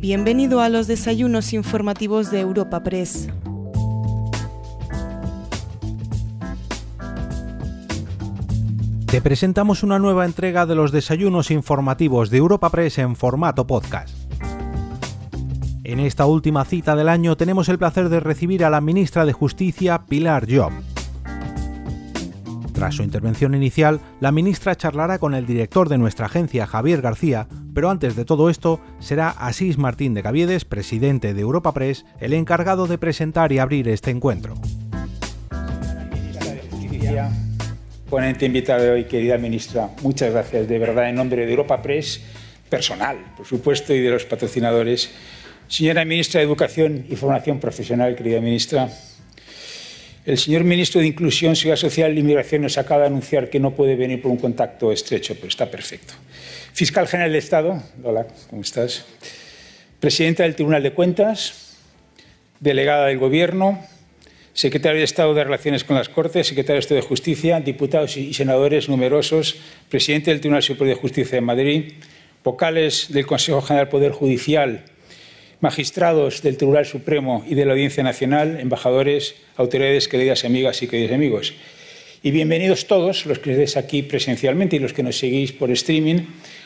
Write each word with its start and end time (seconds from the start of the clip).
Bienvenido 0.00 0.62
a 0.62 0.70
los 0.70 0.86
desayunos 0.86 1.52
informativos 1.52 2.30
de 2.30 2.40
Europa 2.40 2.82
Press. 2.82 3.28
Te 9.04 9.20
presentamos 9.20 9.82
una 9.82 9.98
nueva 9.98 10.24
entrega 10.24 10.64
de 10.64 10.74
los 10.74 10.90
desayunos 10.90 11.50
informativos 11.50 12.30
de 12.30 12.38
Europa 12.38 12.70
Press 12.70 12.96
en 12.96 13.14
formato 13.14 13.66
podcast. 13.66 14.16
En 15.84 16.00
esta 16.00 16.24
última 16.24 16.64
cita 16.64 16.96
del 16.96 17.10
año 17.10 17.36
tenemos 17.36 17.68
el 17.68 17.76
placer 17.76 18.08
de 18.08 18.20
recibir 18.20 18.64
a 18.64 18.70
la 18.70 18.80
ministra 18.80 19.26
de 19.26 19.34
Justicia, 19.34 20.06
Pilar 20.08 20.46
Job. 20.50 20.72
Tras 22.80 22.94
su 22.94 23.02
intervención 23.02 23.54
inicial, 23.54 24.00
la 24.20 24.32
ministra 24.32 24.74
charlará 24.74 25.18
con 25.18 25.34
el 25.34 25.44
director 25.44 25.90
de 25.90 25.98
nuestra 25.98 26.24
agencia, 26.24 26.66
Javier 26.66 27.02
García, 27.02 27.46
pero 27.74 27.90
antes 27.90 28.16
de 28.16 28.24
todo 28.24 28.48
esto, 28.48 28.80
será 29.00 29.28
Asís 29.28 29.76
Martín 29.76 30.14
de 30.14 30.22
Caviedes, 30.22 30.64
presidente 30.64 31.34
de 31.34 31.42
Europa 31.42 31.74
Press, 31.74 32.06
el 32.20 32.32
encargado 32.32 32.86
de 32.86 32.96
presentar 32.96 33.52
y 33.52 33.58
abrir 33.58 33.86
este 33.86 34.10
encuentro 34.10 34.54
ponente 38.08 38.46
invitada 38.46 38.82
de 38.82 38.90
hoy, 38.90 39.04
querida 39.04 39.36
ministra, 39.36 39.90
muchas 40.00 40.32
gracias 40.32 40.66
de 40.66 40.78
verdad 40.78 41.10
en 41.10 41.16
nombre 41.16 41.44
de 41.44 41.50
Europa 41.50 41.82
Press, 41.82 42.22
personal, 42.70 43.18
por 43.36 43.46
supuesto, 43.46 43.94
y 43.94 44.00
de 44.00 44.08
los 44.08 44.24
patrocinadores. 44.24 45.10
Señora 45.68 46.06
ministra 46.06 46.40
de 46.40 46.46
Educación 46.46 47.04
y 47.10 47.14
Formación 47.14 47.60
Profesional, 47.60 48.16
querida 48.16 48.40
ministra, 48.40 48.88
el 50.30 50.38
señor 50.38 50.62
ministro 50.62 51.00
de 51.00 51.08
Inclusión, 51.08 51.56
Seguridad 51.56 51.76
Social 51.76 52.16
y 52.16 52.20
Inmigración 52.20 52.62
nos 52.62 52.78
acaba 52.78 53.00
de 53.00 53.06
anunciar 53.08 53.50
que 53.50 53.58
no 53.58 53.72
puede 53.72 53.96
venir 53.96 54.22
por 54.22 54.30
un 54.30 54.36
contacto 54.36 54.92
estrecho, 54.92 55.34
pero 55.34 55.48
está 55.48 55.68
perfecto. 55.68 56.14
Fiscal 56.72 57.08
General 57.08 57.32
de 57.32 57.38
Estado, 57.38 57.82
hola, 58.04 58.28
¿cómo 58.48 58.62
estás? 58.62 59.04
Presidenta 59.98 60.44
del 60.44 60.54
Tribunal 60.54 60.84
de 60.84 60.92
Cuentas, 60.92 61.74
delegada 62.60 63.06
del 63.06 63.18
Gobierno, 63.18 63.84
secretario 64.52 64.98
de 64.98 65.04
Estado 65.04 65.34
de 65.34 65.42
Relaciones 65.42 65.82
con 65.82 65.96
las 65.96 66.08
Cortes, 66.08 66.46
secretario 66.46 66.76
de 66.76 66.80
Estado 66.80 67.00
de 67.00 67.06
Justicia, 67.08 67.58
diputados 67.58 68.16
y 68.16 68.32
senadores 68.32 68.88
numerosos, 68.88 69.56
presidente 69.88 70.30
del 70.30 70.40
Tribunal 70.40 70.62
Superior 70.62 70.94
de 70.94 71.00
Justicia 71.00 71.34
de 71.34 71.40
Madrid, 71.40 71.92
vocales 72.44 73.08
del 73.10 73.26
Consejo 73.26 73.62
General 73.62 73.86
del 73.86 73.90
Poder 73.90 74.12
Judicial, 74.12 74.84
magistrados 75.60 76.42
del 76.42 76.56
Tribunal 76.56 76.86
Supremo 76.86 77.44
y 77.46 77.54
de 77.54 77.66
la 77.66 77.72
Audiencia 77.72 78.02
Nacional, 78.02 78.58
embajadores, 78.60 79.34
autoridades, 79.56 80.08
queridas 80.08 80.44
amigas 80.44 80.82
y 80.82 80.88
queridos 80.88 81.12
amigos. 81.12 81.54
Y 82.22 82.30
bienvenidos 82.30 82.86
todos 82.86 83.26
los 83.26 83.38
que 83.38 83.52
estéis 83.52 83.76
aquí 83.76 84.02
presencialmente 84.02 84.76
y 84.76 84.78
los 84.78 84.92
que 84.92 85.02
nos 85.02 85.18
seguís 85.18 85.52
por 85.52 85.70
streaming 85.70 86.20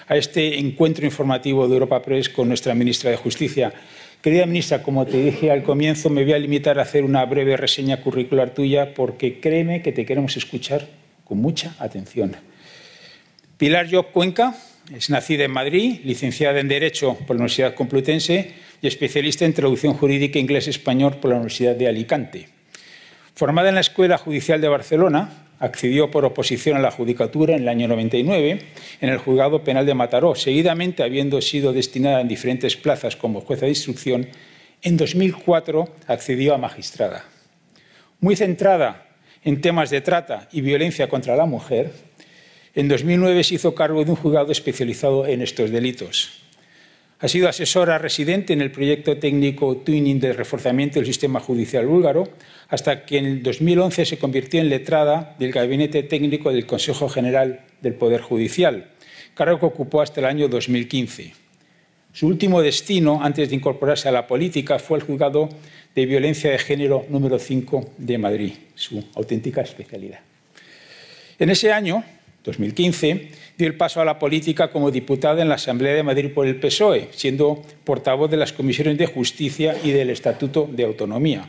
a 0.06 0.16
este 0.16 0.58
encuentro 0.58 1.04
informativo 1.04 1.66
de 1.66 1.74
Europa 1.74 2.02
Press 2.02 2.28
con 2.28 2.48
nuestra 2.48 2.74
ministra 2.74 3.10
de 3.10 3.16
Justicia. 3.16 3.72
Querida 4.22 4.46
ministra, 4.46 4.82
como 4.82 5.06
te 5.06 5.22
dije 5.22 5.50
al 5.50 5.62
comienzo, 5.62 6.08
me 6.08 6.24
voy 6.24 6.32
a 6.32 6.38
limitar 6.38 6.78
a 6.78 6.82
hacer 6.82 7.04
una 7.04 7.24
breve 7.24 7.56
reseña 7.56 8.00
curricular 8.00 8.50
tuya 8.50 8.94
porque 8.94 9.40
créeme 9.40 9.82
que 9.82 9.92
te 9.92 10.06
queremos 10.06 10.36
escuchar 10.36 10.88
con 11.24 11.38
mucha 11.38 11.74
atención. 11.78 12.36
Pilar 13.56 13.88
Job 13.90 14.06
Cuenca 14.12 14.54
es 14.94 15.10
nacida 15.10 15.44
en 15.44 15.50
Madrid, 15.50 16.00
licenciada 16.04 16.60
en 16.60 16.68
Derecho 16.68 17.16
por 17.26 17.36
la 17.36 17.42
Universidad 17.42 17.74
Complutense 17.74 18.54
especialista 18.88 19.44
en 19.44 19.54
traducción 19.54 19.94
jurídica 19.94 20.38
inglés-español 20.38 21.16
por 21.16 21.30
la 21.30 21.36
Universidad 21.36 21.76
de 21.76 21.88
Alicante. 21.88 22.48
Formada 23.34 23.68
en 23.68 23.74
la 23.74 23.80
Escuela 23.80 24.18
Judicial 24.18 24.60
de 24.60 24.68
Barcelona, 24.68 25.44
accedió 25.58 26.10
por 26.10 26.24
oposición 26.24 26.76
a 26.76 26.80
la 26.80 26.90
judicatura 26.90 27.54
en 27.54 27.62
el 27.62 27.68
año 27.68 27.88
99 27.88 28.60
en 29.00 29.08
el 29.08 29.18
juzgado 29.18 29.64
penal 29.64 29.86
de 29.86 29.94
Mataró, 29.94 30.34
seguidamente 30.34 31.02
habiendo 31.02 31.40
sido 31.40 31.72
destinada 31.72 32.20
en 32.20 32.28
diferentes 32.28 32.76
plazas 32.76 33.16
como 33.16 33.40
jueza 33.40 33.66
de 33.66 33.72
instrucción, 33.72 34.28
en 34.82 34.96
2004 34.96 35.88
accedió 36.06 36.54
a 36.54 36.58
magistrada. 36.58 37.24
Muy 38.20 38.36
centrada 38.36 39.06
en 39.42 39.60
temas 39.60 39.90
de 39.90 40.00
trata 40.00 40.48
y 40.52 40.60
violencia 40.60 41.08
contra 41.08 41.36
la 41.36 41.46
mujer, 41.46 41.92
en 42.74 42.88
2009 42.88 43.44
se 43.44 43.54
hizo 43.54 43.74
cargo 43.74 44.04
de 44.04 44.10
un 44.10 44.16
juzgado 44.16 44.52
especializado 44.52 45.26
en 45.26 45.42
estos 45.42 45.70
delitos. 45.70 46.43
Ha 47.20 47.28
sido 47.28 47.48
asesora 47.48 47.98
residente 47.98 48.52
en 48.52 48.60
el 48.60 48.72
proyecto 48.72 49.16
técnico 49.18 49.76
Twinning 49.76 50.18
de 50.18 50.32
reforzamiento 50.32 50.98
del 50.98 51.06
sistema 51.06 51.38
judicial 51.40 51.86
búlgaro, 51.86 52.28
hasta 52.68 53.04
que 53.04 53.18
en 53.18 53.42
2011 53.42 54.04
se 54.04 54.18
convirtió 54.18 54.60
en 54.60 54.68
letrada 54.68 55.36
del 55.38 55.52
Gabinete 55.52 56.02
Técnico 56.02 56.50
del 56.52 56.66
Consejo 56.66 57.08
General 57.08 57.60
del 57.80 57.94
Poder 57.94 58.20
Judicial, 58.20 58.90
cargo 59.34 59.60
que 59.60 59.66
ocupó 59.66 60.02
hasta 60.02 60.20
el 60.20 60.26
año 60.26 60.48
2015. 60.48 61.32
Su 62.12 62.26
último 62.26 62.62
destino, 62.62 63.20
antes 63.22 63.48
de 63.48 63.56
incorporarse 63.56 64.08
a 64.08 64.12
la 64.12 64.26
política, 64.26 64.78
fue 64.78 64.98
el 64.98 65.04
juzgado 65.04 65.48
de 65.94 66.06
violencia 66.06 66.50
de 66.50 66.58
género 66.58 67.06
número 67.08 67.38
5 67.38 67.92
de 67.98 68.18
Madrid, 68.18 68.52
su 68.74 69.04
auténtica 69.14 69.62
especialidad. 69.62 70.20
En 71.38 71.50
ese 71.50 71.72
año, 71.72 72.04
2015, 72.44 73.28
dio 73.56 73.66
el 73.66 73.76
paso 73.76 74.00
a 74.00 74.04
la 74.04 74.18
política 74.18 74.70
como 74.70 74.90
diputada 74.90 75.42
en 75.42 75.48
la 75.48 75.54
Asamblea 75.56 75.94
de 75.94 76.02
Madrid 76.02 76.30
por 76.32 76.46
el 76.46 76.56
PSOE, 76.56 77.08
siendo 77.12 77.62
portavoz 77.84 78.30
de 78.30 78.36
las 78.36 78.52
comisiones 78.52 78.98
de 78.98 79.06
Justicia 79.06 79.76
y 79.82 79.90
del 79.90 80.10
Estatuto 80.10 80.68
de 80.70 80.84
Autonomía. 80.84 81.46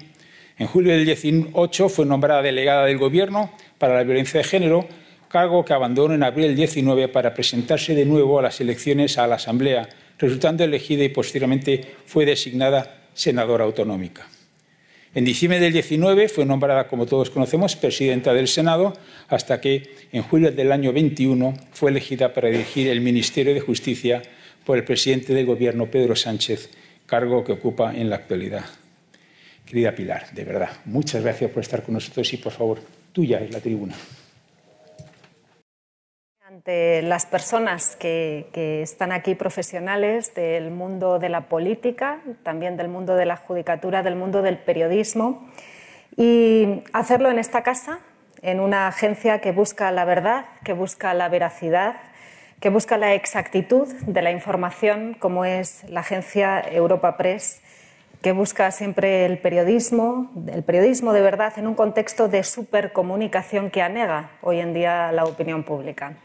En 0.57 0.67
julio 0.67 0.93
del 0.93 1.05
18 1.05 1.89
fue 1.89 2.05
nombrada 2.05 2.41
delegada 2.41 2.85
del 2.85 2.97
Gobierno 2.97 3.51
para 3.77 3.95
la 3.95 4.03
violencia 4.03 4.39
de 4.39 4.45
género, 4.45 4.87
cargo 5.27 5.65
que 5.65 5.73
abandonó 5.73 6.13
en 6.13 6.23
abril 6.23 6.47
del 6.47 6.55
19 6.55 7.09
para 7.09 7.33
presentarse 7.33 7.93
de 7.93 8.05
nuevo 8.05 8.39
a 8.39 8.43
las 8.43 8.61
elecciones 8.61 9.17
a 9.17 9.27
la 9.27 9.35
Asamblea, 9.35 9.89
resultando 10.17 10.63
elegida 10.63 11.03
y 11.03 11.09
posteriormente 11.09 11.83
fue 12.05 12.25
designada 12.25 13.03
senadora 13.13 13.65
autonómica. 13.65 14.27
En 15.15 15.23
diciembre 15.23 15.61
del 15.61 15.71
19 15.71 16.27
fue 16.27 16.45
nombrada, 16.45 16.89
como 16.89 17.05
todos 17.05 17.29
conocemos, 17.29 17.77
presidenta 17.77 18.33
del 18.33 18.49
Senado, 18.49 18.93
hasta 19.29 19.61
que 19.61 19.95
en 20.11 20.23
julio 20.23 20.51
del 20.51 20.73
año 20.73 20.91
21 20.91 21.53
fue 21.71 21.89
elegida 21.89 22.33
para 22.33 22.49
dirigir 22.49 22.89
el 22.89 22.99
Ministerio 22.99 23.53
de 23.53 23.61
Justicia 23.61 24.21
por 24.65 24.77
el 24.77 24.83
presidente 24.83 25.33
del 25.33 25.45
Gobierno, 25.45 25.89
Pedro 25.89 26.17
Sánchez, 26.17 26.69
cargo 27.05 27.45
que 27.45 27.53
ocupa 27.53 27.95
en 27.95 28.09
la 28.09 28.17
actualidad. 28.17 28.65
Querida 29.65 29.95
Pilar, 29.95 30.31
de 30.33 30.43
verdad, 30.43 30.69
muchas 30.83 31.23
gracias 31.23 31.49
por 31.49 31.63
estar 31.63 31.81
con 31.81 31.93
nosotros 31.93 32.33
y, 32.33 32.37
por 32.37 32.51
favor, 32.51 32.81
tuya 33.13 33.39
es 33.39 33.53
la 33.53 33.61
tribuna 33.61 33.95
ante 36.65 37.03
las 37.03 37.27
personas 37.27 37.95
que, 37.95 38.47
están 38.81 39.11
aquí 39.11 39.35
profesionales 39.35 40.33
del 40.33 40.71
mundo 40.71 41.19
de 41.19 41.29
la 41.29 41.41
política, 41.41 42.21
también 42.41 42.75
del 42.75 42.87
mundo 42.87 43.15
de 43.15 43.27
la 43.27 43.37
judicatura, 43.37 44.01
del 44.01 44.15
mundo 44.15 44.41
del 44.41 44.57
periodismo, 44.57 45.45
y 46.17 46.81
hacerlo 46.91 47.29
en 47.29 47.37
esta 47.37 47.61
casa, 47.61 47.99
en 48.41 48.59
una 48.59 48.87
agencia 48.87 49.41
que 49.41 49.51
busca 49.51 49.91
la 49.91 50.05
verdad, 50.05 50.45
que 50.63 50.73
busca 50.73 51.13
la 51.13 51.29
veracidad, 51.29 51.97
que 52.59 52.69
busca 52.69 52.97
la 52.97 53.13
exactitud 53.13 53.87
de 54.07 54.21
la 54.23 54.31
información, 54.31 55.15
como 55.19 55.45
es 55.45 55.83
la 55.87 55.99
agencia 55.99 56.61
Europa 56.61 57.15
Press, 57.15 57.61
que 58.23 58.31
busca 58.31 58.71
siempre 58.71 59.27
el 59.27 59.37
periodismo, 59.37 60.31
el 60.51 60.63
periodismo 60.63 61.13
de 61.13 61.21
verdad 61.21 61.53
en 61.57 61.67
un 61.67 61.75
contexto 61.75 62.27
de 62.27 62.43
supercomunicación 62.43 63.69
que 63.69 63.83
anega 63.83 64.31
hoy 64.41 64.61
en 64.61 64.73
día 64.73 65.11
la 65.11 65.25
opinión 65.25 65.63
pública. 65.63 66.15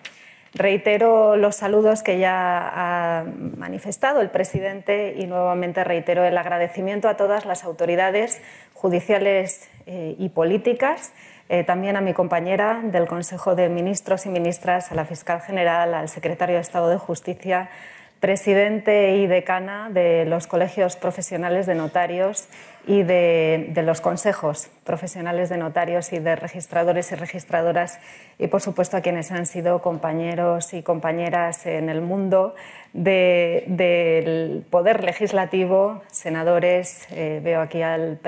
Reitero 0.53 1.37
los 1.37 1.56
saludos 1.56 2.03
que 2.03 2.19
ya 2.19 2.71
ha 2.75 3.25
manifestado 3.56 4.21
el 4.21 4.31
presidente 4.31 5.15
y 5.16 5.27
nuevamente 5.27 5.84
reitero 5.84 6.25
el 6.25 6.37
agradecimiento 6.37 7.09
a 7.09 7.16
todas 7.16 7.47
las 7.47 7.62
autoridades 7.65 8.43
judiciales 8.75 9.69
eh, 9.87 10.16
y 10.19 10.28
políticas, 10.31 11.12
eh, 11.49 11.62
también 11.62 11.97
a 11.97 12.00
mi 12.00 12.15
compañera 12.15 12.81
del 12.83 13.06
Consejo 13.06 13.55
de 13.55 13.69
Ministros 13.69 14.27
y 14.27 14.28
Ministras, 14.28 14.91
a 14.91 14.97
la 14.97 15.05
fiscal 15.05 15.41
general, 15.41 15.94
al 15.94 16.08
secretario 16.08 16.56
de 16.56 16.62
Estado 16.62 16.88
de 16.88 16.97
Justicia, 16.97 17.70
presidente 18.19 19.17
y 19.17 19.26
decana 19.26 19.88
de 19.91 20.25
los 20.26 20.47
colegios 20.47 20.97
profesionales 20.97 21.67
de 21.67 21.75
notarios 21.75 22.49
y 22.87 23.03
de, 23.03 23.73
los 23.85 24.00
consejos 24.00 24.71
profesionales 24.85 25.49
de 25.49 25.56
notarios 25.56 26.12
y 26.12 26.19
de 26.19 26.37
registradores 26.37 27.12
y 27.12 27.15
registradoras 27.15 27.99
y, 28.38 28.47
por 28.47 28.61
supuesto, 28.61 28.97
a 28.97 29.00
quienes 29.00 29.31
han 29.32 29.47
sido 29.47 29.82
compañeros 29.82 30.73
y 30.73 30.82
compañeras 30.82 31.67
en 31.67 31.88
el 31.88 32.00
mundo 32.00 32.55
del 32.93 34.65
poder 34.71 35.05
legislativo, 35.05 36.03
senadores, 36.11 37.06
eh, 37.12 37.41
veo 37.43 37.61
aquí 37.61 37.82
al, 37.82 38.19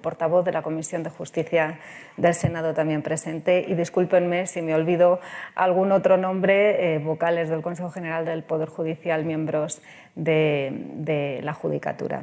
portavoz 0.00 0.44
de 0.44 0.52
la 0.52 0.62
Comisión 0.62 1.02
de 1.02 1.10
Justicia 1.10 1.78
del 2.16 2.34
Senado 2.34 2.74
también 2.74 3.02
presente 3.02 3.64
y 3.66 3.74
discúlpenme 3.74 4.46
si 4.46 4.62
me 4.62 4.74
olvido 4.74 5.20
algún 5.54 5.92
otro 5.92 6.16
nombre, 6.16 6.94
eh, 6.94 6.98
vocales 6.98 7.48
del 7.48 7.62
Consejo 7.62 7.90
General 7.90 8.24
del 8.24 8.42
Poder 8.42 8.68
Judicial, 8.68 9.24
miembros 9.24 9.82
de 10.14 11.40
la 11.42 11.52
Judicatura. 11.52 12.22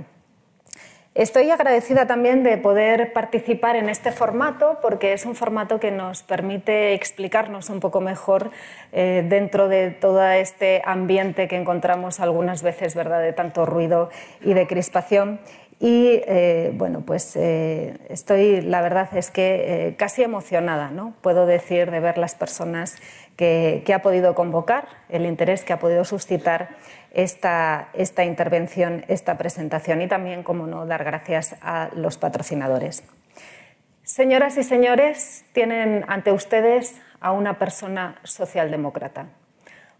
Estoy 1.15 1.49
agradecida 1.49 2.05
también 2.05 2.43
de 2.43 2.57
poder 2.57 3.13
participar 3.13 3.75
en 3.75 3.89
este 3.89 4.11
formato 4.11 4.77
porque 4.79 5.13
es 5.13 5.25
un 5.25 5.33
formato 5.33 5.79
que 5.79 5.89
nos 5.89 6.21
permite 6.21 6.93
explicarnos 6.93 7.71
un 7.71 7.79
poco 7.79 7.99
mejor 7.99 8.51
eh, 8.91 9.25
dentro 9.27 9.67
de 9.69 9.89
todo 9.89 10.23
este 10.29 10.83
ambiente 10.85 11.47
que 11.47 11.57
encontramos 11.57 12.19
algunas 12.19 12.61
veces, 12.61 12.93
¿verdad?, 12.93 13.21
de 13.21 13.33
tanto 13.33 13.65
ruido 13.65 14.11
y 14.41 14.53
de 14.53 14.67
crispación. 14.67 15.39
Y 15.79 16.21
eh, 16.27 16.71
bueno, 16.75 17.01
pues 17.05 17.35
eh, 17.35 17.97
estoy, 18.09 18.61
la 18.61 18.81
verdad 18.81 19.09
es 19.15 19.31
que 19.31 19.95
casi 19.97 20.21
emocionada, 20.21 20.91
¿no? 20.91 21.15
Puedo 21.21 21.45
decir 21.47 21.89
de 21.89 22.01
ver 22.01 22.17
las 22.17 22.35
personas 22.35 22.97
que, 23.35 23.81
que 23.85 23.93
ha 23.93 24.01
podido 24.01 24.35
convocar, 24.35 24.87
el 25.07 25.25
interés 25.25 25.63
que 25.63 25.73
ha 25.73 25.79
podido 25.79 26.03
suscitar 26.03 26.69
esta, 27.23 27.89
esta 27.93 28.23
intervención, 28.23 29.03
esta 29.07 29.37
presentación 29.37 30.01
y 30.01 30.07
también, 30.07 30.43
como 30.43 30.67
no, 30.67 30.85
dar 30.85 31.03
gracias 31.03 31.55
a 31.61 31.89
los 31.93 32.17
patrocinadores. 32.17 33.03
Señoras 34.03 34.57
y 34.57 34.63
señores, 34.63 35.45
tienen 35.53 36.05
ante 36.07 36.31
ustedes 36.31 36.99
a 37.19 37.31
una 37.31 37.59
persona 37.59 38.19
socialdemócrata. 38.23 39.27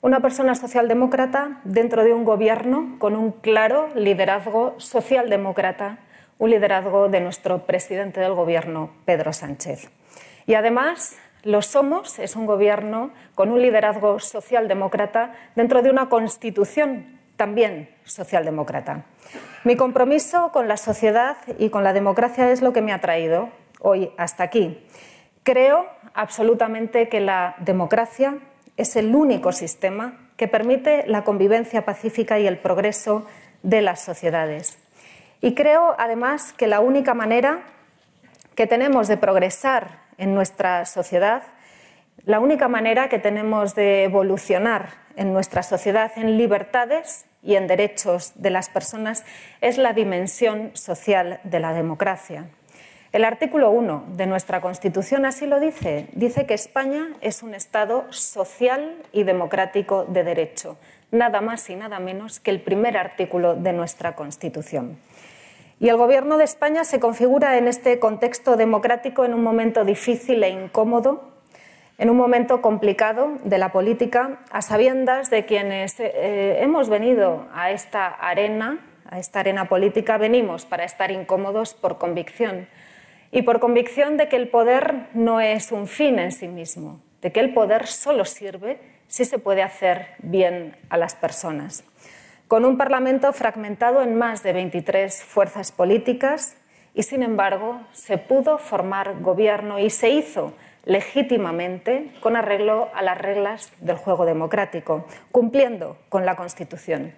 Una 0.01 0.21
persona 0.21 0.56
socialdemócrata 0.56 1.60
dentro 1.66 2.04
de 2.04 2.13
un 2.13 2.24
gobierno 2.24 2.95
con 3.00 3.16
un 3.16 3.33
claro 3.33 3.89
liderazgo 3.95 4.75
socialdemócrata, 4.77 6.00
un 6.38 6.51
liderazgo 6.51 7.10
de 7.10 7.19
nuestro 7.19 7.66
presidente 7.66 8.21
del 8.21 8.33
gobierno, 8.33 8.92
Pedro 9.04 9.33
Sánchez. 9.33 9.89
Y 10.48 10.54
además 10.54 11.18
lo 11.44 11.62
somos 11.62 12.20
es 12.20 12.36
un 12.36 12.46
gobierno 12.46 13.12
con 13.36 13.52
un 13.52 13.62
liderazgo 13.62 14.20
socialdemócrata 14.20 15.34
dentro 15.56 15.82
de 15.82 15.90
una 15.90 16.10
constitución 16.10 17.20
también 17.38 17.90
socialdemócrata. 18.04 19.06
Mi 19.64 19.78
compromiso 19.78 20.52
con 20.52 20.68
la 20.68 20.76
sociedad 20.76 21.38
y 21.58 21.70
con 21.70 21.84
la 21.84 21.94
democracia 21.94 22.52
es 22.52 22.62
lo 22.62 22.74
que 22.74 22.82
me 22.82 22.92
ha 22.92 23.00
traído 23.00 23.50
hoy 23.80 24.12
hasta 24.18 24.44
aquí. 24.44 24.84
Creo 25.44 25.86
absolutamente 26.14 27.08
que 27.08 27.22
la 27.22 27.56
democracia 27.60 28.40
es 28.76 28.96
el 28.98 29.16
único 29.16 29.52
sistema 29.54 30.30
que 30.36 30.48
permite 30.48 31.06
la 31.08 31.24
convivencia 31.24 31.86
pacífica 31.86 32.40
y 32.40 32.48
el 32.48 32.58
progreso 32.58 33.26
de 33.64 33.82
las 33.82 34.02
sociedades. 34.02 34.78
Y 35.42 35.54
creo, 35.56 35.96
además, 35.98 36.54
que 36.54 36.68
la 36.68 36.82
única 36.82 37.14
manera 37.14 37.64
que 38.56 38.68
tenemos 38.68 39.08
de 39.08 39.18
progresar 39.18 39.99
en 40.19 40.36
nuestra 40.36 40.86
sociedad, 40.86 41.42
la 42.25 42.39
única 42.39 42.68
manera 42.68 43.10
que 43.10 43.18
tenemos 43.18 43.74
de 43.74 44.04
evolucionar 44.04 44.89
en 45.16 45.33
nuestra 45.33 45.63
sociedad 45.63 46.12
en 46.16 46.38
libertades 46.38 47.25
y 47.42 47.56
en 47.56 47.68
derechos 47.68 48.33
de 48.36 48.50
las 48.50 48.69
personas 48.69 49.25
es 49.62 49.77
la 49.77 49.94
dimensión 49.94 50.71
social 50.75 51.39
de 51.44 51.60
la 51.60 51.74
democracia. 51.74 52.45
El 53.12 53.25
artículo 53.25 53.71
1 53.71 54.10
de 54.10 54.27
nuestra 54.27 54.62
Constitución 54.62 55.25
así 55.25 55.48
lo 55.48 55.60
dice. 55.60 56.10
Dice 56.13 56.45
que 56.45 56.54
España 56.54 57.07
es 57.21 57.42
un 57.42 57.56
Estado 57.56 58.06
social 58.12 58.98
y 59.12 59.24
democrático 59.24 60.06
de 60.06 60.24
derecho, 60.24 60.77
nada 61.10 61.42
más 61.42 61.68
y 61.71 61.75
nada 61.75 62.00
menos 62.00 62.39
que 62.39 62.51
el 62.51 62.62
primer 62.62 62.98
artículo 62.98 63.56
de 63.56 63.74
nuestra 63.74 64.16
Constitución. 64.16 65.00
Y 65.81 65.88
el 65.88 65.96
Gobierno 65.96 66.38
de 66.38 66.44
España 66.44 66.84
se 66.84 67.00
configura 67.00 67.58
en 67.58 67.70
este 67.70 68.00
contexto 68.00 68.58
democrático 68.58 69.24
en 69.24 69.34
un 69.34 69.42
momento 69.42 69.86
difícil 69.86 70.44
e 70.44 70.50
incómodo, 70.50 71.31
en 71.98 72.10
un 72.10 72.18
momento 72.18 72.62
complicado 72.62 73.38
de 73.46 73.58
la 73.58 73.72
política, 73.72 74.42
a 74.52 74.62
sabiendas 74.62 75.30
de 75.30 75.46
quienes 75.46 75.98
eh, 76.00 76.60
hemos 76.62 76.90
venido 76.90 77.48
a 77.54 77.72
esta 77.72 78.08
arena, 78.08 78.86
a 79.10 79.20
esta 79.20 79.40
arena 79.40 79.70
política, 79.70 80.18
venimos 80.18 80.66
para 80.66 80.84
estar 80.84 81.12
incómodos 81.12 81.74
por 81.74 81.98
convicción. 81.98 82.68
Y 83.31 83.44
por 83.44 83.62
convicción 83.62 84.18
de 84.18 84.28
que 84.28 84.36
el 84.36 84.50
poder 84.50 85.08
no 85.14 85.40
es 85.40 85.72
un 85.72 85.88
fin 85.88 86.20
en 86.20 86.34
sí 86.34 86.50
mismo, 86.50 87.00
de 87.22 87.31
que 87.31 87.40
el 87.40 87.54
poder 87.54 87.88
solo 87.88 88.26
sirve 88.26 88.81
si 89.08 89.24
se 89.24 89.40
puede 89.40 89.64
hacer 89.64 90.08
bien 90.20 90.76
a 90.90 90.98
las 90.98 91.16
personas 91.16 91.86
con 92.50 92.66
un 92.66 92.78
Parlamento 92.78 93.31
fragmentado 93.31 94.01
en 94.01 94.18
más 94.18 94.42
de 94.42 94.54
23 94.54 95.24
fuerzas 95.24 95.72
políticas 95.72 96.57
y, 96.96 97.04
sin 97.04 97.22
embargo, 97.22 97.80
se 97.92 98.18
pudo 98.18 98.57
formar 98.57 99.22
gobierno 99.22 99.78
y 99.78 99.92
se 99.92 100.10
hizo 100.10 100.54
legítimamente 100.84 102.12
con 102.22 102.36
arreglo 102.36 102.90
a 102.96 103.04
las 103.04 103.19
reglas 103.19 103.72
del 103.81 103.98
juego 103.98 104.25
democrático, 104.25 105.06
cumpliendo 105.31 106.00
con 106.10 106.25
la 106.25 106.36
Constitución. 106.36 107.13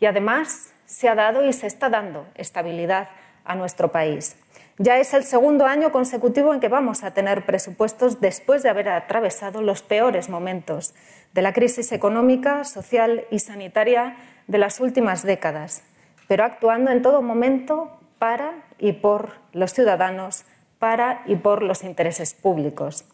Y 0.00 0.04
además 0.04 0.74
se 0.84 1.08
ha 1.08 1.14
dado 1.14 1.46
y 1.46 1.54
se 1.54 1.66
está 1.66 1.88
dando 1.88 2.26
estabilidad 2.34 3.08
a 3.46 3.54
nuestro 3.54 3.90
país. 3.90 4.36
Ya 4.76 4.98
es 4.98 5.14
el 5.14 5.24
segundo 5.24 5.64
año 5.64 5.92
consecutivo 5.92 6.52
en 6.52 6.60
que 6.60 6.68
vamos 6.68 7.04
a 7.04 7.14
tener 7.14 7.46
presupuestos 7.46 8.20
después 8.20 8.62
de 8.62 8.68
haber 8.68 8.90
atravesado 8.90 9.62
los 9.62 9.82
peores 9.82 10.28
momentos 10.28 10.94
de 11.32 11.40
la 11.40 11.54
crisis 11.54 11.90
económica, 11.92 12.64
social 12.64 13.24
y 13.30 13.38
sanitaria 13.38 14.16
de 14.46 14.58
las 14.58 14.80
últimas 14.80 15.22
décadas, 15.22 15.82
pero 16.28 16.44
actuando 16.44 16.90
en 16.90 17.02
todo 17.02 17.22
momento 17.22 17.90
para 18.18 18.64
y 18.78 18.92
por 18.92 19.32
los 19.52 19.72
ciudadanos, 19.72 20.44
para 20.78 21.22
y 21.26 21.36
por 21.36 21.62
los 21.62 21.84
intereses 21.84 22.34
públicos. 22.34 23.04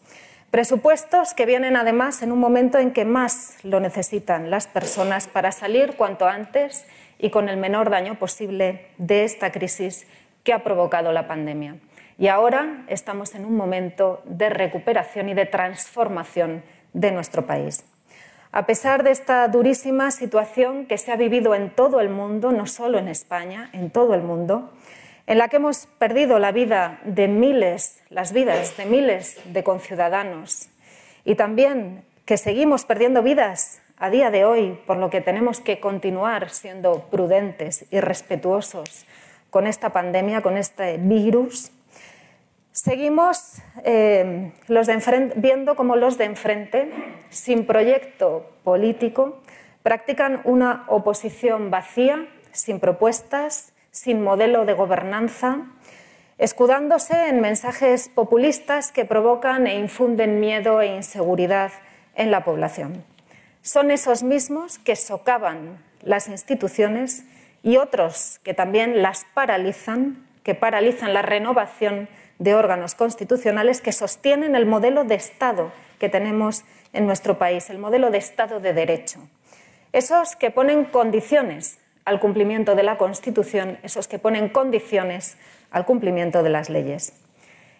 Presupuestos 0.51 1.33
que 1.33 1.45
vienen 1.45 1.77
además 1.77 2.21
en 2.21 2.33
un 2.33 2.39
momento 2.39 2.77
en 2.77 2.91
que 2.91 3.05
más 3.05 3.57
lo 3.63 3.79
necesitan 3.79 4.49
las 4.49 4.67
personas 4.67 5.27
para 5.27 5.53
salir 5.53 5.95
cuanto 5.95 6.27
antes 6.27 6.85
y 7.19 7.29
con 7.29 7.47
el 7.47 7.55
menor 7.55 7.89
daño 7.89 8.15
posible 8.19 8.87
de 8.97 9.23
esta 9.23 9.51
crisis 9.51 10.07
que 10.43 10.51
ha 10.51 10.63
provocado 10.63 11.13
la 11.13 11.27
pandemia. 11.27 11.77
Y 12.17 12.27
ahora 12.27 12.83
estamos 12.87 13.33
en 13.35 13.45
un 13.45 13.55
momento 13.55 14.21
de 14.25 14.49
recuperación 14.49 15.29
y 15.29 15.33
de 15.33 15.45
transformación 15.45 16.63
de 16.93 17.11
nuestro 17.11 17.45
país. 17.45 17.85
A 18.53 18.65
pesar 18.65 19.03
de 19.03 19.11
esta 19.11 19.47
durísima 19.47 20.11
situación 20.11 20.85
que 20.85 20.97
se 20.97 21.13
ha 21.13 21.15
vivido 21.15 21.55
en 21.55 21.69
todo 21.69 22.01
el 22.01 22.09
mundo, 22.09 22.51
no 22.51 22.67
solo 22.67 22.97
en 22.97 23.07
España, 23.07 23.69
en 23.71 23.89
todo 23.91 24.13
el 24.13 24.23
mundo, 24.23 24.71
en 25.25 25.37
la 25.37 25.47
que 25.47 25.55
hemos 25.55 25.85
perdido 25.97 26.37
la 26.37 26.51
vida 26.51 26.99
de 27.05 27.29
miles, 27.29 28.01
las 28.09 28.33
vidas 28.33 28.75
de 28.75 28.85
miles 28.85 29.39
de 29.45 29.63
conciudadanos 29.63 30.67
y 31.23 31.35
también 31.35 32.03
que 32.25 32.37
seguimos 32.37 32.83
perdiendo 32.83 33.23
vidas 33.23 33.81
a 33.97 34.09
día 34.09 34.31
de 34.31 34.43
hoy, 34.43 34.77
por 34.85 34.97
lo 34.97 35.09
que 35.09 35.21
tenemos 35.21 35.61
que 35.61 35.79
continuar 35.79 36.49
siendo 36.49 37.03
prudentes 37.09 37.85
y 37.89 38.01
respetuosos 38.01 39.05
con 39.49 39.65
esta 39.65 39.91
pandemia, 39.91 40.41
con 40.41 40.57
este 40.57 40.97
virus, 40.97 41.71
Seguimos 42.71 43.57
eh, 43.83 44.53
viendo 45.35 45.75
cómo 45.75 45.97
los 45.97 46.17
de 46.17 46.25
enfrente, 46.25 46.91
sin 47.29 47.65
proyecto 47.65 48.49
político, 48.63 49.41
practican 49.83 50.41
una 50.45 50.85
oposición 50.87 51.69
vacía, 51.69 52.27
sin 52.53 52.79
propuestas, 52.79 53.73
sin 53.91 54.23
modelo 54.23 54.65
de 54.65 54.73
gobernanza, 54.73 55.67
escudándose 56.37 57.27
en 57.27 57.41
mensajes 57.41 58.07
populistas 58.07 58.91
que 58.91 59.05
provocan 59.05 59.67
e 59.67 59.77
infunden 59.77 60.39
miedo 60.39 60.81
e 60.81 60.95
inseguridad 60.95 61.71
en 62.15 62.31
la 62.31 62.45
población. 62.45 63.03
Son 63.61 63.91
esos 63.91 64.23
mismos 64.23 64.79
que 64.79 64.95
socavan 64.95 65.83
las 66.01 66.29
instituciones 66.29 67.25
y 67.63 67.77
otros 67.77 68.39
que 68.43 68.53
también 68.53 69.01
las 69.01 69.25
paralizan, 69.33 70.25
que 70.43 70.55
paralizan 70.55 71.13
la 71.13 71.21
renovación 71.21 72.09
de 72.39 72.55
órganos 72.55 72.95
constitucionales 72.95 73.81
que 73.81 73.91
sostienen 73.91 74.55
el 74.55 74.65
modelo 74.65 75.03
de 75.03 75.15
Estado 75.15 75.71
que 75.99 76.09
tenemos 76.09 76.63
en 76.93 77.05
nuestro 77.05 77.37
país, 77.37 77.69
el 77.69 77.77
modelo 77.77 78.09
de 78.09 78.17
Estado 78.17 78.59
de 78.59 78.73
Derecho. 78.73 79.19
Esos 79.93 80.35
que 80.35 80.51
ponen 80.51 80.85
condiciones 80.85 81.79
al 82.05 82.19
cumplimiento 82.19 82.75
de 82.75 82.83
la 82.83 82.97
Constitución, 82.97 83.77
esos 83.83 84.07
que 84.07 84.19
ponen 84.19 84.49
condiciones 84.49 85.37
al 85.69 85.85
cumplimiento 85.85 86.43
de 86.43 86.49
las 86.49 86.69
leyes. 86.69 87.13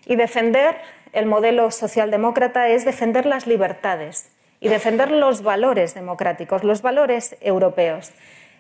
Y 0.06 0.16
defender 0.16 0.78
el 1.14 1.26
modelo 1.26 1.72
socialdemócrata 1.72 2.70
es 2.70 2.86
defender 2.86 3.26
las 3.26 3.48
libertades 3.48 4.30
y 4.60 4.70
defender 4.70 5.12
los 5.12 5.42
valores 5.42 5.96
democráticos, 5.96 6.64
los 6.64 6.82
valores 6.82 7.36
europeos. 7.42 8.12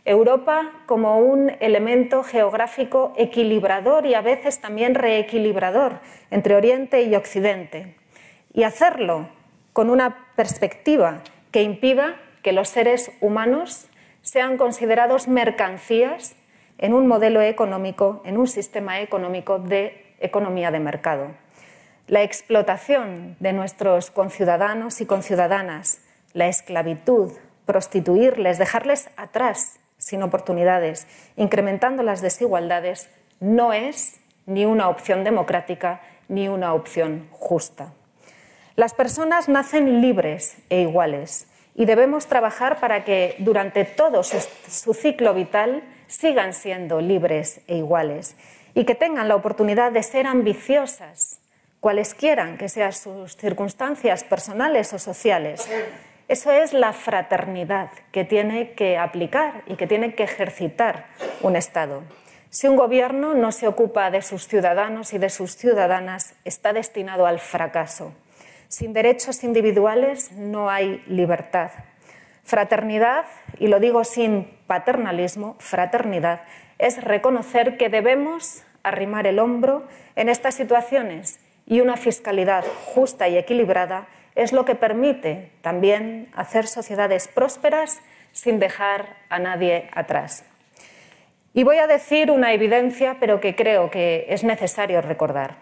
Europa 0.03 0.71
como 0.87 1.19
un 1.19 1.51
elemento 1.59 2.23
geográfico 2.23 3.13
equilibrador 3.17 4.07
y 4.07 4.15
a 4.15 4.21
veces 4.21 4.59
también 4.59 4.95
reequilibrador 4.95 5.99
entre 6.31 6.55
Oriente 6.55 7.03
y 7.03 7.15
Occidente. 7.15 7.95
Y 8.51 8.63
hacerlo 8.63 9.29
con 9.73 9.89
una 9.89 10.27
perspectiva 10.35 11.21
que 11.51 11.61
impida 11.61 12.15
que 12.41 12.51
los 12.51 12.69
seres 12.69 13.11
humanos 13.21 13.87
sean 14.23 14.57
considerados 14.57 15.27
mercancías 15.27 16.35
en 16.79 16.93
un 16.93 17.07
modelo 17.07 17.41
económico, 17.41 18.21
en 18.25 18.37
un 18.37 18.47
sistema 18.47 19.01
económico 19.01 19.59
de 19.59 20.15
economía 20.19 20.71
de 20.71 20.79
mercado. 20.79 21.27
La 22.07 22.23
explotación 22.23 23.37
de 23.39 23.53
nuestros 23.53 24.09
conciudadanos 24.09 24.99
y 24.99 25.05
conciudadanas, 25.05 26.01
la 26.33 26.47
esclavitud, 26.47 27.33
prostituirles, 27.65 28.57
dejarles 28.57 29.09
atrás 29.15 29.80
sin 30.01 30.23
oportunidades, 30.23 31.05
incrementando 31.37 32.01
las 32.01 32.21
desigualdades, 32.21 33.09
no 33.39 33.71
es 33.71 34.19
ni 34.47 34.65
una 34.65 34.89
opción 34.89 35.23
democrática 35.23 36.01
ni 36.27 36.47
una 36.47 36.73
opción 36.73 37.27
justa. 37.31 37.93
Las 38.75 38.95
personas 38.95 39.47
nacen 39.47 40.01
libres 40.01 40.57
e 40.71 40.81
iguales 40.81 41.47
y 41.75 41.85
debemos 41.85 42.25
trabajar 42.25 42.79
para 42.79 43.03
que 43.03 43.35
durante 43.37 43.85
todo 43.85 44.23
su, 44.23 44.93
ciclo 44.95 45.35
vital 45.35 45.83
sigan 46.07 46.53
siendo 46.53 46.99
libres 46.99 47.61
e 47.67 47.77
iguales 47.77 48.35
y 48.73 48.85
que 48.85 48.95
tengan 48.95 49.27
la 49.27 49.35
oportunidad 49.35 49.91
de 49.91 50.01
ser 50.01 50.25
ambiciosas, 50.25 51.41
cualesquiera 51.79 52.57
que 52.57 52.69
sean 52.69 52.93
sus 52.93 53.37
circunstancias 53.37 54.23
personales 54.23 54.93
o 54.93 54.99
sociales. 54.99 55.69
Eso 56.31 56.49
es 56.49 56.71
la 56.71 56.93
fraternidad 56.93 57.89
que 58.13 58.23
tiene 58.23 58.71
que 58.71 58.97
aplicar 58.97 59.63
y 59.67 59.75
que 59.75 59.85
tiene 59.85 60.15
que 60.15 60.23
ejercitar 60.23 61.07
un 61.41 61.57
Estado. 61.57 62.03
Si 62.49 62.69
un 62.69 62.77
gobierno 62.77 63.33
no 63.33 63.51
se 63.51 63.67
ocupa 63.67 64.09
de 64.11 64.21
sus 64.21 64.47
ciudadanos 64.47 65.11
y 65.11 65.17
de 65.17 65.29
sus 65.29 65.57
ciudadanas, 65.57 66.35
está 66.45 66.71
destinado 66.71 67.25
al 67.25 67.39
fracaso. 67.39 68.13
Sin 68.69 68.93
derechos 68.93 69.43
individuales 69.43 70.31
no 70.31 70.69
hay 70.69 71.03
libertad. 71.05 71.71
Fraternidad, 72.43 73.25
y 73.59 73.67
lo 73.67 73.81
digo 73.81 74.05
sin 74.05 74.45
paternalismo, 74.67 75.57
fraternidad 75.59 76.43
es 76.79 77.03
reconocer 77.03 77.75
que 77.75 77.89
debemos 77.89 78.63
arrimar 78.83 79.27
el 79.27 79.37
hombro 79.37 79.85
en 80.15 80.29
estas 80.29 80.55
situaciones 80.55 81.41
y 81.65 81.81
una 81.81 81.97
fiscalidad 81.97 82.63
justa 82.85 83.27
y 83.27 83.37
equilibrada 83.37 84.07
es 84.35 84.53
lo 84.53 84.65
que 84.65 84.75
permite 84.75 85.51
también 85.61 86.29
hacer 86.35 86.67
sociedades 86.67 87.27
prósperas 87.27 88.01
sin 88.31 88.59
dejar 88.59 89.17
a 89.29 89.39
nadie 89.39 89.89
atrás. 89.93 90.45
Y 91.53 91.63
voy 91.63 91.77
a 91.77 91.87
decir 91.87 92.31
una 92.31 92.53
evidencia, 92.53 93.17
pero 93.19 93.41
que 93.41 93.55
creo 93.55 93.89
que 93.91 94.25
es 94.29 94.43
necesario 94.43 95.01
recordar. 95.01 95.55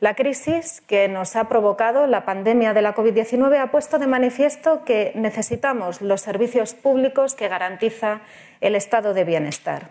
La 0.00 0.14
crisis 0.14 0.80
que 0.80 1.08
nos 1.08 1.34
ha 1.34 1.48
provocado 1.48 2.06
la 2.06 2.24
pandemia 2.24 2.74
de 2.74 2.82
la 2.82 2.94
COVID-19 2.94 3.58
ha 3.58 3.70
puesto 3.70 3.98
de 3.98 4.06
manifiesto 4.06 4.84
que 4.84 5.12
necesitamos 5.14 6.02
los 6.02 6.20
servicios 6.20 6.74
públicos 6.74 7.34
que 7.34 7.48
garantiza 7.48 8.20
el 8.60 8.76
estado 8.76 9.14
de 9.14 9.24
bienestar. 9.24 9.90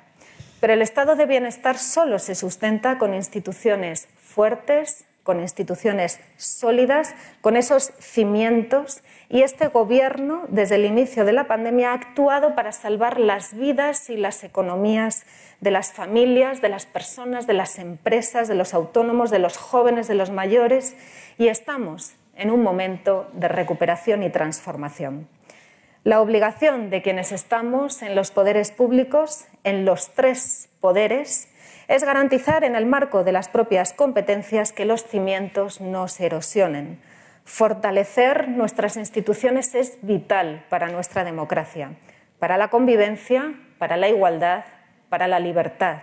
Pero 0.60 0.74
el 0.74 0.82
estado 0.82 1.16
de 1.16 1.26
bienestar 1.26 1.78
solo 1.78 2.20
se 2.20 2.36
sustenta 2.36 2.98
con 2.98 3.14
instituciones 3.14 4.08
fuertes, 4.18 5.06
con 5.24 5.40
instituciones 5.40 6.20
sólidas, 6.38 7.16
con 7.42 7.56
esos 7.56 7.94
cimientos. 8.00 9.02
Y 9.30 9.42
este 9.42 9.68
Gobierno, 9.68 10.44
desde 10.50 10.76
el 10.76 10.86
inicio 10.86 11.26
de 11.26 11.34
la 11.34 11.48
pandemia, 11.48 11.92
ha 11.92 11.96
actuado 11.96 12.56
para 12.56 12.72
salvar 12.72 13.20
las 13.20 13.54
vidas 13.56 14.10
y 14.10 14.18
las 14.18 14.44
economías 14.44 15.26
de 15.62 15.72
las 15.72 15.94
familias, 15.94 16.62
de 16.62 16.70
las 16.70 16.86
personas, 16.86 17.48
de 17.48 17.54
las 17.54 17.80
empresas, 17.80 18.48
de 18.48 18.56
los 18.56 18.74
autónomos, 18.74 19.32
de 19.32 19.40
los 19.40 19.58
jóvenes, 19.58 20.08
de 20.08 20.16
los 20.16 20.30
mayores. 20.30 20.96
Y 21.38 21.48
estamos 21.48 22.14
en 22.36 22.52
un 22.52 22.62
momento 22.62 23.30
de 23.34 23.48
recuperación 23.48 24.24
y 24.24 24.30
transformación. 24.30 25.28
La 26.04 26.20
obligación 26.20 26.90
de 26.90 27.02
quienes 27.02 27.32
estamos 27.32 28.02
en 28.02 28.14
los 28.14 28.32
poderes 28.32 28.72
públicos, 28.72 29.46
en 29.64 29.86
los 29.86 30.10
tres 30.14 30.68
poderes, 30.82 31.48
es 31.88 32.04
garantizar 32.04 32.64
en 32.64 32.76
el 32.76 32.86
marco 32.86 33.24
de 33.24 33.32
las 33.32 33.50
propias 33.50 33.94
competencias 33.94 34.72
que 34.72 34.86
los 34.86 35.04
cimientos 35.04 35.82
no 35.82 36.08
se 36.08 36.26
erosionen. 36.26 37.02
Fortalecer 37.44 38.48
nuestras 38.48 38.96
instituciones 38.96 39.76
es 39.76 39.98
vital 40.02 40.66
para 40.70 40.88
nuestra 40.88 41.24
democracia, 41.24 41.92
para 42.40 42.58
la 42.58 42.70
convivencia, 42.70 43.54
para 43.78 43.98
la 43.98 44.08
igualdad, 44.08 44.64
para 45.10 45.28
la 45.28 45.40
libertad. 45.40 45.98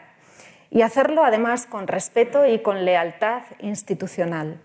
Y 0.71 0.83
hacerlo 0.83 1.25
además 1.25 1.67
con 1.67 1.89
respeto 1.89 2.47
y 2.47 2.61
con 2.61 2.85
lealtad 2.85 3.43
institucional. 3.59 4.61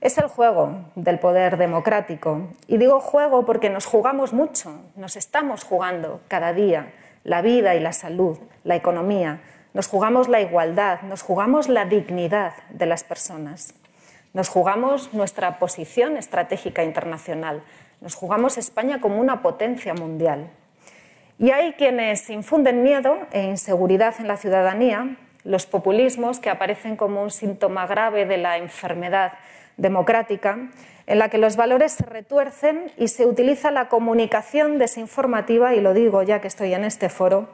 Es 0.00 0.18
el 0.18 0.28
juego 0.28 0.90
del 0.94 1.18
poder 1.18 1.58
democrático. 1.58 2.48
Y 2.66 2.78
digo 2.78 3.00
juego 3.00 3.44
porque 3.44 3.70
nos 3.70 3.86
jugamos 3.86 4.32
mucho, 4.32 4.80
nos 4.96 5.16
estamos 5.16 5.62
jugando 5.62 6.20
cada 6.28 6.52
día 6.52 6.92
la 7.22 7.42
vida 7.42 7.74
y 7.74 7.80
la 7.80 7.92
salud, 7.92 8.38
la 8.64 8.76
economía, 8.76 9.42
nos 9.72 9.86
jugamos 9.86 10.28
la 10.28 10.40
igualdad, 10.40 11.02
nos 11.02 11.22
jugamos 11.22 11.68
la 11.68 11.84
dignidad 11.84 12.54
de 12.70 12.86
las 12.86 13.04
personas, 13.04 13.74
nos 14.32 14.48
jugamos 14.48 15.14
nuestra 15.14 15.58
posición 15.58 16.16
estratégica 16.16 16.82
internacional, 16.82 17.62
nos 18.00 18.14
jugamos 18.14 18.58
España 18.58 19.00
como 19.00 19.20
una 19.20 19.42
potencia 19.42 19.94
mundial. 19.94 20.50
Y 21.38 21.52
hay 21.52 21.72
quienes 21.72 22.28
infunden 22.30 22.82
miedo 22.82 23.16
e 23.32 23.44
inseguridad 23.44 24.14
en 24.18 24.28
la 24.28 24.36
ciudadanía, 24.36 25.16
los 25.44 25.66
populismos 25.66 26.38
que 26.38 26.50
aparecen 26.50 26.96
como 26.96 27.22
un 27.22 27.30
síntoma 27.30 27.86
grave 27.86 28.26
de 28.26 28.36
la 28.36 28.58
enfermedad 28.58 29.32
democrática, 29.76 30.58
en 31.06 31.18
la 31.18 31.28
que 31.28 31.38
los 31.38 31.56
valores 31.56 31.92
se 31.92 32.04
retuercen 32.04 32.92
y 32.96 33.08
se 33.08 33.26
utiliza 33.26 33.70
la 33.70 33.88
comunicación 33.88 34.78
desinformativa, 34.78 35.74
y 35.74 35.80
lo 35.80 35.94
digo 35.94 36.22
ya 36.22 36.40
que 36.40 36.48
estoy 36.48 36.74
en 36.74 36.84
este 36.84 37.08
foro, 37.08 37.48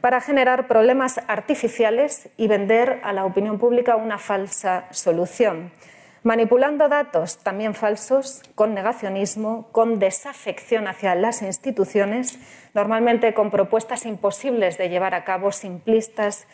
para 0.00 0.20
generar 0.20 0.66
problemas 0.66 1.20
artificiales 1.28 2.28
y 2.36 2.48
vender 2.48 3.00
a 3.02 3.12
la 3.12 3.24
opinión 3.24 3.58
pública 3.58 3.96
una 3.96 4.18
falsa 4.18 4.86
solución, 4.90 5.72
manipulando 6.22 6.88
datos 6.88 7.38
también 7.38 7.74
falsos, 7.74 8.42
con 8.54 8.74
negacionismo, 8.74 9.68
con 9.72 9.98
desafección 9.98 10.86
hacia 10.86 11.14
las 11.14 11.42
instituciones, 11.42 12.38
normalmente 12.74 13.34
con 13.34 13.50
propuestas 13.50 14.06
imposibles 14.06 14.78
de 14.78 14.88
llevar 14.88 15.14
a 15.14 15.24
cabo, 15.24 15.52
simplistas. 15.52 16.46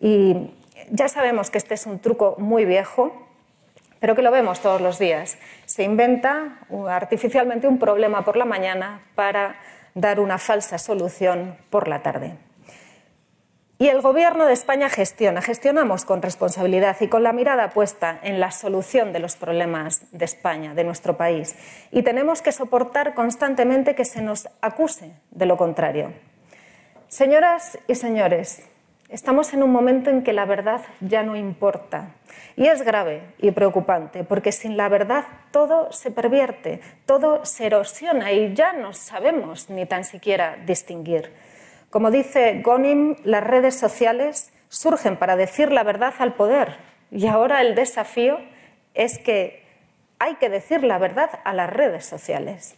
Y 0.00 0.54
ya 0.90 1.08
sabemos 1.08 1.50
que 1.50 1.58
este 1.58 1.74
es 1.74 1.86
un 1.86 1.98
truco 2.00 2.36
muy 2.38 2.64
viejo, 2.64 3.12
pero 4.00 4.14
que 4.14 4.22
lo 4.22 4.30
vemos 4.30 4.60
todos 4.60 4.80
los 4.80 4.98
días. 4.98 5.38
Se 5.64 5.82
inventa 5.82 6.58
artificialmente 6.88 7.66
un 7.66 7.78
problema 7.78 8.24
por 8.24 8.36
la 8.36 8.44
mañana 8.44 9.02
para 9.14 9.56
dar 9.94 10.20
una 10.20 10.38
falsa 10.38 10.78
solución 10.78 11.56
por 11.70 11.88
la 11.88 12.02
tarde. 12.02 12.36
Y 13.84 13.90
el 13.90 14.00
Gobierno 14.00 14.46
de 14.46 14.54
España 14.54 14.88
gestiona, 14.88 15.42
gestionamos 15.42 16.06
con 16.06 16.22
responsabilidad 16.22 16.96
y 17.00 17.08
con 17.08 17.22
la 17.22 17.34
mirada 17.34 17.68
puesta 17.68 18.18
en 18.22 18.40
la 18.40 18.50
solución 18.50 19.12
de 19.12 19.18
los 19.18 19.36
problemas 19.36 20.10
de 20.10 20.24
España, 20.24 20.72
de 20.72 20.84
nuestro 20.84 21.18
país. 21.18 21.54
Y 21.90 22.00
tenemos 22.00 22.40
que 22.40 22.50
soportar 22.50 23.12
constantemente 23.12 23.94
que 23.94 24.06
se 24.06 24.22
nos 24.22 24.48
acuse 24.62 25.12
de 25.32 25.44
lo 25.44 25.58
contrario. 25.58 26.14
Señoras 27.08 27.78
y 27.86 27.94
señores, 27.94 28.62
estamos 29.10 29.52
en 29.52 29.62
un 29.62 29.70
momento 29.70 30.08
en 30.08 30.22
que 30.22 30.32
la 30.32 30.46
verdad 30.46 30.80
ya 31.02 31.22
no 31.22 31.36
importa. 31.36 32.14
Y 32.56 32.68
es 32.68 32.80
grave 32.80 33.34
y 33.36 33.50
preocupante, 33.50 34.24
porque 34.24 34.50
sin 34.50 34.78
la 34.78 34.88
verdad 34.88 35.24
todo 35.50 35.92
se 35.92 36.10
pervierte, 36.10 36.80
todo 37.04 37.44
se 37.44 37.66
erosiona 37.66 38.32
y 38.32 38.54
ya 38.54 38.72
no 38.72 38.94
sabemos 38.94 39.68
ni 39.68 39.84
tan 39.84 40.04
siquiera 40.04 40.56
distinguir. 40.64 41.43
Como 41.94 42.10
dice 42.10 42.60
Gonim, 42.60 43.14
las 43.22 43.44
redes 43.44 43.76
sociales 43.76 44.52
surgen 44.68 45.16
para 45.16 45.36
decir 45.36 45.70
la 45.70 45.84
verdad 45.84 46.12
al 46.18 46.34
poder 46.34 46.76
y 47.12 47.28
ahora 47.28 47.60
el 47.60 47.76
desafío 47.76 48.40
es 48.94 49.20
que 49.20 49.62
hay 50.18 50.34
que 50.34 50.48
decir 50.48 50.82
la 50.82 50.98
verdad 50.98 51.30
a 51.44 51.52
las 51.52 51.70
redes 51.70 52.04
sociales. 52.04 52.74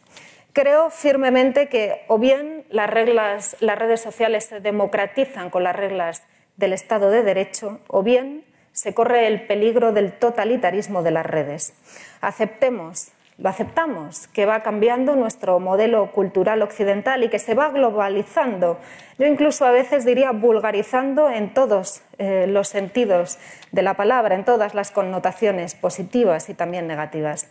Creo 0.52 0.90
firmemente 0.90 1.70
que 1.70 2.04
o 2.08 2.18
bien 2.18 2.66
las, 2.68 3.56
las 3.60 3.78
redes 3.78 4.02
sociales 4.02 4.44
se 4.44 4.60
democratizan 4.60 5.48
con 5.48 5.64
las 5.64 5.74
reglas 5.74 6.22
del 6.58 6.74
Estado 6.74 7.10
de 7.10 7.22
Derecho 7.22 7.80
o 7.88 8.02
bien 8.02 8.44
se 8.72 8.92
corre 8.92 9.28
el 9.28 9.46
peligro 9.46 9.92
del 9.92 10.12
totalitarismo 10.12 11.02
de 11.02 11.12
las 11.12 11.24
redes. 11.24 11.72
Aceptemos 12.20 13.12
lo 13.38 13.50
aceptamos, 13.50 14.28
que 14.28 14.46
va 14.46 14.62
cambiando 14.62 15.14
nuestro 15.14 15.60
modelo 15.60 16.10
cultural 16.12 16.62
occidental 16.62 17.22
y 17.22 17.28
que 17.28 17.38
se 17.38 17.54
va 17.54 17.68
globalizando. 17.68 18.78
Yo 19.18 19.26
incluso 19.26 19.66
a 19.66 19.70
veces 19.70 20.06
diría 20.06 20.32
vulgarizando 20.32 21.28
en 21.28 21.52
todos 21.52 22.02
eh, 22.18 22.46
los 22.48 22.68
sentidos 22.68 23.38
de 23.72 23.82
la 23.82 23.94
palabra, 23.94 24.34
en 24.34 24.44
todas 24.44 24.74
las 24.74 24.90
connotaciones 24.90 25.74
positivas 25.74 26.48
y 26.48 26.54
también 26.54 26.86
negativas. 26.86 27.50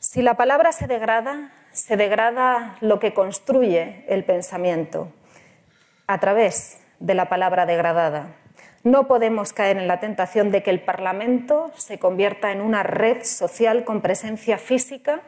Si 0.00 0.20
la 0.20 0.34
palabra 0.34 0.72
se 0.72 0.86
degrada, 0.86 1.52
se 1.72 1.96
degrada 1.96 2.76
lo 2.80 2.98
que 2.98 3.14
construye 3.14 4.04
el 4.08 4.24
pensamiento 4.24 5.12
a 6.06 6.18
través 6.18 6.78
de 6.98 7.14
la 7.14 7.28
palabra 7.28 7.64
degradada. 7.64 8.39
No 8.82 9.06
podemos 9.06 9.52
caer 9.52 9.76
en 9.76 9.88
la 9.88 10.00
tentación 10.00 10.50
de 10.50 10.62
que 10.62 10.70
el 10.70 10.80
Parlamento 10.80 11.70
se 11.76 11.98
convierta 11.98 12.50
en 12.50 12.62
una 12.62 12.82
red 12.82 13.24
social 13.24 13.84
con 13.84 14.00
presencia 14.00 14.56
física 14.56 15.20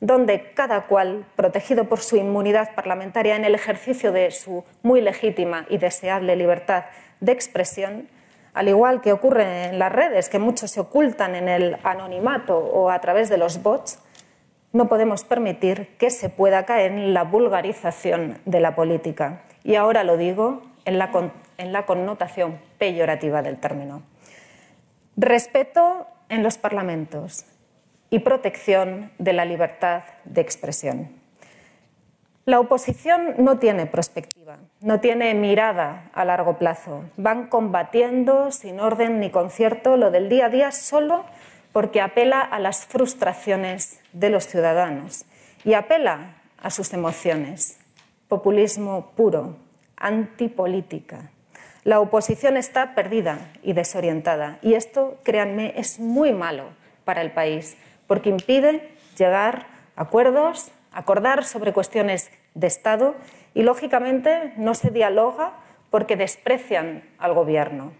donde 0.00 0.52
cada 0.54 0.82
cual, 0.82 1.26
protegido 1.36 1.84
por 1.84 2.00
su 2.00 2.16
inmunidad 2.16 2.74
parlamentaria 2.74 3.36
en 3.36 3.44
el 3.44 3.54
ejercicio 3.54 4.12
de 4.12 4.30
su 4.30 4.64
muy 4.82 5.00
legítima 5.00 5.66
y 5.68 5.78
deseable 5.78 6.36
libertad 6.36 6.84
de 7.20 7.32
expresión, 7.32 8.08
al 8.54 8.68
igual 8.68 9.00
que 9.00 9.12
ocurre 9.12 9.66
en 9.66 9.78
las 9.78 9.92
redes, 9.92 10.28
que 10.28 10.38
muchos 10.38 10.70
se 10.70 10.80
ocultan 10.80 11.34
en 11.34 11.48
el 11.48 11.76
anonimato 11.84 12.56
o 12.58 12.90
a 12.90 13.00
través 13.00 13.28
de 13.28 13.36
los 13.36 13.62
bots, 13.62 13.98
no 14.72 14.88
podemos 14.88 15.24
permitir 15.24 15.96
que 15.98 16.10
se 16.10 16.30
pueda 16.30 16.64
caer 16.64 16.92
en 16.92 17.12
la 17.12 17.24
vulgarización 17.24 18.38
de 18.44 18.60
la 18.60 18.74
política. 18.74 19.42
Y 19.64 19.74
ahora 19.74 20.04
lo 20.04 20.16
digo, 20.16 20.62
en 20.84 20.98
la, 20.98 21.86
connotación 21.86 22.60
peyorativa 22.78 23.42
del 23.42 23.58
término. 23.58 24.02
Respeto 25.16 26.06
en 26.28 26.42
los 26.42 26.58
parlamentos 26.58 27.44
y 28.10 28.20
protección 28.20 29.12
de 29.18 29.32
la 29.32 29.44
libertad 29.44 30.02
de 30.24 30.40
expresión. 30.40 31.20
La 32.46 32.58
oposición 32.58 33.34
no 33.38 33.58
tiene 33.58 33.86
perspectiva, 33.86 34.58
no 34.80 35.00
tiene 35.00 35.34
mirada 35.34 36.10
a 36.14 36.24
largo 36.24 36.58
plazo. 36.58 37.04
Van 37.16 37.48
combatiendo 37.48 38.50
sin 38.50 38.80
orden 38.80 39.20
ni 39.20 39.30
concierto 39.30 39.96
lo 39.96 40.10
del 40.10 40.28
día 40.28 40.46
a 40.46 40.48
día 40.48 40.72
solo 40.72 41.24
porque 41.72 42.00
apela 42.00 42.40
a 42.40 42.58
las 42.58 42.86
frustraciones 42.86 44.00
de 44.12 44.30
los 44.30 44.46
ciudadanos 44.46 45.26
y 45.64 45.74
apela 45.74 46.36
a 46.60 46.70
sus 46.70 46.92
emociones. 46.92 47.78
Populismo 48.28 49.12
puro, 49.16 49.56
antipolítica. 50.00 51.30
La 51.84 52.00
oposición 52.00 52.56
está 52.56 52.94
perdida 52.94 53.52
y 53.62 53.72
desorientada 53.72 54.58
y 54.60 54.74
esto, 54.74 55.18
créanme, 55.22 55.74
es 55.76 56.00
muy 56.00 56.32
malo 56.32 56.64
para 57.04 57.22
el 57.22 57.30
país 57.30 57.76
porque 58.06 58.28
impide 58.28 58.90
llegar 59.16 59.66
a 59.96 60.02
acuerdos, 60.02 60.72
acordar 60.92 61.44
sobre 61.44 61.72
cuestiones 61.72 62.30
de 62.54 62.66
Estado 62.66 63.14
y, 63.54 63.62
lógicamente, 63.62 64.52
no 64.56 64.74
se 64.74 64.90
dialoga 64.90 65.52
porque 65.90 66.16
desprecian 66.16 67.04
al 67.18 67.34
Gobierno. 67.34 67.92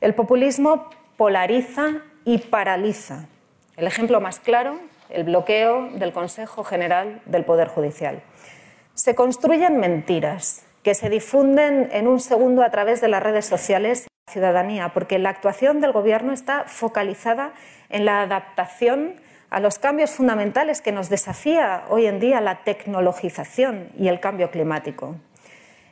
El 0.00 0.14
populismo 0.14 0.88
polariza 1.16 2.02
y 2.24 2.38
paraliza. 2.38 3.26
El 3.76 3.86
ejemplo 3.86 4.20
más 4.20 4.40
claro, 4.40 4.78
el 5.08 5.24
bloqueo 5.24 5.90
del 5.90 6.12
Consejo 6.12 6.64
General 6.64 7.20
del 7.26 7.44
Poder 7.44 7.68
Judicial. 7.68 8.22
Se 8.94 9.14
construyen 9.14 9.78
mentiras 9.78 10.64
que 10.82 10.94
se 10.94 11.10
difunden 11.10 11.88
en 11.92 12.08
un 12.08 12.20
segundo 12.20 12.62
a 12.62 12.70
través 12.70 13.00
de 13.00 13.08
las 13.08 13.22
redes 13.22 13.46
sociales 13.46 14.06
la 14.26 14.32
ciudadanía, 14.32 14.90
porque 14.94 15.18
la 15.18 15.30
actuación 15.30 15.80
del 15.80 15.92
Gobierno 15.92 16.32
está 16.32 16.64
focalizada 16.64 17.52
en 17.88 18.04
la 18.04 18.22
adaptación 18.22 19.14
a 19.50 19.60
los 19.60 19.78
cambios 19.78 20.12
fundamentales 20.12 20.80
que 20.80 20.92
nos 20.92 21.08
desafía 21.08 21.84
hoy 21.88 22.06
en 22.06 22.20
día 22.20 22.40
la 22.40 22.62
tecnologización 22.62 23.88
y 23.98 24.08
el 24.08 24.20
cambio 24.20 24.50
climático. 24.50 25.16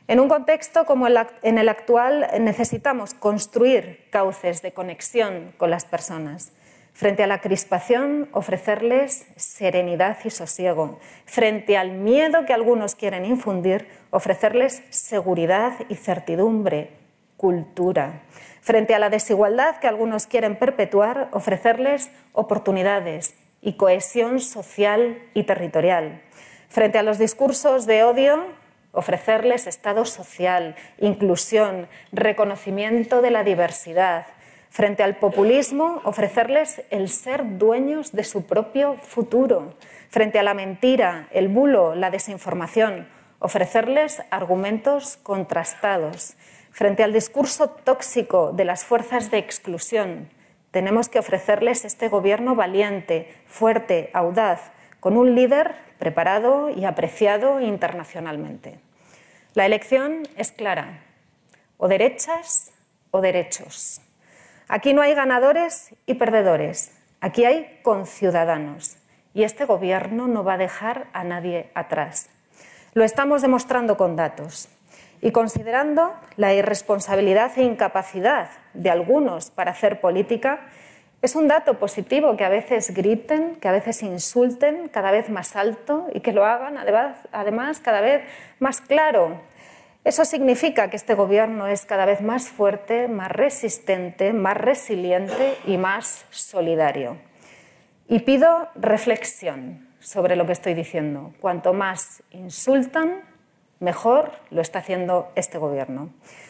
En 0.07 0.19
un 0.19 0.29
contexto 0.29 0.85
como 0.85 1.07
en 1.07 1.57
el 1.57 1.69
actual 1.69 2.27
necesitamos 2.39 3.13
construir 3.13 4.07
cauces 4.09 4.63
de 4.63 4.71
conexión 4.71 5.53
con 5.57 5.69
las 5.69 5.85
personas. 5.85 6.53
Frente 6.99 7.23
a 7.23 7.27
la 7.27 7.39
crispación, 7.39 8.27
ofrecerles 8.33 9.25
serenidad 9.37 10.17
y 10.25 10.31
sosiego. 10.31 10.99
Frente 11.23 11.77
al 11.77 11.91
miedo 11.91 12.43
que 12.45 12.51
algunos 12.51 12.95
quieren 12.95 13.23
infundir, 13.23 13.87
ofrecerles 14.09 14.83
seguridad 14.89 15.71
y 15.87 15.95
certidumbre, 15.95 16.89
cultura. 17.37 18.23
Frente 18.59 18.95
a 18.95 18.99
la 18.99 19.09
desigualdad 19.09 19.77
que 19.77 19.87
algunos 19.87 20.27
quieren 20.27 20.57
perpetuar, 20.57 21.29
ofrecerles 21.31 22.11
oportunidades, 22.33 23.33
y 23.61 23.77
cohesión 23.77 24.41
social 24.41 25.19
y 25.33 25.43
territorial. 25.43 26.21
Frente 26.67 26.97
a 26.97 27.03
los 27.03 27.17
discursos 27.17 27.85
de 27.85 28.03
odio, 28.03 28.43
ofrecerles 28.91 29.67
Estado 29.67 30.03
social, 30.03 30.75
inclusión, 30.97 31.87
reconocimiento 32.11 33.21
de 33.21 33.31
la 33.31 33.45
diversidad. 33.45 34.25
Frente 34.69 35.01
al 35.01 35.17
populismo, 35.17 35.99
ofrecerles 36.03 36.83
el 36.91 37.09
ser 37.09 37.57
dueños 37.57 38.11
de 38.11 38.23
su 38.23 38.45
propio 38.45 38.95
futuro. 38.97 39.73
Frente 40.09 40.37
a 40.37 40.43
la 40.43 40.53
mentira, 40.53 41.27
el 41.31 41.47
bulo, 41.47 41.95
la 41.95 42.11
desinformación, 42.11 43.07
ofrecerles 43.39 44.21
argumentos 44.29 45.17
contrastados. 45.17 46.35
Frente 46.71 47.03
al 47.03 47.13
discurso 47.13 47.69
tóxico 47.69 48.51
de 48.51 48.63
las 48.63 48.85
fuerzas 48.85 49.31
de 49.31 49.39
exclusión, 49.39 50.29
tenemos 50.71 51.09
que 51.09 51.17
ofrecerles 51.17 51.83
este 51.83 52.09
gobierno 52.09 52.53
valiente, 52.53 53.33
fuerte, 53.47 54.11
audaz, 54.13 54.71
con 54.99 55.17
un 55.17 55.33
líder 55.33 55.75
preparado 55.97 56.69
y 56.69 56.85
apreciado 56.85 57.59
internacionalmente. 57.59 58.79
La 59.55 59.65
elección 59.65 60.27
es 60.37 60.51
clara, 60.51 61.03
o 61.77 61.87
derechas 61.87 62.71
o 63.09 63.19
derechos. 63.19 64.01
Aquí 64.71 64.93
no 64.93 65.01
hay 65.01 65.15
ganadores 65.15 65.95
y 66.05 66.13
perdedores, 66.13 66.91
aquí 67.21 67.43
hay 67.43 67.79
conciudadanos 67.81 68.97
y 69.33 69.41
este 69.41 69.65
gobierno 69.65 70.27
no 70.27 70.43
va 70.43 70.53
a 70.53 70.57
dejar 70.59 71.07
a 71.11 71.23
nadie 71.23 71.71
atrás. 71.73 72.29
Lo 72.93 73.03
estamos 73.03 73.41
demostrando 73.41 73.97
con 73.97 74.15
datos. 74.15 74.69
Y 75.21 75.31
considerando 75.31 76.13
la 76.35 76.53
irresponsabilidad 76.53 77.51
e 77.57 77.63
incapacidad 77.63 78.51
de 78.75 78.91
algunos 78.91 79.49
para 79.49 79.71
hacer 79.71 80.01
política, 80.01 80.59
es 81.23 81.35
un 81.35 81.47
dato 81.47 81.79
positivo 81.79 82.37
que 82.37 82.45
a 82.45 82.49
veces 82.49 82.93
griten, 82.93 83.55
que 83.55 83.67
a 83.69 83.71
veces 83.71 84.03
insulten 84.03 84.87
cada 84.87 85.09
vez 85.09 85.31
más 85.31 85.55
alto 85.55 86.05
y 86.13 86.19
que 86.19 86.31
lo 86.31 86.45
hagan 86.45 86.77
además 87.31 87.79
cada 87.79 88.01
vez 88.01 88.21
más 88.59 88.81
claro. 88.81 89.41
Eso 90.03 90.25
significa 90.25 90.89
que 90.89 90.95
este 90.95 91.13
gobierno 91.13 91.67
es 91.67 91.85
cada 91.85 92.05
vez 92.05 92.21
más 92.21 92.49
fuerte, 92.49 93.07
más 93.07 93.31
resistente, 93.31 94.33
más 94.33 94.57
resiliente 94.57 95.57
y 95.65 95.77
más 95.77 96.25
solidario. 96.29 97.17
Y 98.07 98.19
pido 98.19 98.69
reflexión 98.75 99.87
sobre 99.99 100.35
lo 100.35 100.45
que 100.45 100.53
estoy 100.53 100.73
diciendo. 100.73 101.33
Cuanto 101.39 101.73
más 101.73 102.23
insultan, 102.31 103.23
Mejor 103.79 104.31
lo 104.49 104.61
está 104.61 104.79
haciendo 104.79 105.31
este 105.35 105.57
Gobierno. 105.57 106.09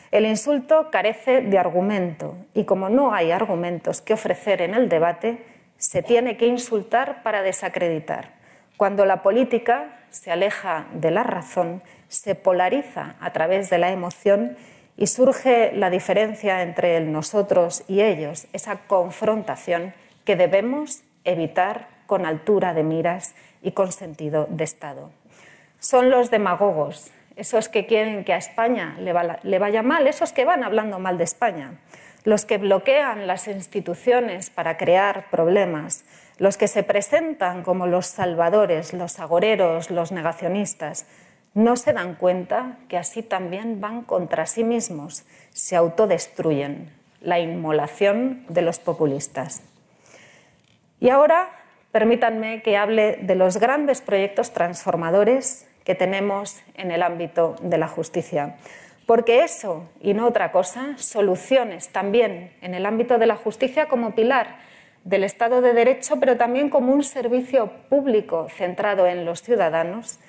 El 0.09 0.25
insulto 0.25 0.89
carece 0.91 1.41
de 1.41 1.59
argumento 1.59 2.35
y 2.55 2.63
como 2.63 2.89
no 2.89 3.13
hay 3.13 3.31
argumentos 3.31 4.01
que 4.01 4.13
ofrecer 4.13 4.63
en 4.63 4.73
el 4.73 4.89
debate, 4.89 5.45
se 5.77 6.01
tiene 6.01 6.37
que 6.37 6.47
insultar 6.47 7.21
para 7.21 7.43
desacreditar. 7.43 8.33
Cuando 8.77 9.05
la 9.05 9.21
política 9.21 9.98
se 10.11 10.31
aleja 10.31 10.87
de 10.93 11.11
la 11.11 11.23
razón, 11.23 11.81
se 12.07 12.35
polariza 12.35 13.15
a 13.19 13.31
través 13.31 13.69
de 13.69 13.77
la 13.77 13.91
emoción 13.91 14.57
y 14.97 15.07
surge 15.07 15.71
la 15.73 15.89
diferencia 15.89 16.61
entre 16.61 16.99
nosotros 17.01 17.83
y 17.87 18.01
ellos, 18.01 18.47
esa 18.53 18.77
confrontación 18.87 19.93
que 20.25 20.35
debemos 20.35 21.03
evitar 21.23 21.87
con 22.05 22.25
altura 22.25 22.73
de 22.73 22.83
miras 22.83 23.35
y 23.61 23.71
con 23.71 23.91
sentido 23.91 24.47
de 24.49 24.63
Estado. 24.63 25.11
Son 25.79 26.09
los 26.09 26.31
demagogos 26.31 27.11
esos 27.39 27.69
que 27.69 27.85
quieren 27.85 28.25
que 28.25 28.33
a 28.33 28.37
España 28.37 28.97
le, 28.99 29.59
vaya 29.59 29.81
mal, 29.81 30.07
esos 30.07 30.33
que 30.33 30.43
van 30.43 30.63
hablando 30.63 30.99
mal 30.99 31.17
de 31.17 31.23
España, 31.23 31.79
los 32.25 32.43
que 32.43 32.57
bloquean 32.57 33.27
las 33.27 33.47
instituciones 33.47 34.49
para 34.49 34.75
crear 34.75 35.29
problemas, 35.31 36.03
los 36.39 36.57
que 36.57 36.67
se 36.67 36.83
presentan 36.83 37.63
como 37.63 37.85
los 37.85 38.07
salvadores, 38.07 38.93
los 38.93 39.19
agoreros, 39.19 39.91
los 39.91 40.11
negacionistas, 40.11 41.05
no 41.53 41.75
se 41.75 41.93
dan 41.93 42.15
cuenta 42.15 42.77
que 42.87 42.97
así 42.97 43.21
también 43.21 43.81
van 43.81 44.03
contra 44.03 44.45
sí 44.45 44.63
mismos, 44.63 45.25
se 45.51 45.75
autodestruyen, 45.75 46.91
la 47.21 47.39
inmolación 47.39 48.45
de 48.47 48.61
los 48.61 48.79
populistas. 48.79 49.61
Y 51.01 51.09
ahora 51.09 51.49
permítanme 51.91 52.61
que 52.61 52.77
hable 52.77 53.17
de 53.21 53.35
los 53.35 53.57
grandes 53.57 54.01
proyectos 54.01 54.53
transformadores 54.53 55.67
que 55.83 55.95
tenemos 55.95 56.61
en 56.75 56.91
el 56.91 57.03
ámbito 57.03 57.55
de 57.61 57.77
la 57.77 57.87
justicia. 57.87 58.55
Porque 59.05 59.43
eso, 59.43 59.89
y 59.99 60.13
no 60.13 60.27
otra 60.27 60.51
cosa, 60.51 60.95
soluciones 60.97 61.89
también 61.89 62.53
en 62.61 62.75
el 62.75 62.85
ámbito 62.85 63.17
de 63.17 63.25
la 63.25 63.35
justicia 63.35 63.87
como 63.87 64.13
pilar 64.13 64.68
del 65.03 65.23
Estado 65.23 65.61
de 65.61 65.73
Derecho, 65.73 66.19
pero 66.19 66.37
también 66.37 66.69
como 66.69 66.93
un 66.93 67.03
servicio 67.03 67.71
público 67.89 68.47
centrado 68.49 69.07
en 69.07 69.25
los 69.25 69.41
ciudadanos, 69.41 70.19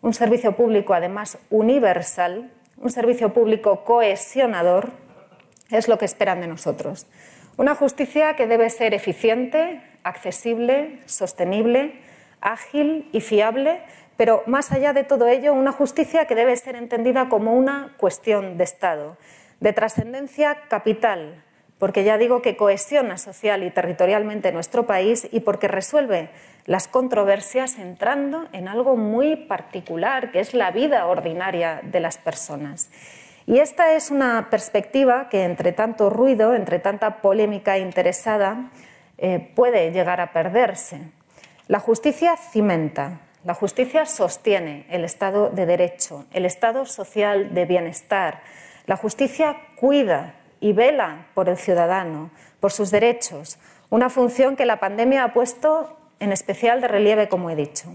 un 0.00 0.14
servicio 0.14 0.56
público 0.56 0.94
además 0.94 1.38
universal, 1.50 2.50
un 2.76 2.90
servicio 2.90 3.32
público 3.32 3.84
cohesionador, 3.84 4.90
es 5.70 5.88
lo 5.88 5.98
que 5.98 6.04
esperan 6.04 6.40
de 6.40 6.48
nosotros. 6.48 7.06
Una 7.56 7.74
justicia 7.74 8.34
que 8.34 8.46
debe 8.46 8.70
ser 8.70 8.94
eficiente, 8.94 9.82
accesible, 10.02 11.00
sostenible, 11.06 12.00
ágil 12.40 13.08
y 13.12 13.20
fiable, 13.20 13.82
pero 14.16 14.42
más 14.46 14.72
allá 14.72 14.92
de 14.92 15.04
todo 15.04 15.28
ello, 15.28 15.52
una 15.52 15.72
justicia 15.72 16.26
que 16.26 16.34
debe 16.34 16.56
ser 16.56 16.76
entendida 16.76 17.28
como 17.28 17.54
una 17.54 17.94
cuestión 17.98 18.58
de 18.58 18.64
Estado, 18.64 19.16
de 19.60 19.72
trascendencia 19.72 20.62
capital, 20.68 21.44
porque 21.82 22.04
ya 22.04 22.16
digo 22.16 22.42
que 22.42 22.56
cohesiona 22.56 23.18
social 23.18 23.64
y 23.64 23.70
territorialmente 23.70 24.52
nuestro 24.52 24.86
país 24.86 25.26
y 25.32 25.40
porque 25.40 25.66
resuelve 25.66 26.28
las 26.64 26.86
controversias 26.86 27.76
entrando 27.76 28.46
en 28.52 28.68
algo 28.68 28.96
muy 28.96 29.34
particular, 29.34 30.30
que 30.30 30.38
es 30.38 30.54
la 30.54 30.70
vida 30.70 31.06
ordinaria 31.06 31.80
de 31.82 31.98
las 31.98 32.18
personas. 32.18 32.88
Y 33.48 33.58
esta 33.58 33.96
es 33.96 34.12
una 34.12 34.48
perspectiva 34.48 35.28
que 35.28 35.42
entre 35.42 35.72
tanto 35.72 36.08
ruido, 36.08 36.54
entre 36.54 36.78
tanta 36.78 37.20
polémica 37.20 37.76
interesada, 37.78 38.70
eh, 39.18 39.50
puede 39.56 39.90
llegar 39.90 40.20
a 40.20 40.32
perderse. 40.32 41.00
La 41.66 41.80
justicia 41.80 42.36
cimenta, 42.36 43.22
la 43.42 43.54
justicia 43.54 44.06
sostiene 44.06 44.86
el 44.88 45.04
Estado 45.04 45.50
de 45.50 45.66
Derecho, 45.66 46.26
el 46.32 46.46
Estado 46.46 46.86
social 46.86 47.54
de 47.54 47.64
bienestar, 47.64 48.40
La 48.86 48.96
justicia 48.96 49.56
cuida 49.76 50.34
y 50.62 50.72
vela 50.72 51.26
por 51.34 51.50
el 51.50 51.58
ciudadano, 51.58 52.30
por 52.60 52.72
sus 52.72 52.90
derechos, 52.90 53.58
una 53.90 54.08
función 54.08 54.56
que 54.56 54.64
la 54.64 54.80
pandemia 54.80 55.24
ha 55.24 55.32
puesto 55.34 55.98
en 56.20 56.32
especial 56.32 56.80
de 56.80 56.88
relieve, 56.88 57.28
como 57.28 57.50
he 57.50 57.56
dicho. 57.56 57.88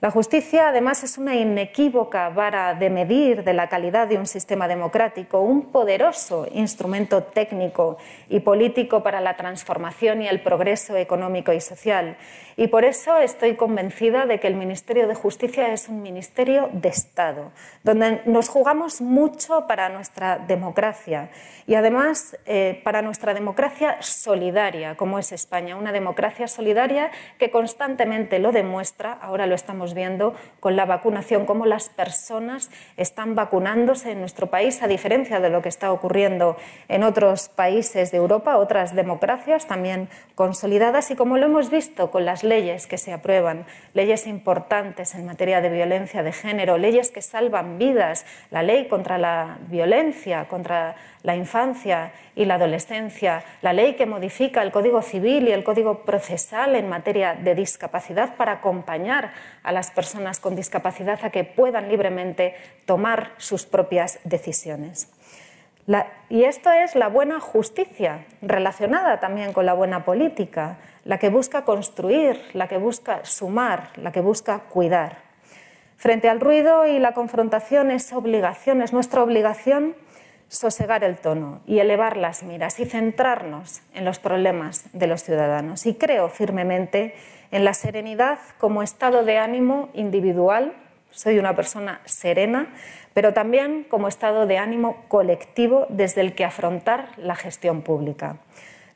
La 0.00 0.12
justicia, 0.12 0.68
además, 0.68 1.02
es 1.02 1.18
una 1.18 1.34
inequívoca 1.34 2.28
vara 2.28 2.74
de 2.74 2.88
medir 2.88 3.42
de 3.42 3.52
la 3.52 3.68
calidad 3.68 4.06
de 4.06 4.16
un 4.16 4.28
sistema 4.28 4.68
democrático, 4.68 5.40
un 5.40 5.72
poderoso 5.72 6.46
instrumento 6.52 7.24
técnico 7.24 7.96
y 8.28 8.38
político 8.38 9.02
para 9.02 9.20
la 9.20 9.34
transformación 9.34 10.22
y 10.22 10.28
el 10.28 10.40
progreso 10.40 10.96
económico 10.96 11.52
y 11.52 11.60
social. 11.60 12.16
Y 12.56 12.68
por 12.68 12.84
eso 12.84 13.16
estoy 13.16 13.56
convencida 13.56 14.26
de 14.26 14.38
que 14.38 14.46
el 14.46 14.54
Ministerio 14.54 15.08
de 15.08 15.16
Justicia 15.16 15.72
es 15.72 15.88
un 15.88 16.00
ministerio 16.00 16.70
de 16.72 16.90
Estado, 16.90 17.50
donde 17.82 18.22
nos 18.24 18.48
jugamos 18.48 19.00
mucho 19.00 19.66
para 19.66 19.88
nuestra 19.88 20.38
democracia 20.38 21.30
y 21.66 21.74
además 21.74 22.36
eh, 22.46 22.80
para 22.84 23.02
nuestra 23.02 23.34
democracia 23.34 24.00
solidaria, 24.00 24.96
como 24.96 25.18
es 25.18 25.32
España, 25.32 25.76
una 25.76 25.92
democracia 25.92 26.46
solidaria 26.46 27.10
que 27.38 27.50
constantemente 27.50 28.38
lo 28.38 28.52
demuestra, 28.52 29.12
ahora 29.12 29.46
lo 29.46 29.54
estamos 29.54 29.87
viendo 29.94 30.34
con 30.60 30.76
la 30.76 30.86
vacunación, 30.86 31.46
cómo 31.46 31.66
las 31.66 31.88
personas 31.88 32.70
están 32.96 33.34
vacunándose 33.34 34.12
en 34.12 34.20
nuestro 34.20 34.48
país, 34.48 34.82
a 34.82 34.88
diferencia 34.88 35.40
de 35.40 35.50
lo 35.50 35.62
que 35.62 35.68
está 35.68 35.92
ocurriendo 35.92 36.56
en 36.88 37.02
otros 37.02 37.48
países 37.48 38.10
de 38.10 38.18
Europa, 38.18 38.56
otras 38.56 38.94
democracias 38.94 39.66
también 39.66 40.08
consolidadas, 40.34 41.10
y 41.10 41.16
como 41.16 41.38
lo 41.38 41.46
hemos 41.46 41.70
visto 41.70 42.10
con 42.10 42.24
las 42.24 42.44
leyes 42.44 42.86
que 42.86 42.98
se 42.98 43.12
aprueban, 43.12 43.66
leyes 43.94 44.26
importantes 44.26 45.14
en 45.14 45.26
materia 45.26 45.60
de 45.60 45.70
violencia 45.70 46.22
de 46.22 46.32
género, 46.32 46.78
leyes 46.78 47.10
que 47.10 47.22
salvan 47.22 47.78
vidas, 47.78 48.26
la 48.50 48.62
ley 48.62 48.88
contra 48.88 49.18
la 49.18 49.58
violencia, 49.68 50.46
contra 50.48 50.96
la 51.22 51.36
infancia 51.36 52.12
y 52.36 52.44
la 52.44 52.54
adolescencia, 52.54 53.42
la 53.62 53.72
ley 53.72 53.94
que 53.94 54.06
modifica 54.06 54.62
el 54.62 54.70
Código 54.70 55.02
Civil 55.02 55.48
y 55.48 55.52
el 55.52 55.64
Código 55.64 56.04
Procesal 56.04 56.76
en 56.76 56.88
materia 56.88 57.34
de 57.34 57.54
discapacidad 57.54 58.36
para 58.36 58.52
acompañar 58.52 59.32
a 59.62 59.72
las 59.72 59.90
personas 59.90 60.40
con 60.40 60.56
discapacidad 60.56 61.18
a 61.22 61.30
que 61.30 61.44
puedan 61.44 61.88
libremente 61.88 62.54
tomar 62.86 63.32
sus 63.38 63.66
propias 63.66 64.18
decisiones. 64.24 65.08
y 66.28 66.44
esto 66.44 66.70
es 66.70 66.94
la 66.94 67.08
buena 67.08 67.40
justicia, 67.40 68.26
relacionada 68.42 69.20
también 69.20 69.54
con 69.54 69.64
la 69.64 69.72
buena 69.72 70.04
política, 70.04 70.78
la 71.04 71.18
que 71.18 71.30
busca 71.30 71.64
construir, 71.64 72.38
la 72.52 72.68
que 72.68 72.76
busca 72.76 73.24
sumar, 73.24 73.90
la 73.96 74.12
que 74.12 74.20
busca 74.20 74.58
cuidar. 74.68 75.28
Frente 75.96 76.28
al 76.28 76.40
ruido 76.40 76.86
y 76.86 76.98
la 76.98 77.12
confrontación 77.12 77.90
es 77.90 78.12
obligación, 78.12 78.82
es 78.82 78.92
nuestra 78.92 79.22
obligación 79.22 79.96
sosegar 80.48 81.04
el 81.04 81.18
tono 81.18 81.60
y 81.66 81.78
elevar 81.78 82.16
las 82.16 82.42
miras 82.42 82.80
y 82.80 82.86
centrarnos 82.86 83.82
en 83.94 84.04
los 84.04 84.18
problemas 84.18 84.84
de 84.92 85.06
los 85.06 85.22
ciudadanos. 85.22 85.86
Y 85.86 85.94
creo 85.94 86.28
firmemente 86.28 87.14
en 87.50 87.64
la 87.64 87.74
serenidad 87.74 88.38
como 88.58 88.82
estado 88.82 89.24
de 89.24 89.38
ánimo 89.38 89.88
individual, 89.94 90.74
soy 91.10 91.38
una 91.38 91.54
persona 91.54 92.00
serena, 92.04 92.74
pero 93.14 93.32
también 93.32 93.84
como 93.84 94.08
estado 94.08 94.46
de 94.46 94.58
ánimo 94.58 95.04
colectivo 95.08 95.86
desde 95.88 96.20
el 96.20 96.34
que 96.34 96.44
afrontar 96.44 97.10
la 97.16 97.34
gestión 97.34 97.82
pública. 97.82 98.36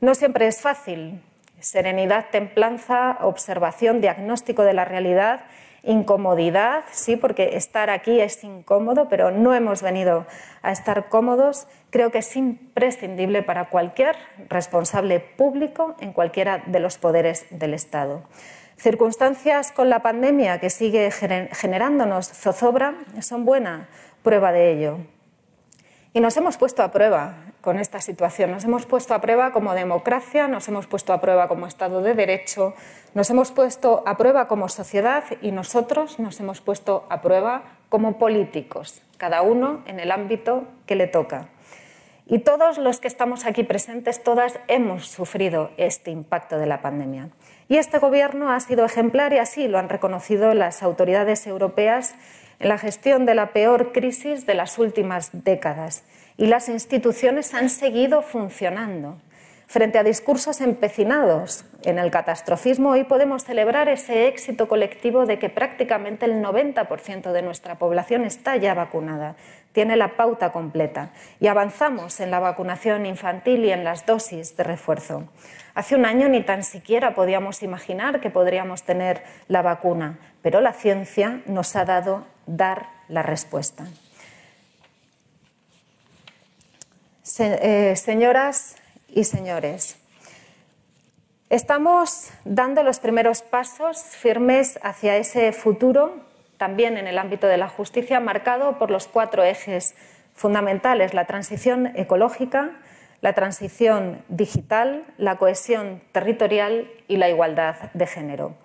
No 0.01 0.15
siempre 0.15 0.47
es 0.47 0.61
fácil. 0.61 1.23
Serenidad, 1.61 2.27
templanza, 2.31 3.19
observación, 3.21 4.01
diagnóstico 4.01 4.62
de 4.62 4.75
la 4.75 4.85
realidad 4.85 5.45
incomodidad, 5.83 6.85
sí, 6.92 7.16
porque 7.16 7.57
estar 7.57 7.90
aquí 7.90 8.21
es 8.21 8.42
incómodo, 8.45 9.09
pero 9.09 9.31
no 9.31 9.55
hemos 9.55 9.83
venido 9.83 10.27
a 10.62 10.71
estar 10.71 11.09
cómodos. 11.09 11.66
Creo 11.90 12.11
que 12.11 12.18
es 12.18 12.37
imprescindible 12.37 13.42
para 13.42 13.68
cualquier 13.68 14.16
responsable 14.49 15.21
público 15.21 15.97
en 16.01 16.12
cualquiera 16.12 16.62
de 16.66 16.81
los 16.81 16.99
poderes 16.99 17.47
del 17.51 17.75
Estado. 17.75 18.23
Circunstancias 18.77 19.71
con 19.71 19.90
la 19.90 20.03
pandemia 20.03 20.59
que 20.59 20.71
sigue 20.71 21.11
generándonos 21.11 22.29
zozobra 22.29 22.95
son 23.21 23.45
buena 23.45 23.88
prueba 24.23 24.53
de 24.53 24.73
ello. 24.73 24.99
Y 26.14 26.21
nos 26.21 26.37
hemos 26.37 26.57
puesto 26.57 26.83
a 26.83 26.90
prueba 26.90 27.52
con 27.62 27.79
esta 27.79 28.01
situación. 28.01 28.51
Nos 28.51 28.64
hemos 28.64 28.85
puesto 28.85 29.14
a 29.14 29.20
prueba 29.20 29.53
como 29.53 29.72
democracia, 29.72 30.48
nos 30.48 30.68
hemos 30.68 30.87
puesto 30.87 31.12
a 31.12 31.20
prueba 31.20 31.48
como 31.48 31.66
Estado 31.66 32.03
de 32.03 32.12
Derecho, 32.12 32.75
nos 33.14 33.31
hemos 33.31 33.53
puesto 33.53 34.03
a 34.05 34.16
prueba 34.18 34.48
como 34.48 34.68
sociedad 34.68 35.25
y 35.40 35.53
nosotros 35.53 36.18
nos 36.18 36.38
hemos 36.40 36.61
puesto 36.61 37.07
a 37.09 37.22
prueba 37.22 37.62
como 37.88 38.18
políticos, 38.18 39.01
cada 39.16 39.42
uno 39.42 39.83
en 39.87 40.01
el 40.01 40.11
ámbito 40.11 40.64
que 40.87 40.96
le 40.96 41.07
toca. 41.07 41.48
Y 42.27 42.40
todos 42.40 42.79
los 42.79 42.98
que 42.98 43.09
estamos 43.09 43.46
aquí 43.46 43.62
presentes, 43.62 44.22
todas 44.22 44.59
hemos 44.66 45.07
sufrido 45.07 45.70
este 45.77 46.11
impacto 46.11 46.59
de 46.59 46.66
la 46.66 46.83
pandemia. 46.83 47.29
Y 47.68 47.77
este 47.77 47.98
Gobierno 47.98 48.51
ha 48.51 48.59
sido 48.59 48.85
ejemplar 48.85 49.33
y 49.33 49.38
así 49.38 49.68
lo 49.68 49.79
han 49.79 49.88
reconocido 49.88 50.53
las 50.55 50.83
autoridades 50.83 51.46
europeas 51.46 52.16
en 52.59 52.68
la 52.68 52.79
gestión 52.79 53.25
de 53.25 53.35
la 53.35 53.53
peor 53.53 53.92
crisis 53.92 54.46
de 54.46 54.55
las 54.55 54.79
últimas 54.79 55.31
décadas 55.44 56.05
y 56.37 56.47
las 56.47 56.68
instituciones 56.68 57.55
han 57.55 57.71
seguido 57.71 58.23
funcionando. 58.23 59.18
Frente 59.73 59.99
a 59.99 60.03
discursos 60.03 60.61
empecinados 60.61 61.64
en 61.85 61.99
el 61.99 62.11
catastrofismo, 62.11 62.90
hoy 62.90 63.05
podemos 63.05 63.45
celebrar 63.45 63.88
ese 63.88 64.27
éxito 64.27 64.68
colectivo 64.68 65.25
de 65.25 65.38
que 65.38 65.49
prácticamente 65.49 66.27
el 66.27 66.42
90% 66.42 67.33
de 67.33 67.40
nuestra 67.40 67.77
población 67.77 68.27
está 68.27 68.55
ya 68.57 68.75
vacunada, 68.75 69.35
tiene 69.73 69.97
la 69.97 70.16
pauta 70.16 70.53
completa 70.53 71.12
y 71.40 71.47
avanzamos 71.47 72.21
en 72.21 72.31
la 72.31 72.38
vacunación 72.38 73.07
infantil 73.07 73.64
y 73.64 73.73
en 73.73 73.83
las 73.83 74.05
dosis 74.05 74.55
de 74.59 74.64
refuerzo. 74.64 75.25
Hace 75.75 75.95
un 75.95 76.05
año 76.05 76.29
ni 76.29 76.42
tan 76.42 76.64
siquiera 76.64 77.14
podíamos 77.14 77.62
imaginar 77.62 78.21
que 78.21 78.29
podríamos 78.29 78.83
tener 78.83 79.23
la 79.49 79.62
vacuna, 79.62 80.18
pero 80.42 80.61
la 80.61 80.75
ciencia 80.75 81.40
nos 81.47 81.75
ha 81.77 81.87
dado 81.87 82.27
dar 82.47 82.88
la 83.09 83.23
respuesta. 83.23 83.87
Eh, 87.24 87.94
señoras 87.94 88.74
y 89.06 89.22
señores, 89.22 89.96
estamos 91.50 92.30
dando 92.44 92.82
los 92.82 92.98
primeros 92.98 93.42
pasos 93.42 94.02
firmes 94.02 94.80
hacia 94.82 95.16
ese 95.16 95.52
futuro, 95.52 96.16
también 96.56 96.96
en 96.98 97.06
el 97.06 97.18
ámbito 97.18 97.46
de 97.46 97.58
la 97.58 97.68
justicia, 97.68 98.18
marcado 98.18 98.76
por 98.76 98.90
los 98.90 99.06
cuatro 99.06 99.44
ejes 99.44 99.94
fundamentales, 100.35 101.14
la 101.14 101.26
transición 101.26 101.92
ecológica, 101.94 102.72
la 103.20 103.35
transición 103.35 104.24
digital, 104.28 105.04
la 105.16 105.37
cohesión 105.37 106.02
territorial 106.11 106.90
y 107.06 107.18
la 107.18 107.28
igualdad 107.28 107.92
de 107.94 108.08
género. 108.08 108.56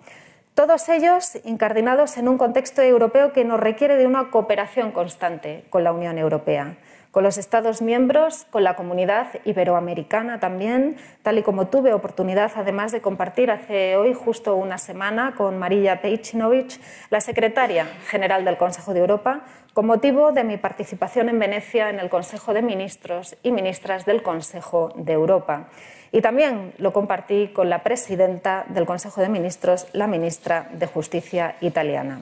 Todos 0.54 0.88
ellos 0.88 1.38
incardinados 1.44 2.16
en 2.16 2.26
un 2.26 2.38
contexto 2.38 2.82
europeo 2.82 3.32
que 3.32 3.44
nos 3.44 3.60
requiere 3.60 3.96
de 3.96 4.08
una 4.08 4.32
cooperación 4.32 4.90
constante 4.90 5.64
con 5.70 5.84
la 5.84 5.92
Unión 5.92 6.18
Europea 6.18 6.76
con 7.18 7.24
los 7.24 7.36
Estados 7.36 7.82
miembros, 7.82 8.46
con 8.48 8.62
la 8.62 8.76
comunidad 8.76 9.26
iberoamericana 9.44 10.38
también, 10.38 10.98
tal 11.22 11.36
y 11.36 11.42
como 11.42 11.66
tuve 11.66 11.92
oportunidad 11.92 12.52
además 12.54 12.92
de 12.92 13.00
compartir 13.00 13.50
hace 13.50 13.96
hoy 13.96 14.14
justo 14.14 14.54
una 14.54 14.78
semana 14.78 15.34
con 15.36 15.58
Marilla 15.58 16.00
Pejinovic, 16.00 16.78
la 17.10 17.20
secretaria 17.20 17.86
general 18.06 18.44
del 18.44 18.56
Consejo 18.56 18.94
de 18.94 19.00
Europa, 19.00 19.40
con 19.74 19.86
motivo 19.86 20.30
de 20.30 20.44
mi 20.44 20.58
participación 20.58 21.28
en 21.28 21.40
Venecia 21.40 21.90
en 21.90 21.98
el 21.98 22.08
Consejo 22.08 22.54
de 22.54 22.62
Ministros 22.62 23.36
y 23.42 23.50
Ministras 23.50 24.06
del 24.06 24.22
Consejo 24.22 24.92
de 24.94 25.14
Europa. 25.14 25.70
Y 26.12 26.20
también 26.20 26.72
lo 26.78 26.92
compartí 26.92 27.48
con 27.48 27.68
la 27.68 27.82
presidenta 27.82 28.64
del 28.68 28.86
Consejo 28.86 29.20
de 29.20 29.28
Ministros, 29.28 29.88
la 29.92 30.06
ministra 30.06 30.68
de 30.72 30.86
Justicia 30.86 31.56
italiana. 31.62 32.20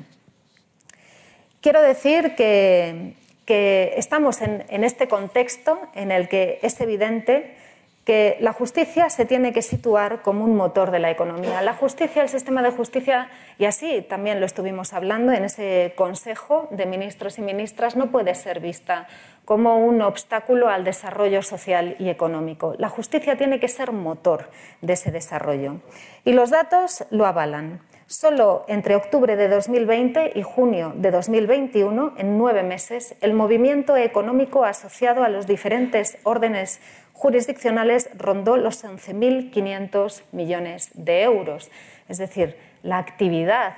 Quiero 1.60 1.82
decir 1.82 2.34
que 2.34 3.25
que 3.46 3.94
estamos 3.96 4.42
en, 4.42 4.84
este 4.84 5.08
contexto 5.08 5.78
en 5.94 6.10
el 6.10 6.28
que 6.28 6.58
es 6.62 6.80
evidente 6.80 7.56
que 8.04 8.36
la 8.40 8.52
justicia 8.52 9.10
se 9.10 9.24
tiene 9.24 9.52
que 9.52 9.62
situar 9.62 10.22
como 10.22 10.44
un 10.44 10.54
motor 10.54 10.92
de 10.92 11.00
la 11.00 11.10
economía. 11.10 11.60
La 11.62 11.74
justicia, 11.74 12.22
el 12.22 12.28
sistema 12.28 12.62
de 12.62 12.70
justicia, 12.70 13.28
y 13.58 13.64
así 13.64 14.02
también 14.02 14.38
lo 14.38 14.46
estuvimos 14.46 14.92
hablando 14.92 15.32
en 15.32 15.44
ese 15.44 15.92
Consejo 15.96 16.68
de 16.70 16.86
Ministros 16.86 17.38
y 17.38 17.42
Ministras, 17.42 17.96
no 17.96 18.12
puede 18.12 18.36
ser 18.36 18.60
vista 18.60 19.08
como 19.44 19.78
un 19.78 20.02
obstáculo 20.02 20.68
al 20.68 20.84
desarrollo 20.84 21.42
social 21.42 21.96
y 21.98 22.08
económico. 22.08 22.74
La 22.78 22.88
justicia 22.88 23.36
tiene 23.36 23.58
que 23.58 23.68
ser 23.68 23.92
motor 23.92 24.50
de 24.82 24.92
ese 24.92 25.10
desarrollo. 25.10 25.80
Y 26.24 26.32
los 26.32 26.50
datos 26.50 27.04
lo 27.10 27.26
avalan. 27.26 27.80
Solo 28.08 28.64
entre 28.68 28.94
octubre 28.94 29.34
de 29.34 29.48
2020 29.48 30.30
y 30.36 30.42
junio 30.42 30.92
de 30.94 31.10
2021, 31.10 32.14
en 32.16 32.38
nueve 32.38 32.62
meses, 32.62 33.16
el 33.20 33.34
movimiento 33.34 33.96
económico 33.96 34.64
asociado 34.64 35.24
a 35.24 35.28
los 35.28 35.48
diferentes 35.48 36.16
órdenes 36.22 36.80
jurisdiccionales 37.14 38.08
rondó 38.16 38.58
los 38.58 38.84
11.500 38.84 40.22
millones 40.30 40.90
de 40.94 41.24
euros. 41.24 41.72
Es 42.08 42.18
decir, 42.18 42.56
la 42.84 42.98
actividad 42.98 43.74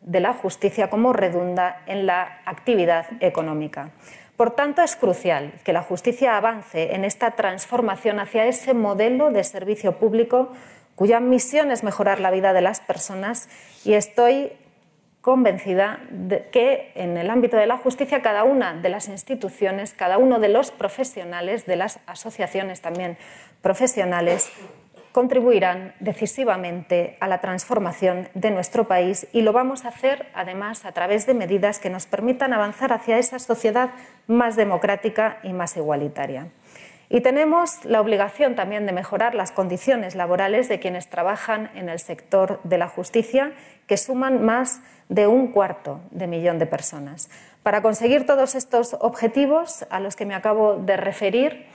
de 0.00 0.20
la 0.20 0.32
justicia 0.32 0.88
como 0.88 1.12
redunda 1.12 1.82
en 1.86 2.06
la 2.06 2.40
actividad 2.46 3.04
económica. 3.20 3.90
Por 4.38 4.52
tanto, 4.52 4.80
es 4.80 4.96
crucial 4.96 5.52
que 5.64 5.74
la 5.74 5.82
justicia 5.82 6.38
avance 6.38 6.94
en 6.94 7.04
esta 7.04 7.32
transformación 7.32 8.20
hacia 8.20 8.46
ese 8.46 8.72
modelo 8.72 9.30
de 9.30 9.44
servicio 9.44 9.98
público 9.98 10.52
cuya 10.96 11.20
misión 11.20 11.70
es 11.70 11.84
mejorar 11.84 12.18
la 12.18 12.32
vida 12.32 12.52
de 12.52 12.62
las 12.62 12.80
personas 12.80 13.48
y 13.84 13.92
estoy 13.92 14.52
convencida 15.20 16.00
de 16.10 16.48
que 16.50 16.92
en 16.94 17.16
el 17.16 17.30
ámbito 17.30 17.56
de 17.56 17.66
la 17.66 17.78
justicia 17.78 18.22
cada 18.22 18.44
una 18.44 18.74
de 18.74 18.88
las 18.88 19.08
instituciones, 19.08 19.92
cada 19.92 20.18
uno 20.18 20.40
de 20.40 20.48
los 20.48 20.70
profesionales, 20.70 21.66
de 21.66 21.76
las 21.76 22.00
asociaciones 22.06 22.80
también 22.80 23.18
profesionales, 23.60 24.50
contribuirán 25.16 25.94
decisivamente 25.98 27.16
a 27.20 27.26
la 27.26 27.40
transformación 27.40 28.28
de 28.34 28.50
nuestro 28.50 28.86
país 28.86 29.26
y 29.32 29.40
lo 29.40 29.52
vamos 29.52 29.84
a 29.84 29.88
hacer 29.88 30.26
además 30.34 30.84
a 30.84 30.92
través 30.92 31.26
de 31.26 31.32
medidas 31.34 31.78
que 31.78 31.90
nos 31.90 32.06
permitan 32.06 32.52
avanzar 32.52 32.92
hacia 32.92 33.18
esa 33.18 33.38
sociedad 33.38 33.90
más 34.26 34.56
democrática 34.56 35.38
y 35.42 35.54
más 35.54 35.76
igualitaria. 35.76 36.48
Y 37.08 37.20
tenemos 37.20 37.84
la 37.84 38.00
obligación 38.00 38.56
también 38.56 38.86
de 38.86 38.92
mejorar 38.92 39.34
las 39.34 39.52
condiciones 39.52 40.14
laborales 40.14 40.68
de 40.68 40.80
quienes 40.80 41.08
trabajan 41.08 41.70
en 41.74 41.88
el 41.88 42.00
sector 42.00 42.60
de 42.64 42.78
la 42.78 42.88
justicia, 42.88 43.52
que 43.86 43.96
suman 43.96 44.44
más 44.44 44.82
de 45.08 45.26
un 45.26 45.52
cuarto 45.52 46.00
de 46.10 46.26
millón 46.26 46.58
de 46.58 46.66
personas. 46.66 47.30
Para 47.62 47.82
conseguir 47.82 48.26
todos 48.26 48.54
estos 48.54 48.96
objetivos 49.00 49.86
a 49.90 50.00
los 50.00 50.16
que 50.16 50.26
me 50.26 50.34
acabo 50.34 50.76
de 50.76 50.96
referir 50.96 51.66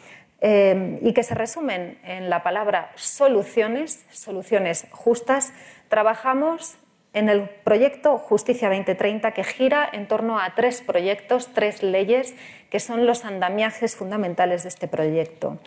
eh, 0.41 0.99
y 1.01 1.13
que 1.13 1.23
se 1.23 1.35
resumen 1.35 1.99
en 2.03 2.29
la 2.29 2.43
palabra 2.43 2.91
soluciones, 2.95 4.05
soluciones 4.09 4.87
justas, 4.91 5.53
trabajamos 5.87 6.77
en 7.13 7.29
el 7.29 7.49
proyecto 7.49 8.17
Justicia 8.17 8.69
2030 8.69 9.31
que 9.31 9.43
gira 9.43 9.89
en 9.91 10.07
torno 10.07 10.39
a 10.39 10.55
tres 10.55 10.81
proyectos, 10.81 11.49
tres 11.53 11.83
leyes 11.83 12.33
que 12.69 12.79
son 12.79 13.05
los 13.05 13.25
andamiajes 13.25 13.95
fundamentales 13.95 14.63
de 14.63 14.69
este 14.69 14.87
proyecto. 14.87 15.59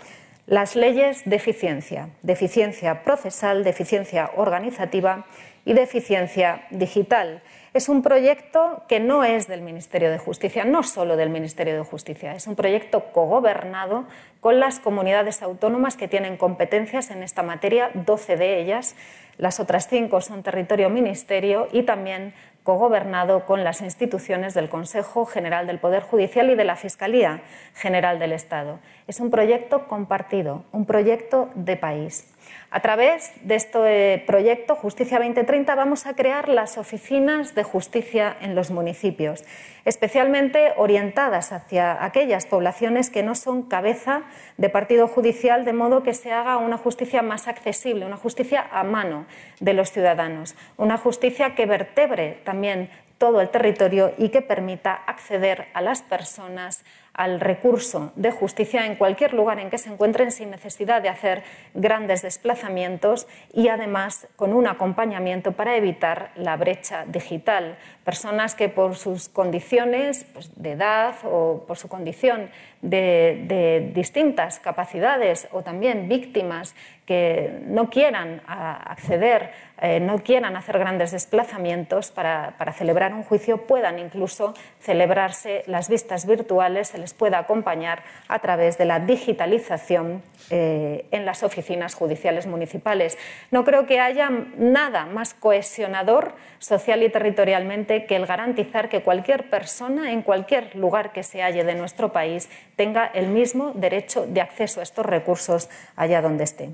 Las 0.47 0.77
leyes 0.77 1.23
de 1.25 1.37
eficiencia, 1.37 2.11
de 2.23 2.35
eficiencia 2.35 3.03
procesal, 3.03 3.65
de 3.65 3.71
eficiencia 3.71 4.31
organizativa 4.37 5.27
y 5.65 5.73
de 5.73 5.83
eficiencia 5.83 6.67
digital. 6.71 7.43
Es 7.75 7.89
un 7.89 8.03
proyecto 8.03 8.85
que 8.87 9.01
no 9.01 9.25
es 9.25 9.49
del 9.49 9.61
Ministerio 9.61 10.09
de 10.09 10.19
Justicia, 10.19 10.65
no 10.65 10.85
solo 10.85 11.17
del 11.17 11.29
Ministerio 11.29 11.75
de 11.75 11.83
Justicia, 11.83 12.33
es 12.33 12.47
un 12.47 12.55
proyecto 12.55 13.07
cogobernado 13.11 14.05
con 14.39 14.61
las 14.61 14.79
comunidades 14.79 15.43
autónomas 15.43 15.97
que 15.97 16.07
tienen 16.07 16.37
competencias 16.37 17.11
en 17.11 17.25
esta 17.25 17.43
materia, 17.43 17.91
12 17.95 18.37
de 18.37 18.61
ellas, 18.61 18.95
las 19.39 19.59
otras 19.59 19.89
cinco 19.89 20.21
son 20.21 20.45
territorio 20.45 20.89
ministerio 20.89 21.67
y 21.73 21.83
también 21.83 22.33
cogobernado 22.63 23.45
con 23.45 23.65
las 23.65 23.81
instituciones 23.81 24.55
del 24.55 24.69
Consejo 24.69 25.27
General 25.27 25.67
del 25.67 25.81
Poder 25.81 26.05
Judicial 26.05 26.51
y 26.51 26.55
de 26.55 26.65
la 26.65 26.77
Fiscalía 26.77 27.43
General 27.75 28.21
del 28.21 28.33
Estado. 28.35 28.79
Es 29.09 29.19
un 29.19 29.31
proyecto 29.31 29.89
compartido, 29.89 30.65
un 30.71 30.87
proyecto 30.87 31.51
de 31.57 31.77
país. 31.77 32.34
A 32.75 32.81
través 32.81 33.33
de 33.43 33.55
este 33.55 34.25
proyecto 34.27 34.75
Justicia 34.75 35.19
2030 35.19 35.77
vamos 35.77 36.07
a 36.07 36.17
crear 36.17 36.49
las 36.49 36.77
oficinas 36.77 37.55
de 37.55 37.63
justicia 37.63 38.37
en 38.41 38.57
los 38.57 38.73
municipios, 38.73 39.45
especialmente 39.85 40.73
orientadas 40.77 41.53
hacia 41.53 42.05
aquellas 42.05 42.47
poblaciones 42.47 43.11
que 43.11 43.23
no 43.23 43.37
son 43.37 43.63
cabeza 43.63 44.23
de 44.57 44.71
partido 44.71 45.07
judicial, 45.07 45.65
de 45.65 45.73
modo 45.73 46.03
que 46.03 46.15
se 46.15 46.33
haga 46.33 46.57
una 46.57 46.77
justicia 46.77 47.23
más 47.23 47.47
accesible, 47.47 48.07
una 48.07 48.17
justicia 48.17 48.67
a 48.73 48.83
mano 48.83 49.27
de 49.61 49.73
los 49.73 49.93
ciudadanos, 49.93 50.57
una 50.77 50.99
justicia 50.99 51.55
que 51.55 51.67
vertebre 51.67 52.41
también 52.43 52.91
todo 53.19 53.41
el 53.41 53.51
territorio 53.51 54.13
y 54.19 54.31
que 54.31 54.43
permita 54.43 54.95
acceder 54.95 55.69
a 55.75 55.81
las 55.81 56.03
personas 56.03 56.85
al 57.15 57.41
recurso 57.41 58.13
de 58.17 58.31
justicia 58.33 58.87
en 58.87 58.97
cualquier 58.97 59.35
lugar 59.35 59.61
en 59.61 59.71
que 59.71 59.79
se 59.79 59.89
encuentren 59.89 60.33
sin 60.33 60.51
necesidad 60.51 61.01
de 61.01 61.09
hacer 61.09 61.45
grandes 61.73 62.23
desplazamientos 62.23 63.27
y 63.53 63.69
además 63.69 64.27
con 64.37 64.53
un 64.53 64.67
acompañamiento 64.67 65.53
para 65.53 65.77
evitar 65.77 66.33
la 66.37 66.57
brecha 66.57 67.05
digital. 67.07 67.79
Personas 68.05 68.55
que 68.55 68.69
por 68.69 68.97
sus 68.97 69.29
condiciones 69.29 70.27
pues, 70.35 70.51
de 70.61 70.73
edad 70.73 71.15
o 71.25 71.65
por 71.67 71.79
su 71.79 71.89
condición 71.89 72.51
de, 72.83 73.91
distintas 73.95 74.59
capacidades 74.59 75.49
o 75.53 75.63
también 75.63 76.09
víctimas 76.09 76.75
que 77.07 77.61
no 77.67 77.91
quieran 77.91 78.41
acceder, 78.47 79.53
eh, 79.81 80.01
no 80.01 80.21
quieran 80.21 80.57
hacer 80.57 80.79
grandes 80.79 81.11
desplazamientos 81.11 82.11
para, 82.11 82.55
celebrar 82.73 83.13
un 83.13 83.23
juicio, 83.23 83.67
puedan 83.67 83.99
incluso 83.99 84.55
celebrarse 84.81 85.65
las 85.67 85.91
vistas 85.91 86.27
virtuales, 86.27 86.89
se 86.89 86.99
les 86.99 87.13
pueda 87.13 87.39
acompañar 87.39 88.03
a 88.29 88.39
través 88.39 88.79
de 88.79 88.87
la 88.87 89.01
digitalización 89.01 90.23
eh, 90.51 91.05
en 91.11 91.27
las 91.27 91.43
oficinas 91.43 91.95
judiciales 91.95 92.47
municipales. 92.47 93.19
No 93.51 93.65
creo 93.65 93.85
que 93.87 94.01
haya 94.01 94.31
nada 94.57 95.05
más 95.05 95.35
cohesionador 95.35 96.33
social 96.59 97.03
y 97.03 97.11
territorialmente 97.11 97.94
que 98.03 98.17
el 98.17 98.27
garantizar 98.27 98.89
que 98.89 99.03
cualquier 99.03 99.49
persona 99.49 100.13
en 100.13 100.23
cualquier 100.23 100.75
lugar 100.77 101.13
que 101.13 101.23
se 101.23 101.43
halle 101.43 101.65
de 101.65 101.75
nuestro 101.75 102.13
país 102.13 102.51
tenga 102.77 103.07
el 103.07 103.29
mismo 103.29 103.73
derecho 103.75 104.27
de 104.27 104.41
acceso 104.41 104.81
a 104.81 104.83
estos 104.83 105.07
recursos 105.07 105.71
allá 105.97 106.21
donde 106.21 106.45
esté. 106.45 106.71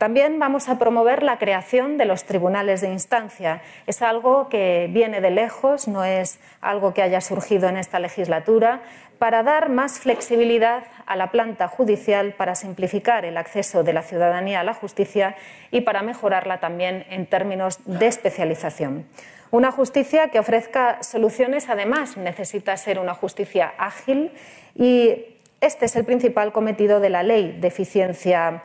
También 0.00 0.38
vamos 0.38 0.70
a 0.70 0.78
promover 0.78 1.22
la 1.22 1.38
creación 1.38 1.98
de 1.98 2.06
los 2.06 2.24
tribunales 2.24 2.80
de 2.80 2.88
instancia. 2.88 3.60
Es 3.86 4.00
algo 4.00 4.48
que 4.48 4.88
viene 4.90 5.20
de 5.20 5.30
lejos, 5.30 5.88
no 5.88 6.04
es 6.04 6.40
algo 6.62 6.94
que 6.94 7.02
haya 7.02 7.20
surgido 7.20 7.68
en 7.68 7.76
esta 7.76 7.98
legislatura, 7.98 8.80
para 9.18 9.42
dar 9.42 9.68
más 9.68 10.00
flexibilidad 10.00 10.84
a 11.04 11.16
la 11.16 11.30
planta 11.30 11.68
judicial, 11.68 12.32
para 12.32 12.54
simplificar 12.54 13.26
el 13.26 13.36
acceso 13.36 13.82
de 13.82 13.92
la 13.92 14.02
ciudadanía 14.02 14.60
a 14.60 14.64
la 14.64 14.72
justicia 14.72 15.36
y 15.70 15.82
para 15.82 16.00
mejorarla 16.00 16.60
también 16.60 17.04
en 17.10 17.26
términos 17.26 17.80
de 17.84 18.06
especialización. 18.06 19.04
Una 19.50 19.72
justicia 19.72 20.28
que 20.28 20.38
ofrezca 20.38 21.02
soluciones, 21.02 21.68
además, 21.68 22.16
necesita 22.16 22.76
ser 22.76 23.00
una 23.00 23.14
justicia 23.14 23.74
ágil 23.78 24.32
y 24.76 25.24
este 25.60 25.86
es 25.86 25.96
el 25.96 26.04
principal 26.04 26.52
cometido 26.52 27.00
de 27.00 27.10
la 27.10 27.22
ley 27.22 27.58
de 27.60 27.68
eficiencia 27.68 28.62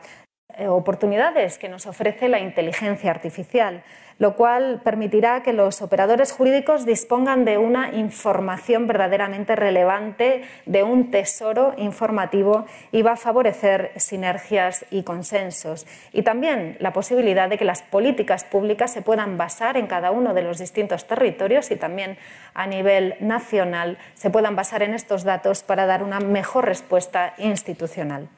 eh, 0.56 0.68
oportunidades 0.68 1.58
que 1.58 1.68
nos 1.68 1.86
ofrece 1.86 2.28
la 2.28 2.38
inteligencia 2.38 3.10
artificial, 3.10 3.82
lo 4.18 4.34
cual 4.34 4.80
permitirá 4.82 5.42
que 5.42 5.52
los 5.52 5.82
operadores 5.82 6.32
jurídicos 6.32 6.86
dispongan 6.86 7.44
de 7.44 7.58
una 7.58 7.92
información 7.92 8.86
verdaderamente 8.86 9.56
relevante, 9.56 10.42
de 10.64 10.82
un 10.82 11.10
tesoro 11.10 11.74
informativo 11.76 12.64
y 12.92 13.02
va 13.02 13.12
a 13.12 13.16
favorecer 13.16 13.92
sinergias 13.96 14.86
y 14.90 15.02
consensos. 15.02 15.86
Y 16.12 16.22
también 16.22 16.76
la 16.80 16.92
posibilidad 16.92 17.48
de 17.48 17.58
que 17.58 17.64
las 17.64 17.82
políticas 17.82 18.44
públicas 18.44 18.92
se 18.92 19.02
puedan 19.02 19.36
basar 19.36 19.76
en 19.76 19.86
cada 19.86 20.10
uno 20.10 20.32
de 20.32 20.42
los 20.42 20.58
distintos 20.58 21.06
territorios 21.06 21.70
y 21.70 21.76
también 21.76 22.16
a 22.54 22.66
nivel 22.66 23.16
nacional 23.20 23.98
se 24.14 24.30
puedan 24.30 24.56
basar 24.56 24.82
en 24.82 24.94
estos 24.94 25.24
datos 25.24 25.62
para 25.62 25.86
dar 25.86 26.02
una 26.02 26.20
mejor 26.20 26.64
respuesta 26.64 27.34
institucional. 27.38 28.28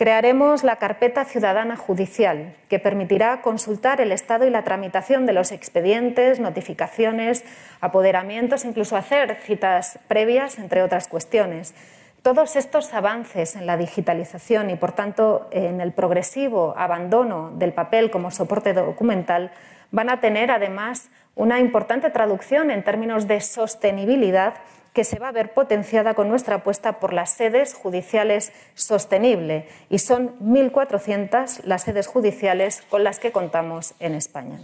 Crearemos 0.00 0.64
la 0.64 0.76
carpeta 0.76 1.26
ciudadana 1.26 1.76
judicial, 1.76 2.54
que 2.70 2.78
permitirá 2.78 3.42
consultar 3.42 4.00
el 4.00 4.12
estado 4.12 4.46
y 4.46 4.50
la 4.50 4.64
tramitación 4.64 5.26
de 5.26 5.34
los 5.34 5.52
expedientes, 5.52 6.40
notificaciones, 6.40 7.44
apoderamientos, 7.82 8.64
incluso 8.64 8.96
hacer 8.96 9.34
citas 9.42 9.98
previas, 10.08 10.58
entre 10.58 10.82
otras 10.82 11.06
cuestiones. 11.06 11.74
Todos 12.22 12.56
estos 12.56 12.94
avances 12.94 13.56
en 13.56 13.66
la 13.66 13.76
digitalización 13.76 14.70
y, 14.70 14.76
por 14.76 14.92
tanto, 14.92 15.48
en 15.50 15.82
el 15.82 15.92
progresivo 15.92 16.72
abandono 16.78 17.50
del 17.56 17.74
papel 17.74 18.10
como 18.10 18.30
soporte 18.30 18.72
documental 18.72 19.52
van 19.90 20.08
a 20.08 20.20
tener, 20.20 20.50
además, 20.50 21.10
una 21.34 21.60
importante 21.60 22.08
traducción 22.08 22.70
en 22.70 22.84
términos 22.84 23.28
de 23.28 23.42
sostenibilidad 23.42 24.54
que 25.00 25.04
se 25.04 25.18
va 25.18 25.28
a 25.28 25.32
ver 25.32 25.54
potenciada 25.54 26.12
con 26.12 26.28
nuestra 26.28 26.56
apuesta 26.56 27.00
por 27.00 27.14
las 27.14 27.30
sedes 27.30 27.72
judiciales 27.72 28.52
sostenible 28.74 29.66
y 29.88 29.98
son 29.98 30.38
1.400 30.40 31.62
las 31.64 31.84
sedes 31.84 32.06
judiciales 32.06 32.82
con 32.90 33.02
las 33.02 33.18
que 33.18 33.32
contamos 33.32 33.94
en 33.98 34.14
España. 34.14 34.60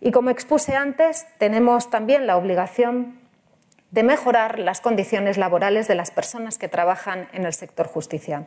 Y 0.00 0.10
como 0.10 0.30
expuse 0.30 0.74
antes, 0.74 1.26
tenemos 1.36 1.90
también 1.90 2.26
la 2.26 2.38
obligación 2.38 3.20
de 3.90 4.02
mejorar 4.04 4.58
las 4.58 4.80
condiciones 4.80 5.36
laborales 5.36 5.86
de 5.86 5.96
las 5.96 6.10
personas 6.10 6.56
que 6.56 6.68
trabajan 6.68 7.28
en 7.34 7.44
el 7.44 7.52
sector 7.52 7.88
justicia, 7.88 8.44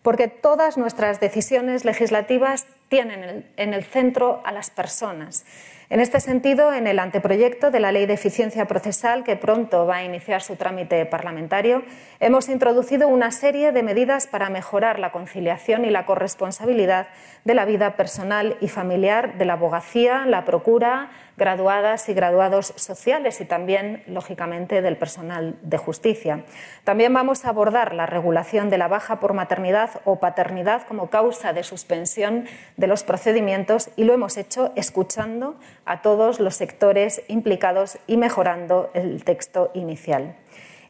porque 0.00 0.28
todas 0.28 0.78
nuestras 0.78 1.20
decisiones 1.20 1.84
legislativas 1.84 2.66
tienen 2.92 3.46
en 3.56 3.72
el 3.72 3.84
centro 3.84 4.42
a 4.44 4.52
las 4.52 4.68
personas 4.68 5.46
En 5.88 6.00
este 6.00 6.20
sentido, 6.20 6.72
en 6.72 6.86
el 6.86 6.98
anteproyecto 6.98 7.70
de 7.70 7.78
la 7.78 7.92
Ley 7.92 8.06
de 8.06 8.14
Eficiencia 8.14 8.64
Procesal, 8.64 9.24
que 9.24 9.36
pronto 9.36 9.86
va 9.86 9.96
a 9.96 10.04
iniciar 10.04 10.40
su 10.40 10.56
trámite 10.56 11.04
parlamentario, 11.04 11.82
hemos 12.18 12.48
introducido 12.48 13.08
una 13.08 13.30
serie 13.30 13.72
de 13.72 13.82
medidas 13.82 14.26
para 14.26 14.48
mejorar 14.48 14.98
la 14.98 15.12
conciliación 15.12 15.84
y 15.84 15.90
la 15.90 16.06
corresponsabilidad 16.06 17.08
de 17.44 17.54
la 17.54 17.66
vida 17.66 17.94
personal 17.96 18.56
y 18.62 18.68
familiar 18.68 19.36
de 19.36 19.44
la 19.44 19.52
abogacía, 19.54 20.24
la 20.24 20.46
procura, 20.46 21.10
graduadas 21.36 22.08
y 22.08 22.14
graduados 22.14 22.72
sociales 22.76 23.40
y 23.40 23.44
también, 23.44 24.02
lógicamente, 24.06 24.82
del 24.82 24.96
personal 24.96 25.56
de 25.62 25.76
justicia. 25.76 26.44
También 26.84 27.12
vamos 27.12 27.44
a 27.44 27.48
abordar 27.48 27.94
la 27.94 28.06
regulación 28.06 28.70
de 28.70 28.78
la 28.78 28.88
baja 28.88 29.18
por 29.18 29.32
maternidad 29.32 29.90
o 30.04 30.20
paternidad 30.20 30.86
como 30.86 31.10
causa 31.10 31.52
de 31.52 31.64
suspensión 31.64 32.46
de 32.82 32.88
los 32.88 33.04
procedimientos 33.04 33.90
y 33.96 34.02
lo 34.02 34.12
hemos 34.12 34.36
hecho 34.36 34.72
escuchando 34.74 35.54
a 35.84 36.02
todos 36.02 36.40
los 36.40 36.56
sectores 36.56 37.22
implicados 37.28 37.96
y 38.08 38.16
mejorando 38.16 38.90
el 38.92 39.22
texto 39.22 39.70
inicial. 39.72 40.34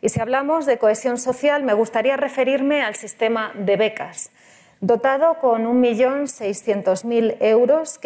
Y 0.00 0.08
si 0.08 0.18
hablamos 0.18 0.64
de 0.64 0.78
cohesión 0.78 1.18
social, 1.18 1.62
me 1.64 1.74
gustaría 1.74 2.16
referirme 2.16 2.80
al 2.82 2.96
sistema 2.96 3.52
de 3.54 3.76
becas 3.76 4.30
dotado 4.80 5.38
con 5.38 5.64
1.600.000 5.80 7.36
euros, 7.38 8.00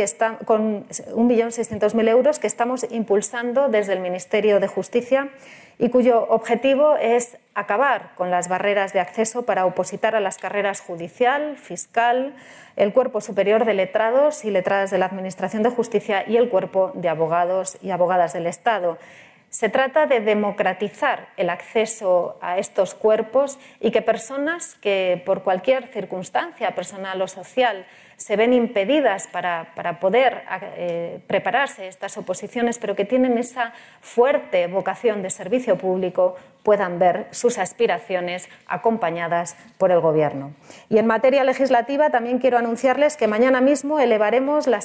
euros 2.06 2.38
que 2.38 2.46
estamos 2.46 2.86
impulsando 2.90 3.68
desde 3.68 3.94
el 3.94 4.00
Ministerio 4.00 4.60
de 4.60 4.66
Justicia 4.66 5.30
y 5.78 5.90
cuyo 5.90 6.26
objetivo 6.28 6.96
es 6.96 7.36
acabar 7.54 8.10
con 8.14 8.30
las 8.30 8.48
barreras 8.48 8.92
de 8.92 9.00
acceso 9.00 9.44
para 9.44 9.66
opositar 9.66 10.14
a 10.14 10.20
las 10.20 10.38
carreras 10.38 10.80
judicial, 10.80 11.56
fiscal, 11.56 12.34
el 12.76 12.92
Cuerpo 12.92 13.20
Superior 13.20 13.64
de 13.64 13.74
Letrados 13.74 14.44
y 14.44 14.50
Letradas 14.50 14.90
de 14.90 14.98
la 14.98 15.06
Administración 15.06 15.62
de 15.62 15.70
Justicia 15.70 16.24
y 16.26 16.36
el 16.36 16.48
Cuerpo 16.48 16.92
de 16.94 17.08
Abogados 17.08 17.78
y 17.82 17.90
Abogadas 17.90 18.32
del 18.32 18.46
Estado. 18.46 18.98
Se 19.50 19.68
trata 19.68 20.06
de 20.06 20.20
democratizar 20.20 21.28
el 21.36 21.50
acceso 21.50 22.36
a 22.40 22.58
estos 22.58 22.94
cuerpos 22.94 23.58
y 23.80 23.90
que 23.90 24.02
personas 24.02 24.74
que 24.74 25.22
por 25.24 25.42
cualquier 25.42 25.86
circunstancia 25.88 26.74
personal 26.74 27.22
o 27.22 27.28
social 27.28 27.86
se 28.16 28.36
ven 28.36 28.52
impedidas 28.52 29.26
para, 29.26 29.74
poder 30.00 30.42
eh, 30.76 31.20
prepararse 31.26 31.86
estas 31.86 32.16
oposiciones, 32.16 32.78
pero 32.78 32.96
que 32.96 33.04
tienen 33.04 33.38
esa 33.38 33.72
fuerte 34.00 34.66
vocación 34.66 35.22
de 35.22 35.30
servicio 35.30 35.76
público, 35.76 36.36
puedan 36.62 36.98
ver 36.98 37.28
sus 37.30 37.58
aspiraciones 37.58 38.48
acompañadas 38.66 39.56
por 39.78 39.92
el 39.92 40.00
Gobierno. 40.00 40.52
Y 40.88 40.98
en 40.98 41.06
materia 41.06 41.44
legislativa 41.44 42.10
también 42.10 42.38
quiero 42.38 42.58
anunciarles 42.58 43.16
que 43.16 43.28
mañana 43.28 43.60
mismo 43.60 44.00
elevaremos 44.00 44.66
la 44.66 44.80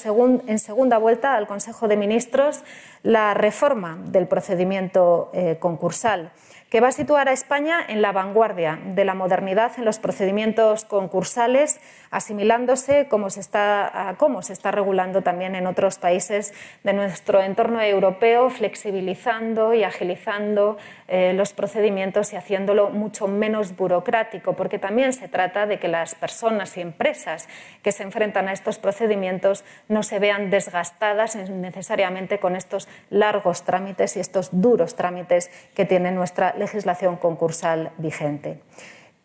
en 0.48 0.60
segunda 0.60 0.98
vuelta 1.00 1.36
al 1.36 1.48
Consejo 1.48 1.88
de 1.88 1.98
Ministros 1.98 2.64
la 3.02 3.34
reforma 3.34 3.98
del 4.06 4.28
procedimiento 4.28 5.32
eh, 5.34 5.58
concursal 5.60 6.32
que 6.72 6.80
va 6.80 6.88
a 6.88 6.94
situar 6.94 7.28
a 7.28 7.34
España 7.34 7.84
en 7.86 8.02
la 8.02 8.14
vanguardia 8.14 8.80
de 8.82 9.04
la 9.04 9.14
modernidad 9.14 9.74
en 9.78 9.84
los 9.84 10.00
procedimientos 10.00 10.86
concursales, 10.86 11.82
asimilándose 12.12 13.08
como 13.08 13.30
se 13.30 13.40
está, 13.40 14.16
como 14.18 14.42
se 14.42 14.54
está 14.54 14.70
regulando 14.70 15.22
también 15.22 15.56
en 15.56 15.66
otros 15.66 15.98
países 15.98 16.54
de 16.84 16.94
nuestro 16.94 17.42
entorno 17.42 17.82
europeo, 17.82 18.50
flexibilizando 18.50 19.74
y 19.74 19.84
agilizando 19.84 20.78
eh, 21.08 21.34
los 21.34 21.54
procedimientos 21.54 22.34
y 22.34 22.36
haciéndolo 22.36 22.90
mucho 22.90 23.28
menos 23.28 23.76
burocrático, 23.76 24.54
porque 24.54 24.78
también 24.78 25.14
se 25.14 25.30
trata 25.30 25.66
de 25.66 25.80
que 25.80 25.88
las 25.88 26.14
personas 26.14 26.78
y 26.78 26.82
empresas 26.82 27.48
que 27.82 27.92
se 27.92 28.04
enfrentan 28.04 28.50
a 28.50 28.54
estos 28.54 28.78
procedimientos 28.78 29.64
no 29.88 30.04
se 30.04 30.20
vean 30.20 30.50
desgastadas 30.50 31.36
necesariamente 31.36 32.40
con 32.40 32.56
estos 32.56 32.90
largos 33.10 33.64
trámites 33.64 34.18
y 34.18 34.20
estos 34.20 34.50
duros 34.52 34.96
trámites 34.96 35.50
que 35.74 35.86
tiene 35.86 36.12
nuestra 36.12 36.54
legislación 36.58 37.16
concursal 37.16 37.92
vigente. 37.98 38.60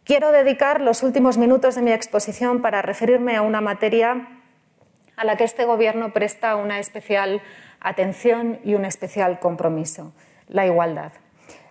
Quiero 0.07 0.31
dedicar 0.31 0.83
los 0.83 1.03
últimos 1.03 1.37
minutos 1.37 1.75
de 1.75 1.83
mi 1.83 1.91
exposición 1.91 2.63
para 2.63 2.81
referirme 2.81 3.35
a 3.35 3.43
una 3.43 3.61
materia 3.61 4.29
a 5.17 5.25
la 5.25 5.37
que 5.37 5.43
este 5.43 5.65
Gobierno 5.65 6.13
presta 6.13 6.55
una 6.55 6.79
especial 6.79 7.43
atención 7.81 8.61
y 8.63 8.77
un 8.77 8.85
especial 8.85 9.41
compromiso, 9.41 10.13
la 10.47 10.65
igualdad. 10.65 11.11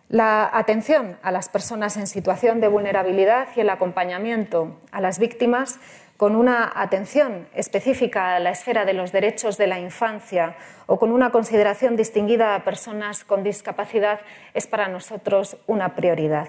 La 0.09 0.49
atención 0.51 1.17
a 1.23 1.31
las 1.31 1.47
personas 1.47 1.95
en 1.95 2.07
situación 2.07 2.59
de 2.59 2.67
vulnerabilidad 2.67 3.47
y 3.55 3.61
el 3.61 3.69
acompañamiento 3.69 4.81
a 4.91 4.99
las 4.99 5.17
víctimas 5.17 5.79
con 6.17 6.35
una 6.35 6.71
atención 6.75 7.47
específica 7.53 8.35
a 8.35 8.39
la 8.39 8.51
esfera 8.51 8.85
de 8.85 8.93
los 8.93 9.11
derechos 9.11 9.57
de 9.57 9.67
la 9.67 9.79
infancia 9.79 10.55
o 10.87 10.97
con 10.97 11.11
una 11.11 11.31
consideración 11.31 11.95
distinguida 11.95 12.55
a 12.55 12.63
personas 12.63 13.25
con 13.25 13.43
discapacidad 13.43 14.21
es 14.53 14.67
para 14.67 14.87
nosotros 14.87 15.57
una 15.67 15.95
prioridad. 15.95 16.47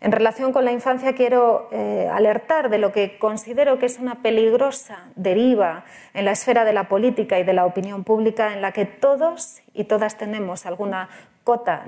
En 0.00 0.12
relación 0.12 0.52
con 0.52 0.64
la 0.64 0.72
infancia 0.72 1.14
quiero 1.14 1.68
eh, 1.72 2.08
alertar 2.12 2.68
de 2.68 2.78
lo 2.78 2.92
que 2.92 3.18
considero 3.18 3.78
que 3.78 3.86
es 3.86 3.98
una 3.98 4.16
peligrosa 4.22 5.04
deriva 5.14 5.84
en 6.12 6.26
la 6.26 6.32
esfera 6.32 6.64
de 6.64 6.74
la 6.74 6.88
política 6.88 7.38
y 7.38 7.44
de 7.44 7.54
la 7.54 7.64
opinión 7.64 8.04
pública 8.04 8.52
en 8.52 8.60
la 8.60 8.72
que 8.72 8.84
todos 8.84 9.62
y 9.72 9.84
todas 9.84 10.18
tenemos 10.18 10.66
alguna 10.66 11.08
cuota 11.44 11.84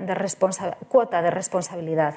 cuota 0.87 1.21
de 1.21 1.31
responsabilidad. 1.31 2.15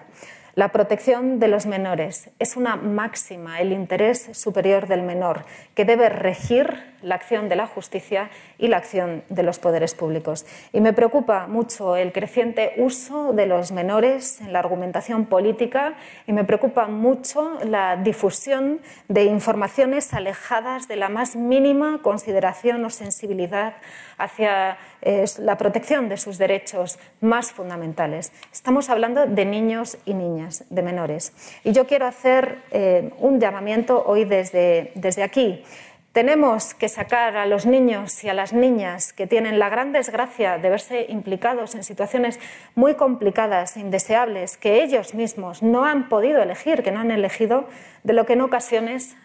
La 0.55 0.69
protección 0.69 1.39
de 1.39 1.49
los 1.49 1.65
menores 1.65 2.29
es 2.39 2.59
una 2.59 2.77
máxima, 2.77 3.61
el 3.61 3.73
interés 3.73 4.29
superior 4.33 4.87
del 4.87 5.03
menor, 5.03 5.47
que 5.75 5.87
debe 5.87 6.11
regir 6.11 6.92
la 7.03 7.15
acción 7.15 7.49
de 7.49 7.57
la 7.57 7.67
justicia 7.67 8.31
y 8.59 8.69
la 8.69 8.79
acción 8.79 9.23
de 9.29 9.43
los 9.43 9.59
poderes 9.59 9.95
públicos. 9.95 10.47
Y 10.73 10.81
me 10.81 10.93
preocupa 10.93 11.47
mucho 11.47 11.97
el 11.97 12.13
creciente 12.13 12.75
uso 12.77 13.33
de 13.33 13.47
los 13.47 13.73
menores 13.73 14.41
en 14.41 14.53
la 14.53 14.61
argumentación 14.61 15.27
política 15.27 15.95
y 16.27 16.33
me 16.33 16.45
preocupa 16.45 16.87
mucho 16.87 17.59
la 17.65 17.97
difusión 17.97 18.81
de 19.09 19.25
informaciones 19.25 20.15
alejadas 20.15 20.89
de 20.89 20.97
la 20.97 21.09
más 21.09 21.37
mínima 21.37 22.01
consideración 22.03 22.85
o 22.85 22.91
sensibilidad 22.91 23.75
hacia 24.19 24.79
eh, 25.01 25.25
la 25.39 25.57
protección 25.57 26.09
de 26.09 26.17
sus 26.17 26.39
derechos 26.39 26.99
más 27.21 27.53
fundamentales. 27.53 28.33
Estamos 28.53 28.89
hablando 28.89 29.27
de 29.27 29.45
niños 29.45 29.99
y 30.05 30.15
niñas, 30.15 30.65
de 30.71 30.83
menores. 30.83 31.33
Y 31.65 31.73
yo 31.73 31.87
quiero 31.87 32.07
hacer 32.07 32.59
eh, 32.71 33.11
un 33.19 33.41
llamamiento 33.41 34.05
hoy 34.07 34.25
desde, 34.25 34.93
desde 34.95 35.23
aquí 35.23 35.65
tenemos 36.13 36.75
que 36.75 36.91
sacar 36.91 37.37
a 37.39 37.47
los 37.47 37.65
niños 37.65 38.23
y 38.23 38.29
a 38.29 38.35
las 38.35 38.53
niñas 38.53 39.15
que 39.15 39.27
tienen 39.27 39.59
la 39.59 39.71
gran 39.71 39.93
desgracia 39.93 40.59
de 40.59 40.69
verse 40.69 41.07
implicados 41.09 41.75
en 41.75 41.85
situaciones 41.85 42.39
muy 42.75 42.95
complicadas 42.95 43.77
e 43.77 43.81
indeseables 43.81 44.59
que 44.59 44.83
ellos 44.83 45.15
mismos 45.15 45.63
no 45.63 45.87
han 45.87 46.11
podido 46.11 46.43
elegir, 46.43 46.83
que 46.83 46.93
no 46.93 47.01
han 47.01 47.11
elegido, 47.11 47.67
de 48.03 48.13
lo 48.13 48.27
que 48.27 48.35
en 48.35 48.43
ocasiones 48.43 49.17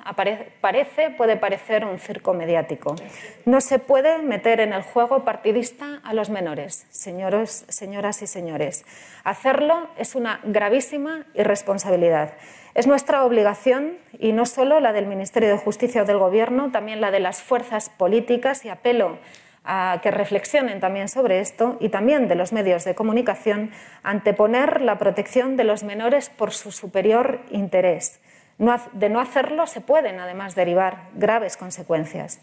parece, 0.62 1.10
puede 1.10 1.36
parecer 1.36 1.84
un 1.84 2.00
circo 2.00 2.34
mediático. 2.34 2.96
No 3.46 3.60
se 3.60 3.80
puede 3.80 4.20
meter 4.20 4.62
en 4.62 4.72
el 4.72 4.84
juego 4.84 5.26
partidista 5.26 6.00
a 6.04 6.14
los 6.14 6.30
menores, 6.30 6.86
señoros, 6.90 7.66
señoras 7.68 8.22
y 8.22 8.28
señores. 8.28 8.86
Hacerlo 9.24 9.90
es 9.98 10.16
una 10.16 10.40
gravísima 10.44 11.26
irresponsabilidad. 11.34 12.34
Es 12.78 12.86
nuestra 12.86 13.26
obligación, 13.26 13.98
y 14.20 14.34
no 14.34 14.46
solo 14.46 14.80
la 14.80 14.94
del 14.94 15.08
Ministerio 15.08 15.50
de 15.50 15.58
Justicia 15.58 16.04
o 16.04 16.06
del 16.06 16.20
Gobierno, 16.20 16.70
también 16.72 17.02
la 17.02 17.10
de 17.10 17.20
las 17.20 17.42
fuerzas 17.42 17.90
políticas, 17.90 18.66
y 18.66 18.70
apelo 18.70 19.18
a 19.64 20.00
que 20.04 20.12
reflexionen 20.12 20.80
también 20.80 21.10
sobre 21.10 21.40
esto, 21.40 21.78
y 21.80 21.90
también 21.90 22.28
de 22.28 22.36
los 22.36 22.54
medios 22.54 22.84
de 22.86 22.94
comunicación, 22.94 23.72
anteponer 24.04 24.82
la 24.82 25.00
protección 25.00 25.58
de 25.58 25.64
los 25.64 25.82
menores 25.82 26.30
por 26.30 26.54
su 26.54 26.72
superior 26.72 27.40
interés. 27.50 28.22
de 28.94 29.10
no 29.10 29.20
hacerlo 29.22 29.66
se 29.66 29.82
pueden, 29.82 30.20
además, 30.20 30.54
derivar 30.54 31.10
graves 31.16 31.58
consecuencias. 31.58 32.40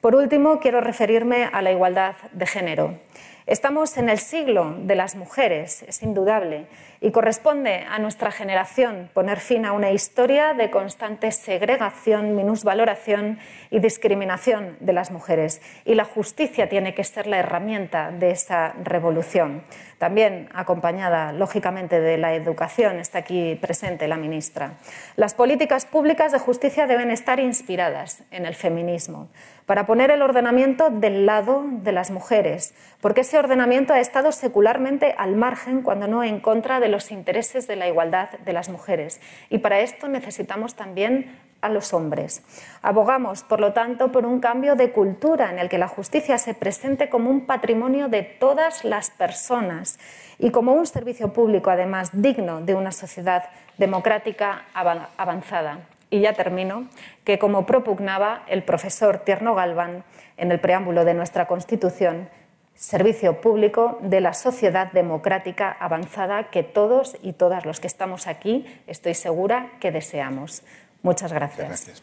Por 0.00 0.16
último, 0.16 0.58
quiero 0.58 0.80
referirme 0.80 1.44
a 1.44 1.62
la 1.62 1.70
igualdad 1.70 2.16
de 2.32 2.46
género. 2.46 2.98
Estamos 3.46 3.96
en 3.96 4.08
el 4.08 4.18
siglo 4.18 4.74
de 4.80 4.96
las 4.96 5.14
mujeres, 5.14 5.82
es 5.84 6.02
indudable, 6.02 6.66
y 7.00 7.10
corresponde 7.10 7.84
a 7.88 7.98
nuestra 7.98 8.30
generación 8.30 9.10
poner 9.14 9.38
fin 9.38 9.64
a 9.64 9.72
una 9.72 9.92
historia 9.92 10.54
de 10.54 10.70
constante 10.70 11.30
segregación, 11.32 12.34
minusvaloración 12.34 13.38
y 13.70 13.78
discriminación 13.78 14.76
de 14.80 14.92
las 14.92 15.10
mujeres. 15.10 15.60
Y 15.84 15.94
la 15.94 16.04
justicia 16.04 16.68
tiene 16.68 16.94
que 16.94 17.04
ser 17.04 17.26
la 17.26 17.38
herramienta 17.38 18.10
de 18.10 18.30
esa 18.30 18.74
revolución. 18.82 19.62
También 19.98 20.48
acompañada, 20.54 21.32
lógicamente, 21.32 22.00
de 22.00 22.18
la 22.18 22.34
educación, 22.34 22.98
está 22.98 23.18
aquí 23.18 23.56
presente 23.56 24.08
la 24.08 24.16
ministra. 24.16 24.74
Las 25.16 25.34
políticas 25.34 25.86
públicas 25.86 26.32
de 26.32 26.38
justicia 26.38 26.86
deben 26.86 27.10
estar 27.10 27.40
inspiradas 27.40 28.22
en 28.30 28.46
el 28.46 28.54
feminismo 28.54 29.28
para 29.68 29.84
poner 29.84 30.10
el 30.10 30.22
ordenamiento 30.22 30.88
del 30.88 31.26
lado 31.26 31.62
de 31.68 31.92
las 31.92 32.10
mujeres, 32.10 32.72
porque 33.02 33.20
ese 33.20 33.38
ordenamiento 33.38 33.92
ha 33.92 34.00
estado 34.00 34.32
secularmente 34.32 35.14
al 35.18 35.36
margen, 35.36 35.82
cuando 35.82 36.08
no 36.08 36.24
en 36.24 36.40
contra 36.40 36.80
de 36.80 36.88
los 36.88 37.10
intereses 37.10 37.66
de 37.66 37.76
la 37.76 37.86
igualdad 37.86 38.30
de 38.30 38.54
las 38.54 38.70
mujeres. 38.70 39.20
Y 39.50 39.58
para 39.58 39.80
esto 39.80 40.08
necesitamos 40.08 40.74
también 40.74 41.38
a 41.60 41.68
los 41.68 41.92
hombres. 41.92 42.42
Abogamos, 42.80 43.42
por 43.42 43.60
lo 43.60 43.74
tanto, 43.74 44.10
por 44.10 44.24
un 44.24 44.40
cambio 44.40 44.74
de 44.74 44.90
cultura 44.90 45.50
en 45.50 45.58
el 45.58 45.68
que 45.68 45.76
la 45.76 45.86
justicia 45.86 46.38
se 46.38 46.54
presente 46.54 47.10
como 47.10 47.28
un 47.28 47.44
patrimonio 47.44 48.08
de 48.08 48.22
todas 48.22 48.86
las 48.86 49.10
personas 49.10 49.98
y 50.38 50.50
como 50.50 50.72
un 50.72 50.86
servicio 50.86 51.34
público, 51.34 51.68
además, 51.68 52.08
digno 52.14 52.62
de 52.62 52.74
una 52.74 52.90
sociedad 52.90 53.44
democrática 53.76 54.62
avanzada. 54.72 55.80
Y 56.10 56.20
ya 56.20 56.32
termino, 56.32 56.88
que 57.24 57.38
como 57.38 57.66
propugnaba 57.66 58.44
el 58.48 58.62
profesor 58.62 59.18
Tierno 59.18 59.54
Galván 59.54 60.04
en 60.36 60.50
el 60.52 60.60
preámbulo 60.60 61.04
de 61.04 61.14
nuestra 61.14 61.46
Constitución, 61.46 62.30
servicio 62.74 63.40
público 63.40 63.98
de 64.02 64.20
la 64.20 64.34
sociedad 64.34 64.92
democrática 64.92 65.76
avanzada 65.80 66.50
que 66.50 66.62
todos 66.62 67.16
y 67.22 67.32
todas 67.32 67.66
los 67.66 67.80
que 67.80 67.88
estamos 67.88 68.26
aquí, 68.26 68.64
estoy 68.86 69.14
segura 69.14 69.72
que 69.80 69.90
deseamos. 69.90 70.62
Muchas 71.02 71.32
gracias. 71.32 72.02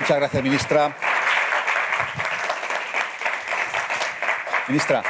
Muchas 0.00 0.16
gracias, 0.18 0.42
ministra. 0.42 0.94
Ministra, 4.68 5.02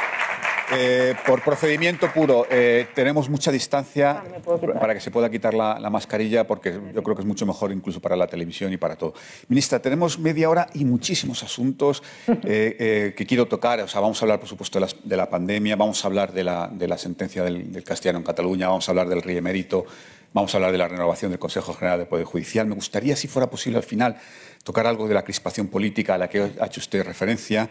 eh, 0.71 1.15
por 1.25 1.43
procedimiento 1.43 2.11
puro, 2.11 2.45
eh, 2.49 2.87
tenemos 2.93 3.29
mucha 3.29 3.51
distancia 3.51 4.23
ah, 4.23 4.57
para 4.79 4.93
que 4.93 4.99
se 4.99 5.11
pueda 5.11 5.29
quitar 5.29 5.53
la, 5.53 5.89
mascarilla, 5.89 6.45
porque 6.45 6.79
yo 6.93 7.03
creo 7.03 7.15
que 7.15 7.21
es 7.21 7.27
mucho 7.27 7.45
mejor 7.45 7.71
incluso 7.71 8.01
para 8.01 8.15
la 8.15 8.27
televisión 8.27 8.73
y 8.73 8.77
para 8.77 8.95
todo. 8.95 9.13
Ministra, 9.47 9.79
tenemos 9.79 10.19
media 10.19 10.49
hora 10.49 10.67
y 10.73 10.83
muchísimos 10.83 11.43
asuntos 11.43 12.03
eh, 12.43 13.13
que 13.15 13.25
quiero 13.25 13.47
tocar. 13.47 13.79
O 13.81 13.87
sea, 13.87 14.01
vamos 14.01 14.21
a 14.21 14.25
hablar, 14.25 14.39
por 14.39 14.49
supuesto, 14.49 14.79
de 14.79 15.17
la, 15.17 15.29
pandemia, 15.29 15.75
vamos 15.75 16.03
a 16.03 16.07
hablar 16.07 16.33
de 16.33 16.43
la, 16.43 16.97
sentencia 16.97 17.43
del, 17.43 17.83
castellano 17.83 18.19
en 18.19 18.25
Cataluña, 18.25 18.67
vamos 18.67 18.87
a 18.89 18.91
hablar 18.91 19.07
del 19.07 19.21
rey 19.21 19.37
emérito, 19.37 19.85
vamos 20.33 20.53
a 20.53 20.57
hablar 20.57 20.71
de 20.71 20.77
la 20.77 20.87
renovación 20.87 21.31
del 21.31 21.39
Consejo 21.39 21.73
General 21.73 21.99
del 21.99 22.07
Poder 22.07 22.25
Judicial. 22.25 22.67
Me 22.67 22.75
gustaría, 22.75 23.15
si 23.15 23.27
fuera 23.27 23.49
posible, 23.49 23.77
al 23.77 23.83
final 23.83 24.17
tocar 24.63 24.85
algo 24.85 25.07
de 25.07 25.13
la 25.13 25.23
crispación 25.23 25.67
política 25.67 26.15
a 26.15 26.17
la 26.17 26.27
que 26.27 26.51
ha 26.59 26.65
hecho 26.65 26.81
usted 26.81 27.05
referencia. 27.05 27.69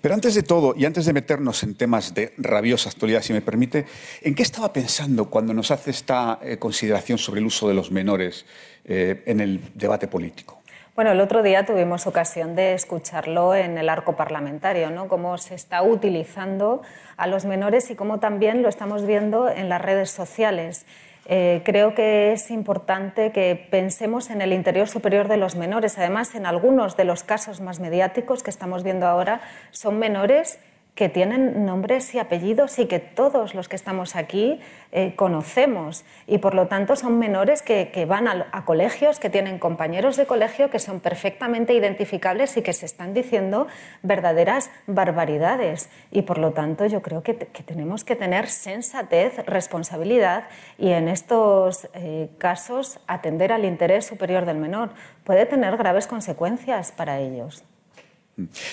Pero 0.00 0.14
antes 0.14 0.34
de 0.34 0.42
todo, 0.42 0.74
y 0.76 0.84
antes 0.84 1.06
de 1.06 1.12
meternos 1.14 1.62
en 1.62 1.74
temas 1.74 2.12
de 2.12 2.34
rabiosa 2.36 2.90
actualidad, 2.90 3.22
si 3.22 3.32
me 3.32 3.40
permite, 3.40 3.86
¿en 4.20 4.34
qué 4.34 4.42
estaba 4.42 4.72
pensando 4.72 5.30
cuando 5.30 5.54
nos 5.54 5.70
hace 5.70 5.90
esta 5.90 6.38
eh, 6.42 6.58
consideración 6.58 7.16
sobre 7.16 7.40
el 7.40 7.46
uso 7.46 7.66
de 7.66 7.74
los 7.74 7.90
menores 7.90 8.44
eh, 8.84 9.22
en 9.24 9.40
el 9.40 9.60
debate 9.74 10.06
político? 10.06 10.60
Bueno, 10.94 11.10
el 11.10 11.20
otro 11.20 11.42
día 11.42 11.66
tuvimos 11.66 12.06
ocasión 12.06 12.54
de 12.54 12.74
escucharlo 12.74 13.54
en 13.54 13.78
el 13.78 13.88
arco 13.88 14.14
parlamentario, 14.14 14.90
¿no? 14.90 15.08
Cómo 15.08 15.38
se 15.38 15.56
está 15.56 15.82
utilizando 15.82 16.82
a 17.16 17.26
los 17.26 17.46
menores 17.46 17.90
y 17.90 17.96
cómo 17.96 18.20
también 18.20 18.62
lo 18.62 18.68
estamos 18.68 19.04
viendo 19.04 19.48
en 19.48 19.68
las 19.68 19.82
redes 19.82 20.12
sociales. 20.12 20.86
Eh, 21.26 21.62
creo 21.64 21.94
que 21.94 22.32
es 22.32 22.50
importante 22.50 23.32
que 23.32 23.66
pensemos 23.70 24.30
en 24.30 24.42
el 24.42 24.52
interior 24.52 24.88
superior 24.88 25.28
de 25.28 25.36
los 25.36 25.56
menores. 25.56 25.98
Además, 25.98 26.34
en 26.34 26.46
algunos 26.46 26.96
de 26.96 27.04
los 27.04 27.22
casos 27.22 27.60
más 27.60 27.80
mediáticos 27.80 28.42
que 28.42 28.50
estamos 28.50 28.82
viendo 28.82 29.06
ahora, 29.06 29.40
son 29.70 29.98
menores 29.98 30.58
que 30.94 31.08
tienen 31.08 31.66
nombres 31.66 32.14
y 32.14 32.20
apellidos 32.20 32.78
y 32.78 32.86
que 32.86 33.00
todos 33.00 33.54
los 33.54 33.68
que 33.68 33.74
estamos 33.74 34.14
aquí 34.14 34.60
eh, 34.92 35.14
conocemos. 35.16 36.04
Y 36.28 36.38
por 36.38 36.54
lo 36.54 36.68
tanto 36.68 36.94
son 36.94 37.18
menores 37.18 37.62
que, 37.62 38.06
van 38.08 38.28
a, 38.28 38.64
colegios, 38.64 39.18
que 39.18 39.28
tienen 39.28 39.58
compañeros 39.58 40.16
de 40.16 40.26
colegio 40.26 40.70
que 40.70 40.78
son 40.78 41.00
perfectamente 41.00 41.74
identificables 41.74 42.56
y 42.56 42.62
que 42.62 42.72
se 42.72 42.86
están 42.86 43.12
diciendo 43.12 43.66
verdaderas 44.02 44.70
barbaridades. 44.86 45.90
Y 46.12 46.22
por 46.22 46.38
lo 46.38 46.52
tanto 46.52 46.86
yo 46.86 47.02
creo 47.02 47.22
que, 47.24 47.34
tenemos 47.34 48.04
que 48.04 48.14
tener 48.14 48.48
sensatez, 48.48 49.44
responsabilidad 49.46 50.44
y 50.78 50.90
en 50.90 51.08
estos 51.08 51.88
eh, 51.94 52.28
casos 52.38 53.00
atender 53.08 53.52
al 53.52 53.64
interés 53.64 54.06
superior 54.06 54.44
del 54.44 54.58
menor. 54.58 54.90
Puede 55.24 55.44
tener 55.46 55.76
graves 55.76 56.06
consecuencias 56.06 56.92
para 56.92 57.18
ellos. 57.18 57.64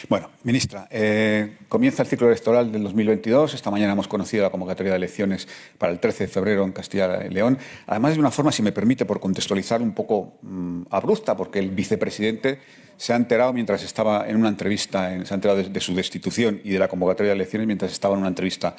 Bueno, 0.09 0.29
ministra, 0.43 0.87
eh, 0.89 1.57
comienza 1.69 2.01
el 2.01 2.09
ciclo 2.09 2.27
electoral 2.27 2.71
del 2.71 2.83
2022. 2.83 3.53
Esta 3.53 3.69
mañana 3.69 3.93
hemos 3.93 4.07
conocido 4.07 4.43
la 4.43 4.49
convocatoria 4.49 4.91
de 4.93 4.97
elecciones 4.97 5.47
para 5.77 5.91
el 5.91 5.99
13 5.99 6.25
de 6.25 6.27
febrero 6.29 6.63
en 6.63 6.71
Castilla 6.71 7.23
y 7.25 7.29
León. 7.29 7.59
Además, 7.85 8.15
de 8.15 8.19
una 8.19 8.31
forma, 8.31 8.51
si 8.51 8.63
me 8.63 8.71
permite, 8.71 9.05
por 9.05 9.19
contextualizar 9.19 9.81
un 9.83 9.93
poco 9.93 10.33
mm, 10.41 10.83
abrupta, 10.89 11.37
porque 11.37 11.59
el 11.59 11.69
vicepresidente 11.69 12.59
se 12.97 13.13
ha 13.13 13.15
enterado 13.15 13.53
mientras 13.53 13.83
estaba 13.83 14.27
en 14.27 14.35
una 14.35 14.49
entrevista, 14.49 15.09
se 15.25 15.33
ha 15.33 15.35
enterado 15.35 15.61
de, 15.61 15.79
su 15.79 15.93
destitución 15.93 16.59
y 16.63 16.71
de 16.71 16.79
la 16.79 16.87
convocatoria 16.87 17.29
de 17.29 17.35
elecciones 17.35 17.67
mientras 17.67 17.91
estaba 17.91 18.15
en 18.15 18.21
una 18.21 18.29
entrevista 18.29 18.75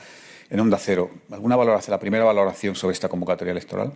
en 0.50 0.58
Onda 0.58 0.78
Cero. 0.78 1.10
¿Alguna 1.30 1.54
valoración, 1.54 1.92
la 1.92 2.00
primera 2.00 2.24
valoración 2.24 2.74
sobre 2.74 2.94
esta 2.94 3.08
convocatoria 3.08 3.52
electoral? 3.52 3.92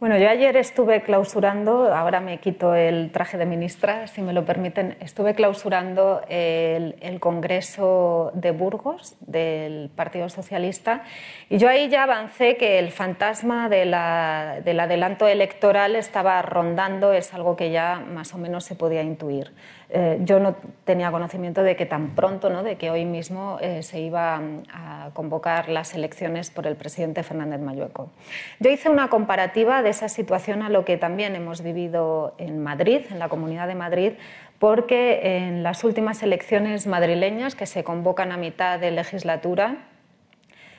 Bueno, 0.00 0.18
yo 0.18 0.28
ayer 0.28 0.56
estuve 0.56 1.02
clausurando, 1.02 1.94
ahora 1.94 2.18
me 2.18 2.38
quito 2.38 2.74
el 2.74 3.12
traje 3.12 3.38
de 3.38 3.46
ministra, 3.46 4.08
si 4.08 4.22
me 4.22 4.32
lo 4.32 4.44
permiten, 4.44 4.96
estuve 4.98 5.34
clausurando 5.34 6.20
el, 6.28 6.94
Congreso 7.20 8.32
de 8.34 8.50
Burgos 8.50 9.14
del 9.20 9.88
Partido 9.94 10.28
Socialista 10.28 11.04
y 11.48 11.58
yo 11.58 11.68
ahí 11.68 11.88
ya 11.88 12.02
avancé 12.02 12.56
que 12.56 12.80
el 12.80 12.90
fantasma 12.90 13.68
del 13.68 13.94
adelanto 13.94 15.28
electoral 15.28 15.94
estaba 15.94 16.42
rondando, 16.42 17.12
es 17.12 17.32
algo 17.32 17.54
que 17.54 17.70
ya 17.70 18.00
más 18.00 18.34
o 18.34 18.38
menos 18.38 18.64
se 18.64 18.74
podía 18.74 19.02
intuir. 19.02 19.52
Eh, 19.96 20.18
yo 20.24 20.40
no 20.40 20.56
tenía 20.82 21.12
conocimiento 21.12 21.62
de 21.62 21.76
que 21.76 21.86
tan 21.86 22.16
pronto, 22.16 22.50
¿no? 22.50 22.64
de 22.64 22.74
que 22.74 22.90
hoy 22.90 23.04
mismo 23.04 23.58
eh, 23.60 23.84
se 23.84 24.00
iba 24.00 24.40
a 24.72 25.10
convocar 25.12 25.68
las 25.68 25.94
elecciones 25.94 26.50
por 26.50 26.66
el 26.66 26.74
presidente 26.74 27.22
Fernández 27.22 27.60
Mayueco. 27.60 28.10
Yo 28.58 28.70
hice 28.70 28.90
una 28.90 29.08
comparativa 29.08 29.84
de 29.84 29.90
esa 29.90 30.08
situación 30.08 30.62
a 30.62 30.68
lo 30.68 30.84
que 30.84 30.96
también 30.96 31.36
hemos 31.36 31.62
vivido 31.62 32.34
en 32.38 32.60
Madrid, 32.60 33.02
en 33.08 33.20
la 33.20 33.28
Comunidad 33.28 33.68
de 33.68 33.76
Madrid, 33.76 34.12
porque 34.58 35.20
en 35.46 35.62
las 35.62 35.84
últimas 35.84 36.24
elecciones 36.24 36.88
madrileñas 36.88 37.54
que 37.54 37.66
se 37.66 37.84
convocan 37.84 38.32
a 38.32 38.36
mitad 38.36 38.80
de 38.80 38.90
legislatura, 38.90 39.76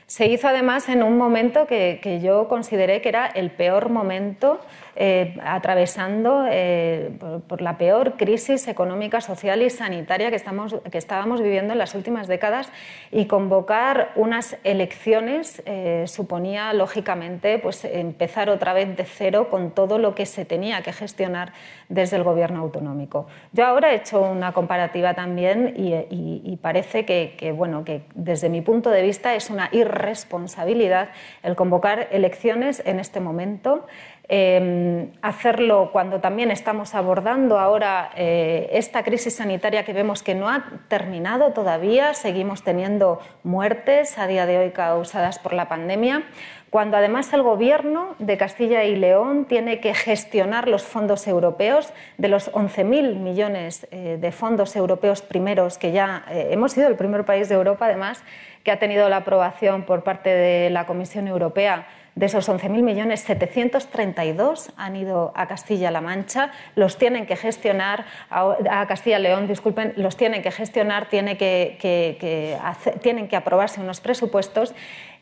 se 0.04 0.26
hizo 0.26 0.46
además 0.46 0.90
en 0.90 1.02
un 1.02 1.16
momento 1.16 1.66
que, 1.66 2.00
que 2.02 2.20
yo 2.20 2.48
consideré 2.48 3.00
que 3.00 3.08
era 3.08 3.26
el 3.26 3.50
peor 3.50 3.88
momento 3.88 4.60
eh, 4.98 5.36
atravesando 5.44 6.46
eh, 6.48 7.10
por, 7.46 7.60
la 7.60 7.76
peor 7.76 8.14
crisis 8.16 8.66
económica, 8.66 9.20
social 9.20 9.60
y 9.60 9.68
sanitaria 9.68 10.30
que, 10.30 10.36
estamos, 10.36 10.74
que 10.90 10.96
estábamos 10.96 11.42
viviendo 11.42 11.74
en 11.74 11.78
las 11.78 11.94
últimas 11.94 12.28
décadas 12.28 12.72
y 13.12 13.26
convocar 13.26 14.12
unas 14.16 14.56
elecciones 14.64 15.62
eh, 15.66 16.04
suponía, 16.06 16.72
lógicamente, 16.72 17.58
pues, 17.58 17.84
empezar 17.84 18.48
otra 18.48 18.72
vez 18.72 18.96
de 18.96 19.04
cero 19.04 19.48
con 19.50 19.72
todo 19.72 19.98
lo 19.98 20.14
que 20.14 20.24
se 20.24 20.46
tenía 20.46 20.80
que 20.80 20.94
gestionar 20.94 21.52
desde 21.90 22.16
el 22.16 22.22
gobierno 22.22 22.60
autonómico. 22.60 23.26
Yo 23.52 23.66
ahora 23.66 23.92
he 23.92 23.96
hecho 23.96 24.22
una 24.22 24.52
comparativa 24.52 25.12
también 25.12 25.74
y, 25.76 26.56
parece 26.62 27.04
que, 27.04 27.34
que, 27.38 27.52
bueno, 27.52 27.84
que 27.84 28.02
desde 28.14 28.48
mi 28.48 28.62
punto 28.62 28.90
de 28.90 29.02
vista 29.02 29.34
es 29.34 29.50
una 29.50 29.68
irresponsabilidad 29.72 31.10
el 31.42 31.54
convocar 31.54 32.08
elecciones 32.10 32.82
en 32.86 32.98
este 32.98 33.20
momento 33.20 33.86
Em, 34.28 35.12
hacerlo 35.22 35.90
cuando 35.92 36.18
también 36.18 36.50
estamos 36.50 36.96
abordando 36.96 37.60
ahora 37.60 38.10
eh, 38.16 38.68
esta 38.72 39.04
crisis 39.04 39.36
sanitaria 39.36 39.84
que 39.84 39.92
vemos 39.92 40.24
que 40.24 40.34
no 40.34 40.48
ha 40.48 40.64
terminado 40.88 41.52
todavía, 41.52 42.12
seguimos 42.12 42.64
teniendo 42.64 43.20
muertes 43.44 44.18
a 44.18 44.26
día 44.26 44.44
de 44.46 44.58
hoy 44.58 44.70
causadas 44.70 45.38
por 45.38 45.52
la 45.52 45.68
pandemia, 45.68 46.24
cuando 46.70 46.96
además 46.96 47.32
el 47.32 47.42
Gobierno 47.42 48.16
de 48.18 48.36
Castilla 48.36 48.82
y 48.82 48.96
León 48.96 49.44
tiene 49.44 49.78
que 49.78 49.94
gestionar 49.94 50.66
los 50.66 50.82
fondos 50.82 51.28
europeos, 51.28 51.92
de 52.18 52.26
los 52.26 52.52
11.000 52.52 53.20
millones 53.20 53.86
eh, 53.92 54.18
de 54.20 54.32
fondos 54.32 54.74
europeos 54.74 55.22
primeros 55.22 55.78
que 55.78 55.92
ya 55.92 56.24
eh, 56.28 56.48
hemos 56.50 56.72
sido 56.72 56.88
el 56.88 56.96
primer 56.96 57.24
país 57.24 57.48
de 57.48 57.54
Europa, 57.54 57.86
además, 57.86 58.24
que 58.64 58.72
ha 58.72 58.80
tenido 58.80 59.08
la 59.08 59.18
aprobación 59.18 59.84
por 59.84 60.02
parte 60.02 60.30
de 60.30 60.70
la 60.70 60.84
Comisión 60.84 61.28
Europea 61.28 61.86
de 62.16 62.26
esos 62.26 62.48
11.000 62.48 62.82
millones, 62.82 63.20
732 63.20 64.72
han 64.78 64.96
ido 64.96 65.32
a 65.36 65.46
Castilla-La 65.46 66.00
Mancha, 66.00 66.50
los 66.74 66.96
tienen 66.96 67.26
que 67.26 67.36
gestionar, 67.36 68.06
a 68.30 68.86
Castilla-León, 68.88 69.46
disculpen, 69.46 69.92
los 69.96 70.16
tienen 70.16 70.42
que 70.42 70.50
gestionar, 70.50 71.08
que, 71.08 72.58
tienen 73.02 73.28
que 73.28 73.36
aprobarse 73.36 73.82
unos 73.82 74.00
presupuestos 74.00 74.74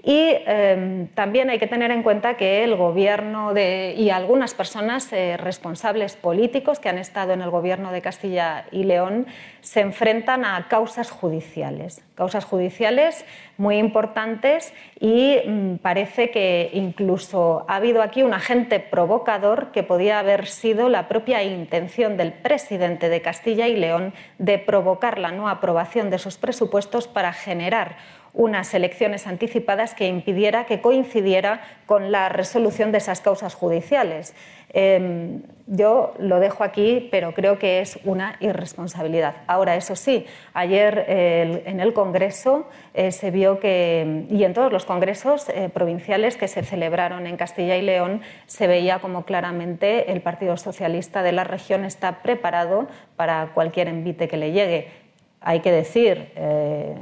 y 0.07 0.36
em, 0.46 1.09
también 1.09 1.48
hay 1.48 1.59
que 1.59 1.66
tener 1.66 1.90
en 1.90 2.02
cuenta 2.02 2.36
que 2.36 2.62
el 2.62 2.76
gobierno 2.76 3.55
de, 3.55 3.94
y 3.96 4.11
algunas 4.11 4.52
personas 4.52 5.11
eh, 5.14 5.38
responsables 5.38 6.14
políticos 6.14 6.78
que 6.78 6.90
han 6.90 6.98
estado 6.98 7.32
en 7.32 7.40
el 7.40 7.48
gobierno 7.48 7.90
de 7.90 8.02
Castilla 8.02 8.66
y 8.70 8.84
León 8.84 9.26
se 9.62 9.80
enfrentan 9.80 10.44
a 10.44 10.68
causas 10.68 11.11
judiciales, 11.11 12.05
causas 12.16 12.44
judiciales 12.44 13.24
muy 13.57 13.78
importantes 13.78 14.74
y 15.00 15.38
mm, 15.46 15.76
parece 15.76 16.30
que 16.30 16.68
incluso 16.74 17.64
ha 17.66 17.76
habido 17.76 18.02
aquí 18.02 18.22
un 18.22 18.34
agente 18.34 18.80
provocador 18.80 19.72
que 19.72 19.84
podía 19.84 20.18
haber 20.18 20.48
sido 20.48 20.90
la 20.90 21.09
propia 21.09 21.42
intención 21.42 22.18
del 22.18 22.34
presidente 22.34 23.09
de 23.09 23.22
Castilla 23.22 23.68
y 23.68 23.76
León 23.76 24.12
de 24.36 24.59
provocar 24.59 25.18
la 25.18 25.30
no 25.30 25.48
aprobación 25.48 26.11
de 26.11 26.16
esos 26.16 26.36
presupuestos 26.36 27.09
para 27.09 27.32
generar 27.32 27.96
unas 28.35 28.74
elecciones 28.74 29.26
anticipadas 29.26 29.95
que 29.95 30.09
impidiera 30.09 30.66
que 30.66 30.80
coincidiera 30.80 31.62
con 31.87 32.12
la 32.12 32.28
resolución 32.28 32.93
de 32.93 32.99
esas 32.99 33.20
causas 33.20 33.55
judiciales. 33.55 34.35
Em, 34.76 35.43
yo 35.68 36.14
lo 36.18 36.41
dejo 36.41 36.64
aquí, 36.64 37.09
pero 37.12 37.32
creo 37.32 37.61
que 37.61 37.80
es 37.80 37.99
una 38.05 38.37
irresponsabilidad. 38.41 39.37
Ahora, 39.47 39.76
eso 39.76 39.95
sí, 39.95 40.26
ayer 40.53 41.05
en 41.09 41.78
el 41.78 41.95
Congreso 41.95 42.66
eh, 42.93 43.12
se 43.12 43.30
vio 43.30 43.61
que, 43.61 44.24
y 44.28 44.43
en 44.43 44.53
todos 44.53 44.72
los 44.72 44.85
congresos 44.85 45.49
eh, 45.49 45.70
provinciales 45.72 46.37
que 46.37 46.49
se 46.49 46.64
celebraron 46.64 47.28
en 47.28 47.37
Castilla 47.37 47.76
y 47.76 47.82
León, 47.82 48.20
se 48.47 48.66
veía 48.66 48.99
como 48.99 49.24
claramente 49.24 50.11
el 50.11 50.20
Partido 50.20 50.57
Socialista 50.57 51.22
de 51.22 51.32
la 51.32 51.45
región 51.45 51.85
está 51.85 52.22
preparado 52.22 52.89
para 53.14 53.53
cualquier 53.55 53.87
envite 53.87 54.26
que 54.26 54.37
le 54.37 54.51
llegue. 54.51 55.03
Hay 55.47 55.61
que 55.61 55.70
decir, 55.70 56.32
eh, 56.36 56.97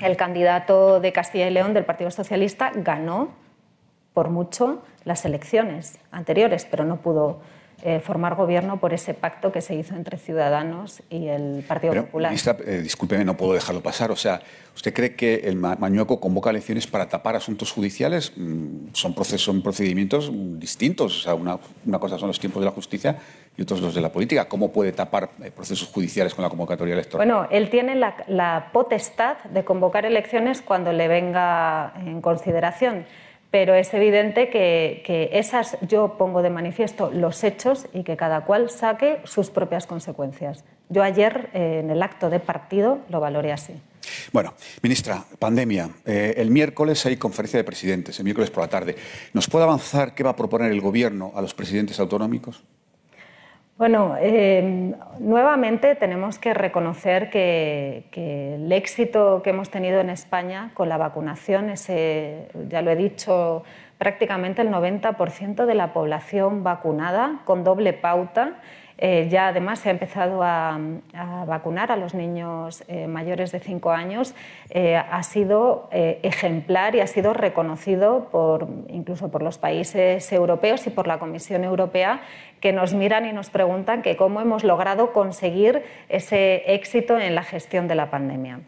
el 0.00 0.16
candidato 0.16 0.98
de 0.98 1.12
Castilla 1.12 1.46
y 1.46 1.50
León 1.50 1.74
del 1.74 1.84
Partido 1.84 2.10
Socialista 2.10 2.72
ganó 2.74 3.34
por 4.14 4.30
mucho 4.30 4.82
las 5.04 5.26
elecciones 5.26 5.98
anteriores, 6.10 6.66
pero 6.70 6.84
no 6.84 6.96
pudo 6.96 7.40
eh, 7.84 7.98
formar 7.98 8.36
gobierno 8.36 8.78
por 8.78 8.94
ese 8.94 9.12
pacto 9.12 9.50
que 9.50 9.60
se 9.60 9.74
hizo 9.74 9.96
entre 9.96 10.16
Ciudadanos 10.16 11.02
y 11.10 11.26
el 11.26 11.64
Partido 11.66 11.94
Popular. 11.94 12.30
Ministra, 12.30 12.56
eh, 12.64 12.80
discúlpeme, 12.80 13.24
no 13.24 13.36
puedo 13.36 13.54
dejarlo 13.54 13.82
pasar. 13.82 14.12
O 14.12 14.16
sea, 14.16 14.40
¿usted 14.74 14.94
cree 14.94 15.16
que 15.16 15.34
el 15.44 15.56
Mañueco 15.56 16.20
convoca 16.20 16.50
elecciones 16.50 16.86
para 16.86 17.08
tapar 17.08 17.34
asuntos 17.34 17.72
judiciales? 17.72 18.34
Mm, 18.36 18.88
son, 18.92 19.14
procesos, 19.14 19.42
son 19.42 19.62
procedimientos 19.62 20.30
distintos. 20.60 21.18
O 21.18 21.22
sea, 21.22 21.34
una, 21.34 21.58
una, 21.84 21.98
cosa 21.98 22.18
son 22.18 22.28
los 22.28 22.38
tiempos 22.38 22.60
de 22.60 22.66
la 22.66 22.72
justicia 22.72 23.18
y 23.56 23.62
otros 23.62 23.80
los 23.80 23.94
de 23.94 24.00
la 24.00 24.12
política. 24.12 24.48
¿Cómo 24.48 24.70
puede 24.70 24.92
tapar 24.92 25.30
eh, 25.42 25.50
procesos 25.50 25.88
judiciales 25.88 26.34
con 26.36 26.44
la 26.44 26.48
convocatoria 26.50 26.94
electoral? 26.94 27.26
Bueno, 27.26 27.48
él 27.50 27.68
tiene 27.68 27.96
la, 27.96 28.14
la 28.28 28.70
potestad 28.72 29.38
de 29.44 29.64
convocar 29.64 30.06
elecciones 30.06 30.62
cuando 30.62 30.92
le 30.92 31.08
venga 31.08 31.94
en 31.96 32.20
consideración 32.20 33.06
pero 33.52 33.74
es 33.74 33.92
evidente 33.92 34.48
que, 34.48 35.28
esas 35.32 35.76
yo 35.82 36.16
pongo 36.16 36.42
de 36.42 36.48
manifiesto 36.48 37.10
los 37.12 37.44
hechos 37.44 37.86
y 37.92 38.02
que 38.02 38.16
cada 38.16 38.46
cual 38.46 38.70
saque 38.70 39.20
sus 39.24 39.50
propias 39.50 39.86
consecuencias. 39.86 40.64
Yo 40.88 41.02
ayer 41.02 41.50
eh, 41.52 41.80
en 41.84 41.90
el 41.90 42.02
acto 42.02 42.30
de 42.30 42.40
partido 42.40 43.00
lo 43.10 43.20
valoré 43.20 43.52
así. 43.52 43.74
Bueno, 44.32 44.54
ministra, 44.82 45.22
pandemia. 45.38 45.90
Eh, 46.06 46.34
el 46.38 46.50
miércoles 46.50 47.04
hay 47.04 47.18
conferencia 47.18 47.58
de 47.58 47.64
presidentes, 47.64 48.18
el 48.18 48.24
miércoles 48.24 48.50
por 48.50 48.64
la 48.64 48.68
tarde. 48.68 48.96
¿Nos 49.34 49.48
puede 49.48 49.64
avanzar 49.64 50.14
qué 50.14 50.24
va 50.24 50.30
a 50.30 50.36
proponer 50.36 50.72
el 50.72 50.80
Gobierno 50.80 51.32
a 51.34 51.42
los 51.42 51.52
presidentes 51.52 52.00
autonómicos? 52.00 52.64
Bueno, 53.78 54.16
em, 54.20 54.94
nuevamente 55.18 55.94
tenemos 55.94 56.38
que 56.38 56.52
reconocer 56.52 57.30
que, 57.30 58.04
el 58.54 58.70
éxito 58.70 59.40
que 59.42 59.50
hemos 59.50 59.70
tenido 59.70 59.98
en 60.00 60.10
España 60.10 60.70
con 60.74 60.88
la 60.88 60.98
vacunación, 60.98 61.70
ese, 61.70 62.48
ya 62.68 62.82
lo 62.82 62.90
he 62.90 62.96
dicho, 62.96 63.64
prácticamente 63.98 64.62
el 64.62 64.68
90% 64.70 65.64
de 65.64 65.74
la 65.74 65.92
población 65.92 66.62
vacunada 66.62 67.40
con 67.44 67.64
doble 67.64 67.92
pauta, 67.92 68.60
eh, 69.04 69.26
ya 69.28 69.48
además 69.48 69.80
se 69.80 69.88
ha 69.88 69.92
empezado 69.92 70.44
a, 70.44 70.78
vacunar 71.44 71.90
a 71.90 71.96
los 71.96 72.14
niños 72.14 72.84
eh, 72.86 73.08
mayores 73.08 73.50
de 73.50 73.58
5 73.58 73.90
años. 73.90 74.32
Eh, 74.70 74.94
ha 74.96 75.22
sido 75.24 75.88
ejemplar 75.90 76.94
y 76.94 77.00
ha 77.00 77.08
sido 77.08 77.34
reconocido 77.34 78.28
incluso 78.88 79.28
por 79.32 79.42
los 79.42 79.58
países 79.58 80.32
europeos 80.32 80.86
y 80.86 80.90
por 80.90 81.08
la 81.08 81.18
Comisión 81.18 81.64
Europea 81.64 82.20
que 82.60 82.72
nos 82.72 82.94
miran 82.94 83.26
y 83.26 83.32
nos 83.32 83.50
preguntan 83.50 84.04
cómo 84.16 84.40
hemos 84.40 84.62
logrado 84.62 85.12
conseguir 85.12 85.82
ese 86.08 86.72
éxito 86.72 87.18
en 87.18 87.34
la 87.34 87.42
gestión 87.42 87.88
de 87.88 87.96
la 87.96 88.08
pandemia. 88.08 88.60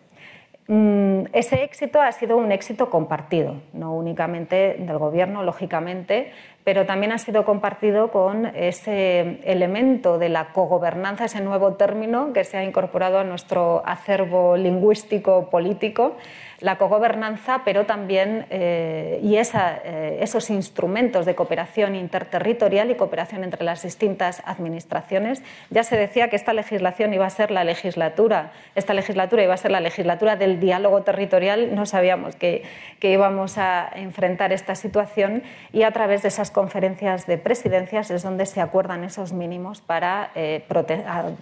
Mm, 0.67 1.27
ese 1.35 1.63
éxito 1.63 2.01
ha 2.01 2.11
sido 2.11 2.39
un 2.39 2.51
éxito 2.51 2.89
compartido, 2.89 3.61
no 3.75 3.93
únicamente 3.93 4.77
del 4.79 4.97
Gobierno, 4.97 5.43
lógicamente, 5.43 6.33
pero 6.65 6.87
también 6.87 7.13
ha 7.13 7.19
sido 7.19 7.45
compartido 7.45 8.11
con 8.11 8.47
ese 8.47 9.39
elemento 9.45 10.19
de 10.19 10.31
la 10.31 10.47
cogobernanza, 10.53 11.27
ese 11.27 11.43
nuevo 11.43 11.75
término 11.75 12.33
que 12.33 12.45
se 12.45 12.57
ha 12.57 12.65
incorporado 12.65 13.19
a 13.19 13.25
nuestro 13.25 13.83
acervo 13.85 14.57
lingüístico 14.57 15.51
político, 15.51 16.17
la 16.61 16.79
cogobernanza, 16.79 17.61
pero 17.65 17.85
también 17.85 18.47
eh, 18.49 19.21
y 19.23 19.37
eh, 19.37 20.19
esos 20.21 20.49
instrumentos 20.49 21.27
de 21.27 21.35
cooperación 21.35 21.95
interterritorial 21.95 22.91
y 22.91 22.95
cooperación 22.95 23.45
entre 23.45 23.65
las 23.65 23.83
distintas 23.83 24.41
administraciones. 24.47 25.43
Ya 25.69 25.83
se 25.83 25.97
decía 25.97 26.31
que 26.31 26.37
esta 26.37 26.55
legislación 26.55 27.13
iba 27.13 27.27
a 27.27 27.31
ser 27.31 27.51
la 27.51 27.65
legislatura, 27.65 28.53
esta 28.75 28.95
legislatura 28.95 29.43
iba 29.43 29.53
a 29.53 29.59
ser 29.59 29.73
la 29.73 29.81
legislatura 29.81 30.37
del 30.37 30.61
diálogo 30.61 31.03
territorial. 31.03 31.75
No 31.75 31.85
sabíamos 31.85 32.37
que, 32.37 32.63
que 32.99 33.11
íbamos 33.11 33.59
a 33.59 33.91
enfrentar 33.95 34.53
esta 34.53 34.75
situación 34.75 35.43
y 35.73 35.83
a 35.83 35.91
través 35.91 36.23
de 36.23 36.29
esas 36.29 36.51
conferencias 36.55 37.27
de 37.27 37.37
presidencias 37.37 38.11
es 38.11 38.23
donde 38.23 38.47
se 38.47 38.63
acuerdan 38.63 39.05
esos 39.05 39.35
mínimos 39.35 39.83
para 39.83 40.31
eh, 40.35 40.65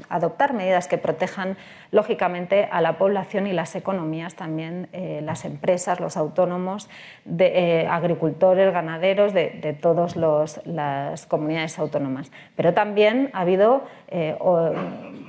adoptar 0.09 0.55
medidas 0.55 0.89
que 0.89 0.99
protejan 0.99 1.57
lógicamente 1.93 2.69
a 2.73 2.81
la 2.81 2.99
población 2.99 3.47
y 3.47 3.53
las 3.53 3.77
economías 3.77 4.35
también, 4.35 4.89
eh, 4.93 5.21
las 5.23 5.45
empresas, 5.45 6.01
los 6.01 6.17
autónomos, 6.17 6.89
de, 7.25 7.83
eh, 7.83 7.87
agricultores, 7.87 8.73
ganaderos, 8.73 9.33
de, 9.33 9.77
todas 9.81 10.17
las 10.17 11.27
comunidades 11.27 11.79
autónomas. 11.79 12.33
Pero 12.57 12.73
también 12.73 13.31
ha 13.35 13.41
habido 13.41 13.85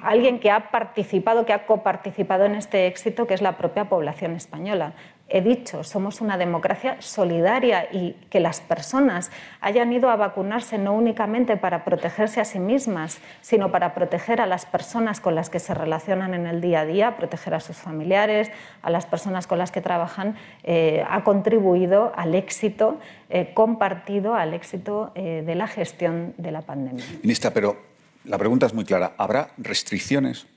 alguien 0.04 0.40
que 0.40 0.52
ha 0.52 0.72
participado, 0.72 1.46
que 1.46 1.54
ha 1.54 1.66
coparticipado 1.66 2.46
en 2.46 2.56
este 2.56 2.88
éxito, 2.88 3.28
que 3.28 3.34
es 3.34 3.42
la 3.42 3.58
propia 3.58 3.86
población 3.86 4.36
española 4.36 4.94
he 5.30 5.42
dicho, 5.42 5.84
somos 5.84 6.22
una 6.22 6.38
democracia 6.38 6.98
solidaria 7.00 7.88
y 7.92 8.16
que 8.30 8.40
las 8.40 8.62
personas 8.62 9.32
hayan 9.62 9.92
ido 9.92 10.10
a 10.10 10.16
vacunarse 10.16 10.78
no 10.78 10.94
únicamente 10.94 11.58
para 11.58 11.86
protegerse 11.86 12.40
a 12.40 12.46
sí 12.46 12.60
mismas, 12.60 13.20
sino 13.42 13.72
para 13.72 13.96
proteger 13.96 14.42
a 14.42 14.46
las 14.46 14.66
personas 14.66 15.20
con 15.20 15.34
las 15.34 15.50
que 15.50 15.60
se 15.60 15.74
relacionan 15.74 16.34
en 16.34 16.46
el 16.46 16.62
día 16.62 16.82
a 16.82 16.86
día, 16.86 17.18
proteger 17.18 17.56
a 17.56 17.60
sus 17.60 17.78
familiares, 17.78 18.52
a 18.82 18.90
las 18.90 19.06
personas 19.06 19.48
con 19.48 19.58
las 19.58 19.72
que 19.72 19.82
trabajan, 19.82 20.36
eh, 20.64 21.04
ha 21.10 21.24
contribuido 21.24 22.12
al 22.16 22.36
éxito 22.36 23.00
eh, 23.30 23.54
compartido, 23.54 24.36
al 24.36 24.54
éxito 24.54 25.12
eh, 25.16 25.42
de 25.46 25.56
la 25.56 25.68
gestión 25.68 26.36
de 26.38 26.52
la 26.52 26.62
pandemia. 26.62 27.04
Ministra, 27.24 27.52
pero 27.52 27.78
la 28.26 28.38
pregunta 28.38 28.68
es 28.68 28.74
muy 28.74 28.86
clara. 28.86 29.14
¿Habrá 29.18 29.50
restricciones 29.58 30.48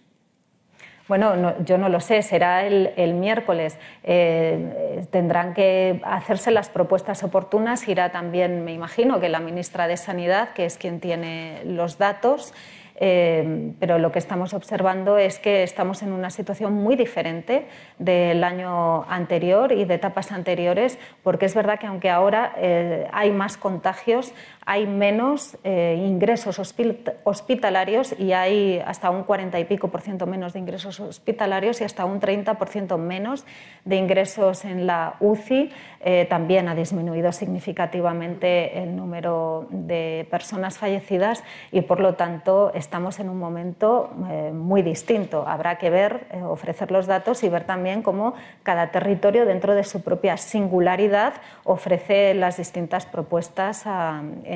bueno, 1.09 1.55
yo 1.65 1.79
no 1.79 1.89
lo 1.89 2.01
sé, 2.01 2.23
será 2.23 2.67
el, 2.67 3.15
miércoles. 3.15 3.79
Eh, 4.03 5.07
tendrán 5.11 5.55
que 5.55 6.01
hacerse 6.05 6.51
las 6.51 6.69
propuestas 6.69 7.23
oportunas. 7.23 7.87
Irá 7.87 8.11
también, 8.11 8.65
me 8.65 8.73
imagino, 8.73 9.21
que 9.21 9.29
la 9.29 9.41
ministra 9.41 9.87
de 9.87 9.97
Sanidad, 9.97 10.51
que 10.53 10.65
es 10.65 10.79
quien 10.79 10.99
tiene 10.99 11.63
los 11.65 11.99
datos. 11.99 12.53
Eh, 12.99 13.73
pero 13.79 13.99
lo 13.99 14.11
que 14.11 14.19
estamos 14.19 14.55
observando 14.55 15.19
es 15.19 15.39
que 15.39 15.63
estamos 15.63 16.03
en 16.03 16.13
una 16.13 16.31
situación 16.31 16.73
muy 16.73 16.97
diferente 16.97 17.67
del 17.99 18.43
año 18.43 19.05
anterior 19.05 19.73
y 19.73 19.85
de 19.85 19.95
etapas 19.95 20.33
anteriores, 20.33 20.99
porque 21.23 21.47
es 21.47 21.55
verdad 21.55 21.79
que 21.79 21.87
aunque 21.87 22.11
ahora 22.11 22.55
eh, 22.57 23.07
hay 23.13 23.31
más 23.31 23.57
contagios, 23.59 24.33
hay 24.69 24.85
menos 24.89 25.57
eh, 25.63 25.95
ingresos 25.97 26.59
hospitalarios 26.59 28.19
y 28.19 28.33
hay 28.33 28.83
hasta 28.85 29.11
un 29.11 29.23
40 29.23 29.61
y 29.61 29.65
pico 29.65 29.89
por 29.89 30.01
ciento 30.01 30.27
menos 30.27 30.55
de 30.55 30.59
ingresos 30.59 30.99
hospitalarios 30.99 31.81
y 31.81 31.85
hasta 31.85 32.05
un 32.05 32.19
30 32.19 32.55
por 32.55 32.69
ciento 32.69 32.99
menos 32.99 33.47
de 33.85 33.95
ingresos 33.95 34.65
en 34.65 34.89
la 34.89 35.15
UCI. 35.21 35.71
Eh, 36.01 36.27
también 36.29 36.69
ha 36.69 36.75
disminuido 36.75 37.31
significativamente 37.31 38.83
el 38.83 38.97
número 38.97 39.69
de 39.71 40.27
personas 40.33 40.79
fallecidas 40.79 41.45
y 41.71 41.83
por 41.83 42.01
lo 42.01 42.15
tanto 42.15 42.73
estamos 42.75 43.21
en 43.21 43.29
un 43.29 43.39
momento 43.39 44.11
eh, 44.29 44.51
muy 44.53 44.83
distinto. 44.83 45.47
Habrá 45.47 45.79
que 45.79 45.91
ver, 45.91 46.27
ofrecer 46.45 46.91
los 46.91 47.07
datos 47.07 47.45
y 47.45 47.49
ver 47.49 47.65
también 47.65 48.03
cómo 48.03 48.35
cada 48.65 48.91
territorio 48.91 49.47
dentro 49.47 49.77
de 49.77 49.85
su 49.85 50.03
propia 50.03 50.37
singularidad 50.37 51.35
ofrece 51.63 52.35
las 52.35 52.57
distintas 52.57 53.07
propuestas 53.07 53.87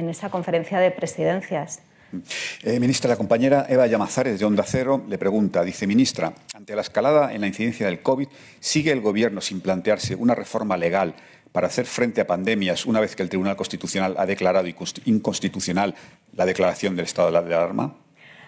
esa 0.09 0.31
conferencia 0.31 0.79
de 0.79 0.91
presidencias. 0.91 1.81
Eh, 2.65 2.81
ministra, 2.81 3.11
la 3.11 3.17
compañera 3.17 3.67
Eva 3.69 3.87
Llamazares 3.87 4.41
de 4.41 4.45
Onda 4.45 4.65
Cero 4.65 5.05
le 5.09 5.17
pregunta, 5.17 5.63
dice, 5.63 5.87
ministra, 5.87 6.33
ante 6.55 6.75
la 6.75 6.81
escalada 6.81 7.33
en 7.33 7.41
la 7.41 7.47
incidencia 7.47 7.87
del 7.87 8.03
COVID, 8.03 8.27
¿sigue 8.59 8.91
el 8.91 9.01
Gobierno 9.01 9.41
sin 9.41 9.61
plantearse 9.61 10.17
una 10.17 10.35
reforma 10.35 10.77
legal 10.77 11.15
para 11.53 11.69
hacer 11.69 11.87
frente 11.87 12.21
a 12.21 12.27
pandemias 12.27 12.87
una 12.87 13.01
vez 13.01 13.15
que 13.15 13.23
el 13.23 13.29
Tribunal 13.29 13.57
Constitucional 13.57 14.15
ha 14.19 14.27
declarado 14.27 14.69
inconstitucional 15.05 15.95
la 16.35 16.47
declaración 16.47 16.97
del 16.97 17.05
estado 17.05 17.31
de 17.31 17.55
alarma? 17.55 17.95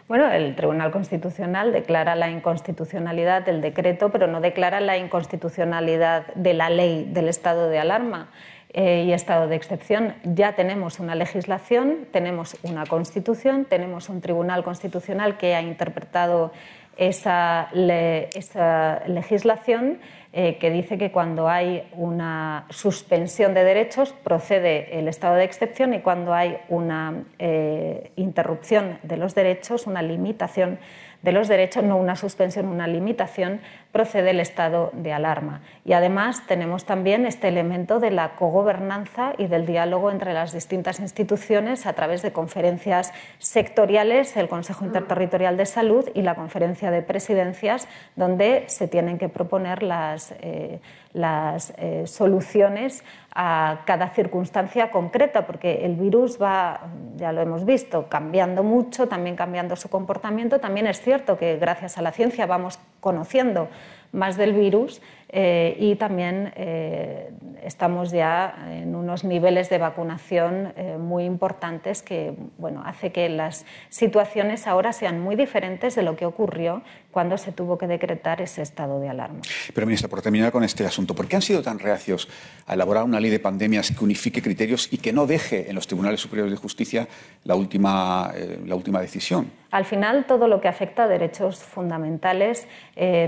Bueno, 0.09 0.31
el 0.31 0.57
Tribunal 0.57 0.91
Constitucional 0.91 1.73
declara 1.73 2.17
la 2.17 2.31
inconstitucionalidad 2.31 3.43
del 3.43 3.61
decreto, 3.61 4.11
pero 4.11 4.27
no 4.27 4.41
declara 4.41 4.81
la 4.81 4.99
inconstitucionalidad 4.99 6.35
de 6.35 6.55
la 6.55 6.69
ley 6.69 7.09
del 7.11 7.29
estado 7.29 7.69
de 7.69 7.79
alarma. 7.79 8.29
Eh, 8.75 9.05
y 9.07 9.13
estado 9.13 9.49
de 9.49 9.57
excepción. 9.57 10.15
Ya 10.25 10.55
tenemos 10.55 10.99
una 10.99 11.15
legislación, 11.15 12.07
tenemos 12.11 12.57
una 12.63 12.87
constitución, 12.87 13.67
tenemos 13.67 14.09
un 14.09 14.23
tribunal 14.23 14.65
constitucional 14.65 15.37
que 15.37 15.55
ha 15.55 15.61
interpretado 15.61 16.53
esa, 16.97 17.69
esa 17.73 19.03
legislación 19.07 19.99
eh, 20.35 20.57
que 20.57 20.71
dice 20.71 20.97
que 20.97 21.13
cuando 21.13 21.47
hay 21.47 21.87
una 21.93 22.65
suspensión 22.71 23.53
de 23.53 23.65
derechos 23.65 24.15
procede 24.25 24.99
el 24.99 25.07
estado 25.07 25.35
de 25.35 25.45
excepción 25.45 25.93
y 25.93 26.01
cuando 26.01 26.33
hay 26.33 26.57
una 26.71 27.25
eh, 27.39 28.13
interrupción 28.17 28.99
de 29.03 29.19
los 29.19 29.35
derechos, 29.35 29.87
una 29.87 30.01
limitación 30.01 30.79
de 31.23 31.33
los 31.33 31.49
derechos, 31.49 31.85
no 31.85 31.97
una 31.97 32.17
suspensión, 32.17 32.67
una 32.67 32.87
limitación, 32.87 33.61
procede 33.93 34.31
el 34.31 34.41
estado 34.41 34.91
de 34.93 35.13
alarma. 35.13 35.61
Y 35.85 35.93
además 35.93 36.47
tenemos 36.47 36.85
también 36.85 37.27
este 37.27 37.49
elemento 37.49 38.01
de 38.01 38.11
la 38.11 38.35
cogobernanza 38.35 39.35
y 39.39 39.47
del 39.47 39.65
diálogo 39.65 40.11
entre 40.11 40.33
las 40.33 40.53
distintas 40.53 40.99
instituciones 40.99 41.87
a 41.87 41.93
través 41.93 42.23
de 42.23 42.33
conferencias 42.33 43.13
sectoriales, 43.39 44.37
el 44.37 44.49
Consejo 44.49 44.85
Interterritorial 44.85 45.57
de 45.57 45.67
Salud 45.67 46.09
y 46.15 46.23
la 46.23 46.35
Conferencia 46.35 46.82
de 46.91 47.03
Presidencias, 47.03 47.89
donde 48.17 48.65
se 48.67 48.89
tienen 48.89 49.19
que 49.19 49.29
proponer 49.29 49.83
las, 49.83 50.35
eh, 50.41 50.81
las 51.13 51.73
eh, 51.77 52.07
soluciones 52.07 53.05
a 53.35 53.81
cada 53.87 54.09
circunstancia 54.11 54.91
concreta, 54.91 55.47
porque 55.47 55.85
el 55.85 55.97
virus 55.97 56.41
va, 56.41 56.81
ya 57.17 57.33
lo 57.33 57.41
hemos 57.41 57.65
visto, 57.65 58.09
cambiando 58.09 58.63
mucho, 58.63 59.09
también 59.09 59.37
cambiando 59.37 59.77
su 59.77 59.89
comportamiento. 59.89 60.61
También 60.61 60.87
es 60.87 61.01
cierto 61.01 61.39
que 61.39 61.57
gracias 61.57 61.99
a 61.99 62.03
la 62.03 62.13
ciencia 62.13 62.47
vamos 62.47 62.79
conociendo 63.01 63.69
más 64.13 64.37
del 64.37 64.53
virus 64.53 65.01
eh, 65.35 65.77
y 65.81 65.97
también 65.97 66.53
eh, 66.57 67.31
estamos 67.65 68.11
ya 68.11 68.69
en 68.71 68.95
unos 68.95 69.25
niveles 69.25 69.71
de 69.71 69.79
vacunación 69.79 70.75
eh, 70.77 70.99
muy 70.99 71.25
importantes 71.25 72.03
que 72.03 72.35
bueno, 72.59 72.83
hace 72.85 73.13
que 73.13 73.31
las 73.31 73.65
situaciones 73.89 74.67
ahora 74.67 74.93
sean 74.93 75.21
muy 75.21 75.35
diferentes 75.35 75.95
de 75.95 76.03
lo 76.03 76.17
que 76.17 76.27
ocurrió 76.27 76.83
cuando 77.11 77.39
se 77.39 77.51
tuvo 77.51 77.79
que 77.79 77.87
decretar 77.87 78.43
ese 78.43 78.61
estado 78.61 79.01
de 79.01 79.09
alarma. 79.09 79.41
Pero, 79.75 79.87
ministra, 79.87 80.11
por 80.11 80.21
terminar 80.21 80.53
con 80.53 80.65
este 80.65 80.85
asunto, 80.85 81.15
¿por 81.15 81.27
qué 81.27 81.37
han 81.37 81.43
sido 81.43 81.63
tan 81.63 81.79
reacios 81.79 82.29
a 82.67 82.75
elaborar 82.75 83.05
una 83.05 83.19
ley 83.19 83.31
de 83.31 83.41
pandemias 83.41 83.91
que 83.91 84.05
unifique 84.05 84.43
criterios 84.43 84.93
y 84.93 84.99
que 84.99 85.15
no 85.15 85.27
deje 85.27 85.69
en 85.71 85.75
los 85.75 85.87
tribunales 85.87 86.21
superiores 86.21 86.53
de 86.53 86.59
justicia 86.59 87.09
la 87.45 87.55
última, 87.55 88.33
la 88.67 88.75
última 88.75 89.01
decisión? 89.01 89.62
Al 89.73 89.85
final, 89.85 90.27
todo 90.27 90.47
lo 90.47 90.61
que 90.61 90.69
afecta 90.69 91.05
a 91.05 91.09
derechos 91.09 91.65
fundamentales 91.65 92.69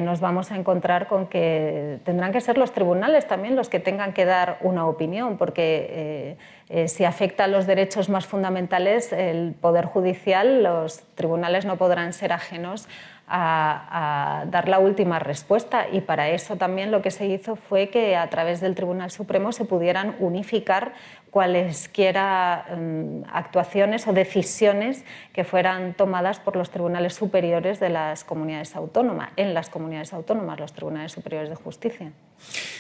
nos 0.01 0.21
vamos 0.21 0.53
a 0.53 0.57
encontrar 0.57 1.09
con 1.09 1.27
que 1.27 1.99
tendrán 2.05 2.33
que 2.33 2.41
ser 2.41 2.59
los 2.59 2.73
tribunales 2.73 3.27
también 3.27 3.57
los 3.57 3.69
que 3.69 3.81
tengan 3.81 4.13
que 4.13 4.25
dar 4.25 4.59
una 4.61 4.87
opinión, 4.87 5.37
porque 5.37 5.87
eh, 5.91 6.37
eh, 6.69 6.89
si 6.89 7.05
afecta 7.05 7.45
a 7.45 7.49
los 7.49 7.67
derechos 7.67 8.09
más 8.09 8.27
fundamentales, 8.27 9.13
el 9.13 9.55
Poder 9.61 9.87
Judicial, 9.87 10.63
los 10.63 11.01
tribunales 11.15 11.65
no 11.65 11.77
podrán 11.77 12.13
ser 12.13 12.33
ajenos 12.33 12.89
a, 13.27 14.45
dar 14.49 14.69
la 14.69 14.79
última 14.79 15.19
respuesta. 15.19 15.87
Y 15.91 16.01
para 16.01 16.29
eso 16.29 16.57
también 16.57 16.91
lo 16.91 17.03
que 17.03 17.11
se 17.11 17.27
hizo 17.27 17.57
fue 17.57 17.89
que 17.89 18.17
a 18.17 18.29
través 18.29 18.61
del 18.61 18.75
Tribunal 18.75 19.11
Supremo 19.11 19.53
se 19.53 19.65
pudieran 19.65 20.17
unificar 20.19 20.93
cualesquiera 21.35 22.65
mm, 22.79 23.25
actuaciones 23.33 24.07
o 24.07 24.13
decisiones 24.13 25.03
que 25.33 25.43
fueran 25.43 25.95
tomadas 25.95 26.39
por 26.39 26.55
los 26.55 26.71
tribunales 26.71 27.15
superiores 27.15 27.81
de 27.81 27.89
las 27.89 28.23
comunidades 28.23 28.77
autónomas, 28.77 29.33
en 29.35 29.53
las 29.53 29.69
comunidades 29.69 30.13
autónomas, 30.13 30.61
los 30.61 30.73
tribunales 30.73 31.11
superiores 31.11 31.49
de 31.49 31.57
justicia. 31.57 32.13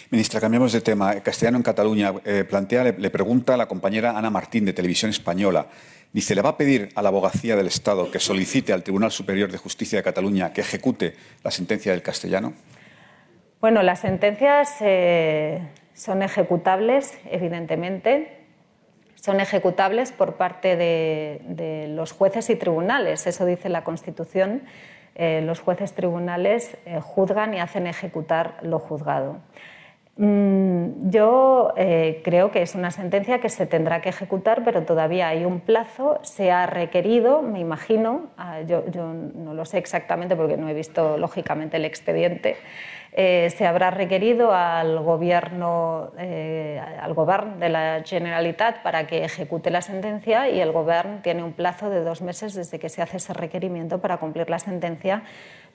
Ministra, 0.08 0.40
cambiamos 0.40 0.72
de 0.72 0.82
tema. 0.82 1.20
Castellano 1.20 1.56
en 1.56 1.64
Cataluña 1.64 2.12
eh, 2.24 2.44
plantea, 2.48 2.84
le, 2.84 3.10
pregunta 3.10 3.54
a 3.54 3.56
la 3.56 3.66
compañera 3.66 4.16
Ana 4.16 4.30
Martín 4.30 4.64
de 4.64 4.72
Televisión 4.72 5.10
Española. 5.10 5.66
Dice, 6.12 6.36
¿le 6.36 6.42
va 6.42 6.50
a 6.50 6.56
pedir 6.56 6.90
a 6.94 7.02
la 7.02 7.08
abogacía 7.08 7.56
del 7.56 7.66
Estado 7.66 8.08
que 8.08 8.20
solicite 8.20 8.72
al 8.72 8.84
Tribunal 8.84 9.10
Superior 9.10 9.50
de 9.50 9.58
Justicia 9.58 9.98
de 9.98 10.04
Cataluña 10.04 10.52
que 10.52 10.60
ejecute 10.60 11.16
la 11.42 11.50
sentencia 11.50 11.90
del 11.90 12.02
castellano? 12.02 12.52
Bueno, 13.60 13.82
las 13.82 13.98
sentencias 13.98 14.76
eh, 14.78 15.60
son 15.92 16.22
ejecutables, 16.22 17.18
evidentemente 17.28 18.43
son 19.24 19.40
ejecutables 19.40 20.12
por 20.12 20.34
parte 20.34 20.76
de, 20.76 21.86
los 21.88 22.12
jueces 22.12 22.50
y 22.50 22.56
tribunales. 22.56 23.26
Eso 23.26 23.46
dice 23.46 23.70
la 23.70 23.82
Constitución. 23.82 24.64
Eh, 25.14 25.40
los 25.42 25.60
jueces 25.60 25.94
tribunales 25.94 26.76
eh, 26.84 27.00
juzgan 27.00 27.54
y 27.54 27.60
hacen 27.60 27.86
ejecutar 27.86 28.58
lo 28.60 28.78
juzgado. 28.78 29.38
Mm, 30.16 31.08
yo 31.08 31.72
eh, 31.78 32.20
creo 32.22 32.50
que 32.50 32.60
es 32.60 32.74
una 32.74 32.90
sentencia 32.90 33.40
que 33.40 33.48
se 33.48 33.64
tendrá 33.64 34.02
que 34.02 34.10
ejecutar, 34.10 34.62
pero 34.62 34.82
todavía 34.82 35.28
hay 35.28 35.46
un 35.46 35.60
plazo. 35.60 36.18
Se 36.20 36.52
ha 36.52 36.66
requerido, 36.66 37.40
me 37.40 37.60
imagino, 37.60 38.26
ah, 38.36 38.60
yo, 38.60 38.84
yo 38.90 39.10
no 39.14 39.54
lo 39.54 39.64
sé 39.64 39.78
exactamente 39.78 40.36
porque 40.36 40.58
no 40.58 40.68
he 40.68 40.74
visto 40.74 41.16
lógicamente 41.16 41.78
el 41.78 41.86
expediente, 41.86 42.58
eh, 43.16 43.48
se 43.56 43.64
habrá 43.64 43.92
requerido 43.92 44.52
al 44.52 44.98
gobierno, 44.98 46.10
eh, 46.18 46.82
al 47.00 47.14
gobierno 47.14 47.58
de 47.58 47.68
la 47.68 48.02
Generalitat 48.04 48.82
para 48.82 49.06
que 49.06 49.24
ejecute 49.24 49.70
la 49.70 49.82
sentencia 49.82 50.48
y 50.48 50.60
el 50.60 50.72
gobierno 50.72 51.20
tiene 51.22 51.44
un 51.44 51.52
plazo 51.52 51.90
de 51.90 52.02
dos 52.02 52.22
meses 52.22 52.54
desde 52.54 52.80
que 52.80 52.88
se 52.88 53.02
hace 53.02 53.18
ese 53.18 53.32
requerimiento 53.32 54.00
para 54.00 54.16
cumplir 54.16 54.50
la 54.50 54.58
sentencia 54.58 55.22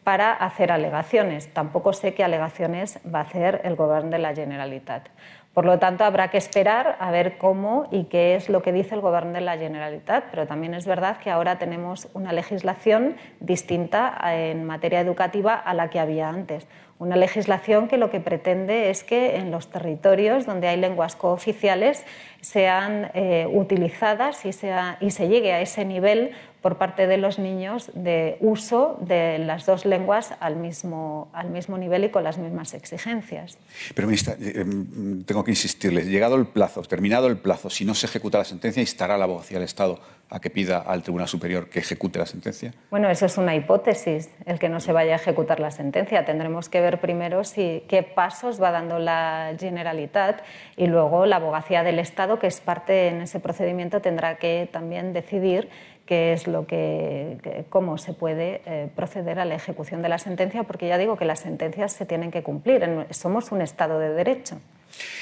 para 0.04 0.34
hacer 0.34 0.70
alegaciones. 0.74 1.54
Tampoco 1.54 1.94
sé 1.94 2.14
qué 2.14 2.26
alegaciones 2.26 3.00
va 3.06 3.20
a 3.20 3.24
hacer 3.24 3.62
el 3.64 3.78
gobierno 3.78 4.10
de 4.10 4.20
la 4.20 4.36
Generalitat. 4.36 5.08
Por 5.54 5.66
lo 5.66 5.80
tanto, 5.80 6.06
habrá 6.06 6.30
que 6.30 6.38
esperar 6.38 6.96
a 7.00 7.10
ver 7.10 7.38
cómo 7.38 7.88
y 7.92 8.06
qué 8.06 8.36
es 8.36 8.50
lo 8.50 8.62
que 8.62 8.72
dice 8.72 8.94
el 8.96 9.02
Gobierno 9.02 9.34
de 9.34 9.42
la 9.42 9.58
Generalitat, 9.58 10.26
pero 10.30 10.46
también 10.46 10.74
es 10.74 10.86
verdad 10.86 11.18
que 11.18 11.32
ahora 11.32 11.58
tenemos 11.58 12.08
una 12.14 12.32
legislación 12.34 13.16
distinta 13.40 14.16
en 14.32 14.64
materia 14.64 15.00
educativa 15.00 15.56
a 15.56 15.74
la 15.74 15.90
que 15.90 16.00
había 16.00 16.30
antes. 16.30 16.68
Una 17.00 17.16
legislación 17.16 17.88
que 17.88 17.98
lo 17.98 18.12
que 18.12 18.20
pretende 18.20 18.90
es 18.90 19.06
que 19.06 19.38
en 19.38 19.52
los 19.52 19.70
territorios 19.70 20.46
donde 20.46 20.68
hay 20.68 20.76
lenguas 20.76 21.16
cooficiales 21.16 22.04
sean 22.42 23.10
eh, 23.14 23.48
utilizadas 23.50 24.44
y, 24.46 24.50
y 24.50 25.12
se 25.12 25.28
llegue 25.30 25.54
a 25.54 25.62
ese 25.62 25.86
nivel 25.86 26.32
por 26.62 26.78
parte 26.78 27.08
de 27.08 27.18
los 27.18 27.40
niños 27.40 27.92
de 27.94 28.38
uso 28.42 28.98
de 29.02 29.40
las 29.40 29.66
dos 29.66 29.86
lenguas 29.86 30.34
al 30.40 30.56
mismo, 30.56 31.30
al 31.34 31.50
mismo 31.50 31.78
nivel 31.78 32.04
y 32.04 32.10
con 32.10 32.24
las 32.24 32.38
mismas 32.38 32.74
exigencias. 32.74 33.58
Pero, 33.96 34.08
ministra, 34.08 34.36
eh, 34.40 34.62
em, 34.62 35.24
tengo 35.24 35.44
que 35.44 35.52
insistirles, 35.52 36.08
llegado 36.08 36.36
el 36.36 36.48
plazo, 36.48 36.82
terminado 36.82 37.28
el 37.28 37.38
plazo, 37.38 37.70
si 37.70 37.86
no 37.86 37.94
se 37.94 38.06
ejecuta 38.06 38.38
la 38.38 38.46
sentencia, 38.46 38.82
instará 38.82 39.18
la 39.18 39.26
abogacía 39.26 39.58
del 39.58 39.66
Estado 39.66 40.00
a 40.30 40.40
que 40.40 40.50
pida 40.50 40.78
al 40.78 41.02
Tribunal 41.02 41.28
Superior 41.28 41.70
que 41.70 41.80
ejecute 41.80 42.20
la 42.20 42.26
sentencia? 42.26 42.74
Bueno, 42.92 43.10
eso 43.10 43.26
es 43.26 43.38
una 43.38 43.56
hipótesis, 43.56 44.30
el 44.46 44.60
que 44.60 44.70
no 44.70 44.80
se 44.80 44.92
vaya 44.92 45.14
a 45.14 45.16
ejecutar 45.16 45.60
la 45.60 45.72
sentencia. 45.72 46.24
Tendremos 46.26 46.70
que 46.70 46.82
ver 46.82 47.00
primero 47.00 47.44
si, 47.44 47.84
qué 47.88 48.04
pasos 48.04 48.62
va 48.62 48.72
dando 48.72 49.00
la 49.00 49.56
Generalitat 49.60 50.42
y 50.78 50.86
luego 50.86 51.26
la 51.26 51.38
abogacía 51.38 51.84
del 51.84 52.00
Estado, 52.00 52.38
que 52.38 52.48
es 52.48 52.62
parte 52.62 53.08
en 53.08 53.22
ese 53.22 53.40
procedimiento, 53.40 54.02
tendrá 54.02 54.38
que 54.38 54.70
también 54.72 55.14
decidir 55.14 55.70
qué 56.10 56.34
es 56.34 56.48
lo 56.48 56.66
que, 56.66 57.66
cómo 57.70 58.00
se 58.00 58.14
puede 58.14 58.64
eh, 58.66 58.90
proceder 58.96 59.38
a 59.38 59.46
la 59.46 59.54
ejecución 59.54 60.02
de 60.02 60.10
la 60.10 60.18
sentencia, 60.18 60.64
porque 60.64 60.88
ya 60.88 60.98
digo 60.98 61.18
que 61.18 61.26
las 61.26 61.40
sentencias 61.42 61.94
se 61.94 62.08
tienen 62.08 62.32
que 62.32 62.42
cumplir. 62.42 63.06
Somos 63.12 63.52
un 63.52 63.62
Estado 63.62 64.00
de 64.00 64.10
Derecho. 64.10 64.60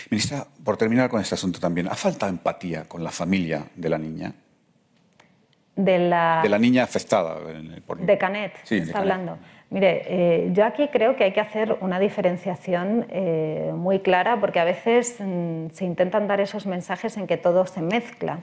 Ministra, 0.10 0.48
por 0.64 0.78
terminar 0.78 1.10
con 1.10 1.20
este 1.20 1.36
asunto 1.36 1.60
también, 1.60 1.90
¿ha 1.90 1.96
faltado 1.96 2.32
empatía 2.32 2.86
con 2.86 3.04
la 3.04 3.12
familia 3.12 3.66
de 3.76 3.90
la 3.90 3.98
niña? 3.98 4.34
De 5.76 6.00
la, 6.00 6.40
de 6.42 6.48
la 6.48 6.58
niña 6.58 6.84
afectada. 6.84 7.36
De 8.00 8.18
Canet, 8.18 8.54
sí, 8.64 8.78
está 8.78 9.00
hablando. 9.00 9.38
Mire, 9.70 10.04
eh, 10.06 10.50
yo 10.54 10.64
aquí 10.64 10.88
creo 10.88 11.18
que 11.18 11.26
hay 11.26 11.34
que 11.34 11.42
hacer 11.42 11.78
una 11.82 12.00
diferenciación 12.00 13.06
eh, 13.10 13.74
muy 13.76 14.00
clara 14.00 14.40
porque 14.40 14.62
a 14.62 14.64
veces 14.64 15.18
mm, 15.20 15.68
se 15.74 15.84
intentan 15.84 16.28
dar 16.28 16.40
esos 16.40 16.66
mensajes 16.66 17.18
en 17.18 17.28
que 17.28 17.36
todo 17.36 17.66
se 17.66 17.82
mezcla. 17.82 18.40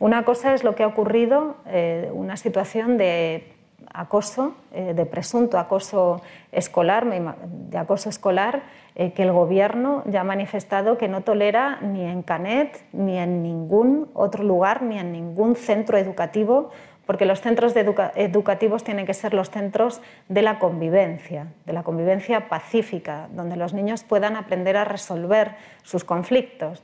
Una 0.00 0.24
cosa 0.24 0.52
es 0.52 0.64
lo 0.64 0.74
que 0.74 0.82
ha 0.82 0.88
ocurrido, 0.88 1.56
eh, 1.66 2.10
una 2.12 2.36
situación 2.36 2.98
de 2.98 3.52
acoso, 3.92 4.56
de 4.72 5.06
presunto 5.06 5.56
acoso 5.56 6.20
escolar, 6.50 7.06
de 7.06 7.78
acoso 7.78 8.08
escolar, 8.08 8.62
que 8.94 9.22
el 9.22 9.30
Gobierno 9.30 10.02
ya 10.06 10.22
ha 10.22 10.24
manifestado 10.24 10.98
que 10.98 11.06
no 11.06 11.20
tolera 11.20 11.78
ni 11.80 12.02
en 12.04 12.22
Canet, 12.22 12.82
ni 12.92 13.18
en 13.18 13.42
ningún 13.42 14.08
otro 14.14 14.42
lugar, 14.42 14.82
ni 14.82 14.98
en 14.98 15.12
ningún 15.12 15.54
centro 15.54 15.96
educativo, 15.96 16.70
porque 17.06 17.26
los 17.26 17.40
centros 17.40 17.74
educativos 17.76 18.84
tienen 18.84 19.06
que 19.06 19.14
ser 19.14 19.34
los 19.34 19.50
centros 19.50 20.00
de 20.28 20.42
la 20.42 20.58
convivencia, 20.58 21.48
de 21.66 21.72
la 21.72 21.82
convivencia 21.82 22.48
pacífica, 22.48 23.28
donde 23.32 23.56
los 23.56 23.74
niños 23.74 24.04
puedan 24.04 24.36
aprender 24.36 24.76
a 24.76 24.84
resolver 24.84 25.56
sus 25.82 26.04
conflictos 26.04 26.82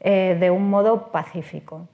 de 0.00 0.50
un 0.50 0.68
modo 0.68 1.10
pacífico. 1.10 1.88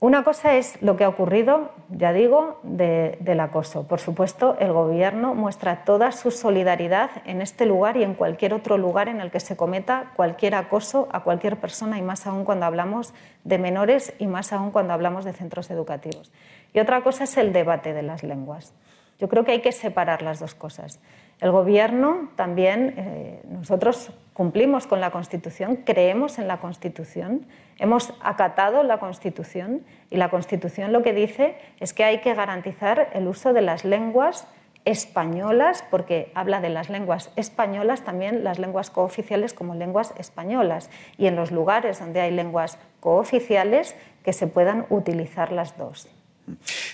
Una 0.00 0.22
cosa 0.22 0.56
es 0.56 0.82
lo 0.82 0.96
que 0.96 1.04
ha 1.04 1.08
ocurrido, 1.08 1.70
ya 1.88 2.12
digo, 2.12 2.60
del 2.62 3.40
acoso. 3.40 3.86
Por 3.86 4.00
supuesto, 4.00 4.54
el 4.60 4.70
Gobierno 4.70 5.34
muestra 5.34 5.84
toda 5.86 6.12
su 6.12 6.30
solidaridad 6.30 7.08
en 7.24 7.40
este 7.40 7.64
lugar 7.64 7.96
y 7.96 8.02
en 8.02 8.12
cualquier 8.12 8.52
otro 8.52 8.76
lugar 8.76 9.08
en 9.08 9.22
el 9.22 9.30
que 9.30 9.40
se 9.40 9.56
cometa 9.56 10.12
cualquier 10.14 10.56
acoso 10.56 11.08
a 11.10 11.20
cualquier 11.20 11.56
persona, 11.56 11.96
y 11.96 12.02
más 12.02 12.26
aún 12.26 12.44
cuando 12.44 12.66
hablamos 12.66 13.14
de 13.44 13.56
menores 13.56 14.12
y 14.18 14.26
más 14.26 14.52
aún 14.52 14.72
cuando 14.72 14.92
hablamos 14.92 15.24
de 15.24 15.32
centros 15.32 15.70
educativos. 15.70 16.30
Y 16.74 16.80
otra 16.80 17.02
cosa 17.02 17.24
es 17.24 17.36
el 17.38 17.54
debate 17.54 17.94
de 17.94 18.02
las 18.02 18.22
lenguas. 18.22 18.74
Yo 19.18 19.28
creo 19.28 19.44
que 19.44 19.52
hay 19.52 19.60
que 19.60 19.72
separar 19.72 20.22
las 20.22 20.40
dos 20.40 20.54
cosas. 20.54 21.00
El 21.40 21.52
Gobierno 21.52 22.30
también, 22.36 22.94
eh, 22.96 23.40
nosotros 23.48 24.10
cumplimos 24.32 24.86
con 24.86 25.00
la 25.00 25.10
Constitución, 25.10 25.76
creemos 25.76 26.38
en 26.38 26.48
la 26.48 26.58
Constitución, 26.58 27.46
hemos 27.78 28.12
acatado 28.20 28.82
la 28.82 28.98
Constitución 28.98 29.84
y 30.10 30.16
la 30.16 30.30
Constitución 30.30 30.92
lo 30.92 31.02
que 31.02 31.12
dice 31.12 31.56
es 31.78 31.92
que 31.92 32.04
hay 32.04 32.20
que 32.20 32.34
garantizar 32.34 33.08
el 33.14 33.28
uso 33.28 33.52
de 33.52 33.62
las 33.62 33.84
lenguas 33.84 34.48
españolas, 34.84 35.84
porque 35.90 36.30
habla 36.34 36.60
de 36.60 36.68
las 36.68 36.90
lenguas 36.90 37.30
españolas, 37.36 38.02
también 38.02 38.44
las 38.44 38.58
lenguas 38.58 38.90
cooficiales 38.90 39.54
como 39.54 39.74
lenguas 39.74 40.12
españolas, 40.18 40.90
y 41.16 41.26
en 41.26 41.36
los 41.36 41.52
lugares 41.52 42.00
donde 42.00 42.20
hay 42.20 42.32
lenguas 42.32 42.78
cooficiales 43.00 43.96
que 44.24 44.32
se 44.32 44.46
puedan 44.46 44.86
utilizar 44.90 45.52
las 45.52 45.78
dos. 45.78 46.13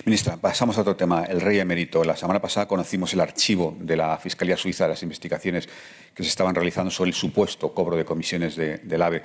Ministra, 0.04 0.36
pasamos 0.36 0.78
a 0.78 0.82
otro 0.82 0.96
tema. 0.96 1.24
El 1.24 1.40
rey 1.40 1.58
emérito. 1.58 2.04
La 2.04 2.16
semana 2.16 2.40
pasada 2.40 2.68
conocimos 2.68 3.12
el 3.14 3.20
archivo 3.20 3.76
de 3.80 3.96
la 3.96 4.16
Fiscalía 4.18 4.56
Suiza 4.56 4.84
de 4.84 4.90
las 4.90 5.02
investigaciones 5.02 5.68
que 6.14 6.22
se 6.22 6.28
estaban 6.28 6.54
realizando 6.54 6.90
sobre 6.90 7.10
el 7.10 7.14
supuesto 7.14 7.74
cobro 7.74 7.96
de 7.96 8.04
comisiones 8.04 8.56
del 8.56 9.02
AVE. 9.02 9.22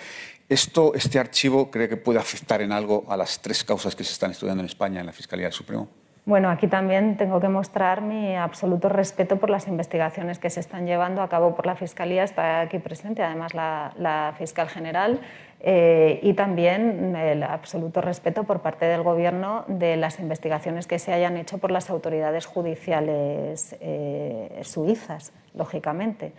¿Esto, 0.49 0.93
¿Este 0.93 1.19
archivo 1.19 1.69
cree 1.69 1.89
que 1.89 1.97
puede 1.97 2.19
afectar 2.19 2.61
en 2.61 2.71
algo 2.71 3.05
a 3.07 3.17
las 3.17 3.41
tres 3.41 3.63
causas 3.63 3.95
que 3.95 4.03
se 4.03 4.13
están 4.13 4.31
estudiando 4.31 4.61
en 4.61 4.67
España 4.67 4.99
en 4.99 5.05
la 5.05 5.13
Fiscalía 5.13 5.45
del 5.45 5.53
Supremo? 5.53 5.89
Bueno, 6.25 6.49
aquí 6.49 6.67
también 6.67 7.17
tengo 7.17 7.39
que 7.39 7.49
mostrar 7.49 8.01
mi 8.01 8.35
absoluto 8.35 8.89
respeto 8.89 9.37
por 9.37 9.51
las 9.51 9.67
investigaciones 9.67 10.39
que 10.39 10.49
se 10.49 10.59
están 10.59 10.87
llevando 10.87 11.21
a 11.21 11.29
cabo 11.29 11.53
por 11.55 11.67
la 11.67 11.75
Fiscalía. 11.75 12.23
Está 12.23 12.61
aquí 12.61 12.79
presente, 12.79 13.21
además, 13.21 13.53
la, 13.53 14.33
fiscal 14.35 14.67
general. 14.67 15.19
Eh, 15.59 16.19
y 16.23 16.33
también 16.33 17.15
el 17.15 17.43
absoluto 17.43 18.01
respeto 18.01 18.43
por 18.43 18.61
parte 18.61 18.85
del 18.85 19.03
Gobierno 19.03 19.65
de 19.67 19.97
las 19.97 20.19
investigaciones 20.19 20.87
que 20.87 20.97
se 20.97 21.13
hayan 21.13 21.37
hecho 21.37 21.59
por 21.59 21.69
las 21.69 21.91
autoridades 21.91 22.47
judiciales 22.47 23.75
eh, 23.79 24.61
suizas, 24.63 25.31
lógicamente. 25.53 26.33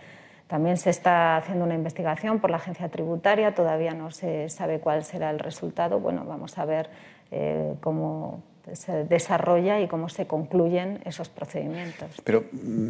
También 0.47 0.75
se 0.75 0.89
está 0.89 1.37
haciendo 1.37 1.63
una 1.63 1.75
investigación 1.75 2.39
por 2.39 2.49
la 2.49 2.57
agencia 2.57 2.89
tributaria, 2.89 3.55
todavía 3.55 3.93
no 3.93 4.11
se 4.11 4.49
sabe 4.49 4.81
cuál 4.81 5.05
será 5.05 5.29
el 5.29 5.39
resultado. 5.39 6.01
Bueno, 6.01 6.25
vamos 6.25 6.57
a 6.57 6.65
ver 6.65 6.89
eh, 7.31 7.73
cómo 7.81 8.43
se 8.73 9.03
desarrolla 9.05 9.79
y 9.81 9.87
cómo 9.87 10.09
se 10.09 10.27
concluyen 10.27 10.99
esos 11.05 11.29
procedimientos. 11.29 12.09
Pero, 12.23 12.45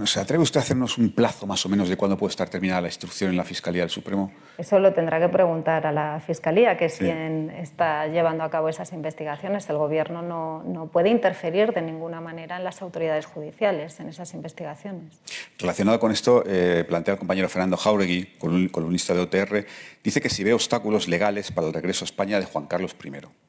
¿se 0.06 0.20
atreve 0.20 0.44
usted 0.44 0.60
a 0.60 0.64
hacernos 0.64 0.98
un 0.98 1.12
plazo 1.12 1.46
más 1.46 1.66
o 1.66 1.70
menos 1.70 1.90
de 1.90 1.98
cuándo 1.98 2.18
puede 2.18 2.32
estar 2.32 2.50
terminada 2.50 2.82
la 2.82 2.88
instrucción 2.88 3.32
en 3.32 3.38
la 3.38 3.44
Fiscalía 3.44 3.82
del 3.84 3.90
Supremo? 3.90 4.32
Eso 4.58 4.80
lo 4.80 4.94
tendrá 4.94 5.20
que 5.20 5.30
preguntar 5.30 5.86
a 5.86 5.92
la 5.92 6.20
Fiscalía, 6.20 6.78
que 6.78 6.86
es 6.86 6.98
quien 6.98 7.52
está 7.52 8.08
llevando 8.08 8.44
a 8.44 8.50
cabo 8.50 8.70
esas 8.70 8.92
investigaciones. 8.94 9.70
El 9.70 9.78
Gobierno 9.78 10.22
no, 10.22 10.64
no, 10.64 10.88
puede 10.88 11.10
interferir 11.10 11.74
de 11.74 11.82
ninguna 11.82 12.22
manera 12.22 12.58
en 12.58 12.64
las 12.64 12.82
autoridades 12.82 13.26
judiciales, 13.26 14.00
en 14.00 14.10
esas 14.10 14.34
investigaciones. 14.34 15.22
Relacionado 15.60 16.00
con 16.00 16.12
esto, 16.12 16.44
eh, 16.48 16.86
plantea 16.88 17.14
el 17.14 17.20
compañero 17.20 17.50
Fernando 17.50 17.78
Jauregui, 17.78 18.38
columnista 18.72 19.14
de 19.14 19.22
OTR, 19.22 19.66
dice 20.04 20.22
que 20.22 20.30
si 20.30 20.44
ve 20.44 20.54
obstáculos 20.54 21.08
legales 21.08 21.52
para 21.52 21.68
el 21.68 21.74
regreso 21.74 22.04
a 22.04 22.08
España 22.08 22.40
de 22.40 22.46
Juan 22.46 22.66
Carlos 22.66 22.96
I. 23.04 23.47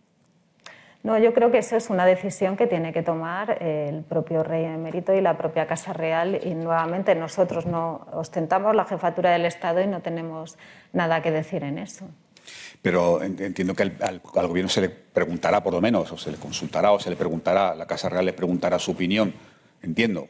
No, 1.04 1.16
yo 1.16 1.32
creo 1.32 1.50
que 1.50 1.58
eso 1.58 1.76
es 1.76 1.90
una 1.90 2.04
decisión 2.04 2.56
que 2.56 2.66
tiene 2.66 2.92
que 2.92 3.02
tomar 3.02 3.62
el 3.62 4.02
propio 4.02 4.42
rey 4.42 4.64
emérito 4.64 5.14
y 5.14 5.20
la 5.20 5.38
propia 5.38 5.66
Casa 5.66 5.92
Real. 5.92 6.40
Y 6.42 6.54
nuevamente 6.54 7.14
nosotros 7.14 7.66
no 7.66 8.06
ostentamos 8.12 8.74
la 8.74 8.84
jefatura 8.84 9.30
del 9.30 9.44
Estado 9.44 9.80
y 9.80 9.86
no 9.86 10.00
tenemos 10.00 10.58
nada 10.92 11.22
que 11.22 11.30
decir 11.30 11.62
en 11.62 11.78
eso. 11.78 12.06
Pero 12.82 13.22
entiendo 13.22 13.74
que 13.74 13.82
al, 14.00 14.20
gobierno 14.20 14.68
se 14.68 14.80
le 14.80 14.88
preguntará, 14.88 15.62
por 15.62 15.72
lo 15.72 15.80
menos, 15.80 16.10
o 16.12 16.16
se 16.16 16.30
le 16.30 16.36
consultará, 16.36 16.92
o 16.92 16.98
se 16.98 17.10
le 17.10 17.16
preguntará, 17.16 17.74
la 17.74 17.86
Casa 17.86 18.08
Real 18.08 18.24
le 18.24 18.32
preguntará 18.32 18.78
su 18.78 18.92
opinión. 18.92 19.32
Entiendo. 19.82 20.28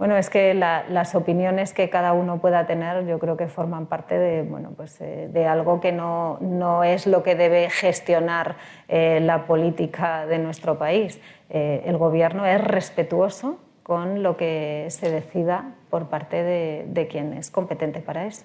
Bueno, 0.00 0.16
es 0.16 0.30
que 0.30 0.54
las 0.54 1.14
opiniones 1.14 1.74
que 1.74 1.90
cada 1.90 2.14
uno 2.14 2.40
pueda 2.40 2.66
tener 2.66 3.06
yo 3.06 3.18
creo 3.18 3.36
que 3.36 3.48
forman 3.48 3.84
parte 3.84 4.18
de, 4.18 4.40
bueno, 4.40 4.72
pues, 4.74 4.98
eh, 5.02 5.28
de 5.30 5.44
algo 5.44 5.78
que 5.78 5.92
no, 5.92 6.38
no, 6.40 6.84
es 6.84 7.06
lo 7.06 7.22
que 7.22 7.34
debe 7.34 7.68
gestionar 7.68 8.56
eh, 8.88 9.20
la 9.20 9.44
política 9.44 10.24
de 10.24 10.38
nuestro 10.38 10.78
país. 10.78 11.20
Eh, 11.50 11.82
el 11.84 11.98
Gobierno 11.98 12.46
es 12.46 12.58
respetuoso 12.64 13.58
con 13.82 14.22
lo 14.22 14.38
que 14.38 14.86
se 14.88 15.10
decida 15.10 15.74
por 15.90 16.08
parte 16.08 16.44
de, 16.44 17.08
quien 17.10 17.34
es 17.34 17.50
competente 17.50 18.00
para 18.00 18.26
eso. 18.26 18.44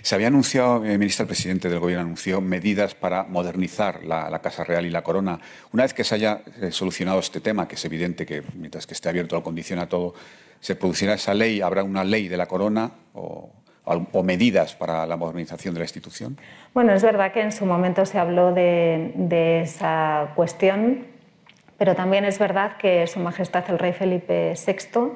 Se 0.00 0.14
había 0.14 0.28
anunciado, 0.28 0.86
eh, 0.86 0.96
ministra, 0.96 1.24
el 1.24 1.26
presidente 1.26 1.68
del 1.68 1.80
Gobierno 1.80 2.04
anunció 2.04 2.40
medidas 2.40 2.94
para 2.94 3.24
modernizar 3.24 4.04
la, 4.04 4.38
Casa 4.38 4.64
Real 4.64 4.86
y 4.86 4.90
la 4.90 5.02
Corona. 5.02 5.38
Una 5.72 5.82
vez 5.82 5.92
que 5.92 6.04
se 6.04 6.14
haya 6.14 6.40
solucionado 6.70 7.18
este 7.18 7.40
tema, 7.40 7.68
que 7.68 7.74
es 7.74 7.84
evidente 7.84 8.24
que 8.24 8.42
mientras 8.54 8.86
que 8.86 8.94
esté 8.94 9.10
abierto 9.10 9.36
la 9.36 9.42
condición 9.42 9.80
a 9.80 9.88
todo, 9.88 10.14
se 10.60 10.74
producirá 10.76 11.14
esa 11.14 11.34
ley, 11.34 11.60
habrá 11.60 11.82
una 11.82 12.04
ley 12.04 12.28
de 12.28 12.36
la 12.36 12.46
corona 12.46 12.90
o, 13.14 13.50
medidas 14.22 14.74
para 14.74 15.06
la 15.06 15.16
modernización 15.16 15.72
de 15.72 15.80
la 15.80 15.84
institución? 15.84 16.36
Bueno, 16.74 16.92
es 16.92 17.02
verdad 17.02 17.32
que 17.32 17.40
en 17.40 17.52
su 17.52 17.64
momento 17.64 18.04
se 18.04 18.18
habló 18.18 18.52
de, 18.52 19.62
esa 19.62 20.32
cuestión, 20.34 21.06
pero 21.78 21.94
también 21.94 22.26
es 22.26 22.38
verdad 22.38 22.76
que 22.76 23.06
Su 23.06 23.20
Majestad 23.20 23.64
el 23.68 23.78
Rey 23.78 23.94
Felipe 23.94 24.52
VI 24.54 25.12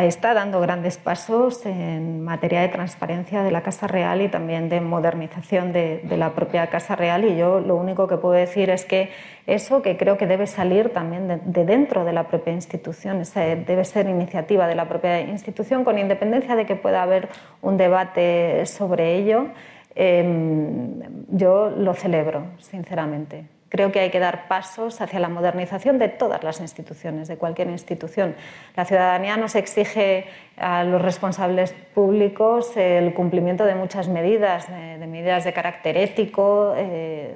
está 0.00 0.32
dando 0.32 0.58
grandes 0.60 0.96
pasos 0.96 1.66
en 1.66 2.22
materia 2.22 2.62
de 2.62 2.68
transparencia 2.68 3.42
de 3.42 3.50
la 3.50 3.62
Casa 3.62 3.86
Real 3.86 4.22
y 4.22 4.28
también 4.28 4.70
de 4.70 4.80
modernización 4.80 5.72
de, 5.74 6.02
la 6.16 6.34
propia 6.34 6.68
Casa 6.68 6.96
Real. 6.96 7.26
Y 7.26 7.36
yo 7.36 7.60
lo 7.60 7.76
único 7.76 8.08
que 8.08 8.16
puedo 8.16 8.32
decir 8.32 8.70
es 8.70 8.86
que 8.86 9.10
eso 9.46 9.82
que 9.82 9.98
creo 9.98 10.16
que 10.16 10.26
debe 10.26 10.46
salir 10.46 10.94
también 10.94 11.28
de, 11.28 11.64
dentro 11.66 12.06
de 12.06 12.14
la 12.14 12.24
propia 12.28 12.54
institución, 12.54 13.22
debe 13.66 13.84
ser 13.84 14.08
iniciativa 14.08 14.66
de 14.66 14.74
la 14.74 14.88
propia 14.88 15.20
institución, 15.20 15.84
con 15.84 15.98
independencia 15.98 16.56
de 16.56 16.64
que 16.64 16.74
pueda 16.74 17.02
haber 17.02 17.28
un 17.60 17.76
debate 17.76 18.64
sobre 18.64 19.16
ello. 19.16 19.48
Em, 19.94 21.02
yo 21.28 21.68
lo 21.68 21.92
celebro, 21.92 22.46
sinceramente. 22.58 23.44
Creo 23.72 23.90
que 23.90 24.00
hay 24.00 24.10
que 24.10 24.18
dar 24.18 24.48
pasos 24.48 25.00
hacia 25.00 25.18
la 25.18 25.30
modernización 25.30 25.98
de 25.98 26.10
todas 26.10 26.44
las 26.44 26.60
instituciones, 26.60 27.26
de 27.26 27.38
cualquier 27.38 27.70
institución. 27.70 28.34
La 28.76 28.84
ciudadanía 28.84 29.38
nos 29.38 29.54
exige 29.54 30.26
a 30.58 30.84
los 30.84 31.00
responsables 31.00 31.74
públicos 31.94 32.76
el 32.76 33.14
cumplimiento 33.14 33.64
de 33.64 33.74
muchas 33.74 34.08
medidas, 34.08 34.68
de, 34.68 35.06
medidas 35.06 35.44
de 35.44 35.54
carácter 35.54 35.96
ético, 35.96 36.74
eh, 36.76 37.34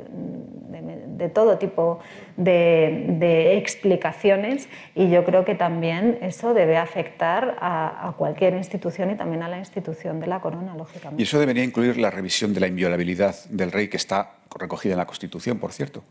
de, 1.17 1.29
todo 1.29 1.59
tipo 1.59 2.01
de, 2.37 3.57
explicaciones 3.57 4.69
y 4.95 5.11
yo 5.11 5.25
creo 5.25 5.45
que 5.45 5.55
también 5.55 6.19
eso 6.21 6.55
debe 6.55 6.77
afectar 6.77 7.57
a, 7.61 8.09
a, 8.09 8.13
cualquier 8.13 8.55
institución 8.55 9.11
y 9.11 9.17
también 9.17 9.43
a 9.43 9.49
la 9.49 9.59
institución 9.59 10.21
de 10.21 10.27
la 10.27 10.41
corona, 10.41 10.75
lógicamente. 10.77 11.23
Y 11.23 11.25
eso 11.25 11.39
debería 11.39 11.65
incluir 11.65 11.99
la 11.99 12.11
revisión 12.11 12.55
de 12.55 12.61
la 12.61 12.67
inviolabilidad 12.67 13.35
del 13.51 13.73
rey 13.73 13.89
que 13.89 13.97
está 13.97 14.33
recogida 14.59 14.93
en 14.93 14.99
la 14.99 15.07
Constitución, 15.07 15.59
por 15.59 15.73
cierto. 15.73 16.03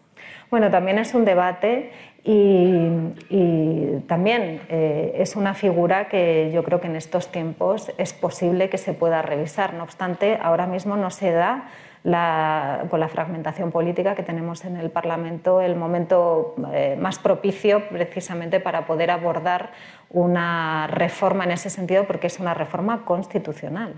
Bueno, 0.49 0.69
también 0.69 0.99
es 0.99 1.13
un 1.13 1.25
debate 1.25 1.91
y, 2.23 3.99
también 4.07 4.61
eh, 4.69 5.13
es 5.17 5.35
una 5.35 5.53
figura 5.53 6.07
que 6.07 6.51
yo 6.53 6.63
creo 6.63 6.81
que 6.81 6.87
en 6.87 6.95
estos 6.95 7.31
tiempos 7.31 7.91
es 7.97 8.13
posible 8.13 8.69
que 8.69 8.77
se 8.77 8.93
pueda 8.93 9.21
revisar. 9.21 9.73
No 9.73 9.83
obstante, 9.83 10.37
ahora 10.41 10.67
mismo 10.67 10.95
no 10.97 11.09
se 11.09 11.31
da 11.31 11.69
con 12.05 12.99
la 12.99 13.09
fragmentación 13.11 13.71
política 13.71 14.13
que 14.13 14.21
tenemos 14.21 14.63
en 14.63 14.77
el 14.77 14.91
Parlamento 14.91 15.59
el 15.59 15.75
momento 15.75 16.53
eh, 16.71 16.95
más 16.99 17.17
propicio 17.17 17.89
precisamente 17.89 18.59
para 18.59 18.85
poder 18.85 19.09
abordar 19.09 19.71
una 20.11 20.85
reforma 20.85 21.45
en 21.45 21.51
ese 21.51 21.71
sentido 21.71 22.05
porque 22.05 22.27
es 22.27 22.39
una 22.39 22.53
reforma 22.53 23.05
constitucional. 23.05 23.95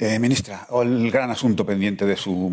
Eh, 0.00 0.20
ministra, 0.20 0.60
el 0.80 1.10
gran 1.10 1.28
asunto 1.32 1.66
pendiente 1.66 2.06
de 2.06 2.14
su, 2.14 2.50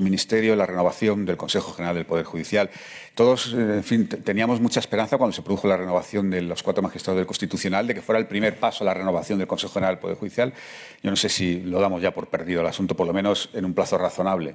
ministerio, 0.00 0.54
la 0.54 0.64
renovación 0.64 1.24
del 1.24 1.36
Consejo 1.36 1.72
General 1.72 1.96
del 1.96 2.06
Poder 2.06 2.24
Judicial. 2.24 2.70
Todos, 3.16 3.52
eh, 3.52 3.56
en 3.58 3.82
fin, 3.82 4.08
teníamos 4.08 4.60
mucha 4.60 4.78
esperanza 4.78 5.18
cuando 5.18 5.32
se 5.32 5.42
produjo 5.42 5.66
la 5.66 5.76
renovación 5.76 6.30
de 6.30 6.40
los 6.42 6.62
cuatro 6.62 6.84
magistrados 6.84 7.16
del 7.16 7.26
Constitucional 7.26 7.88
de 7.88 7.96
que 7.96 8.00
fuera 8.00 8.20
el 8.20 8.28
primer 8.28 8.60
paso 8.60 8.84
a 8.84 8.86
la 8.86 8.94
renovación 8.94 9.40
del 9.40 9.48
Consejo 9.48 9.72
General 9.72 9.96
del 9.96 10.02
Poder 10.02 10.16
Judicial. 10.16 10.52
Yo 11.02 11.10
no 11.10 11.16
sé 11.16 11.28
si 11.28 11.62
lo 11.62 11.80
damos 11.80 12.00
ya 12.00 12.12
por 12.12 12.28
perdido 12.28 12.60
el 12.60 12.68
asunto, 12.68 12.94
por 12.94 13.08
lo 13.08 13.12
menos 13.12 13.50
en 13.54 13.64
un 13.64 13.74
plazo 13.74 13.98
razonable. 13.98 14.54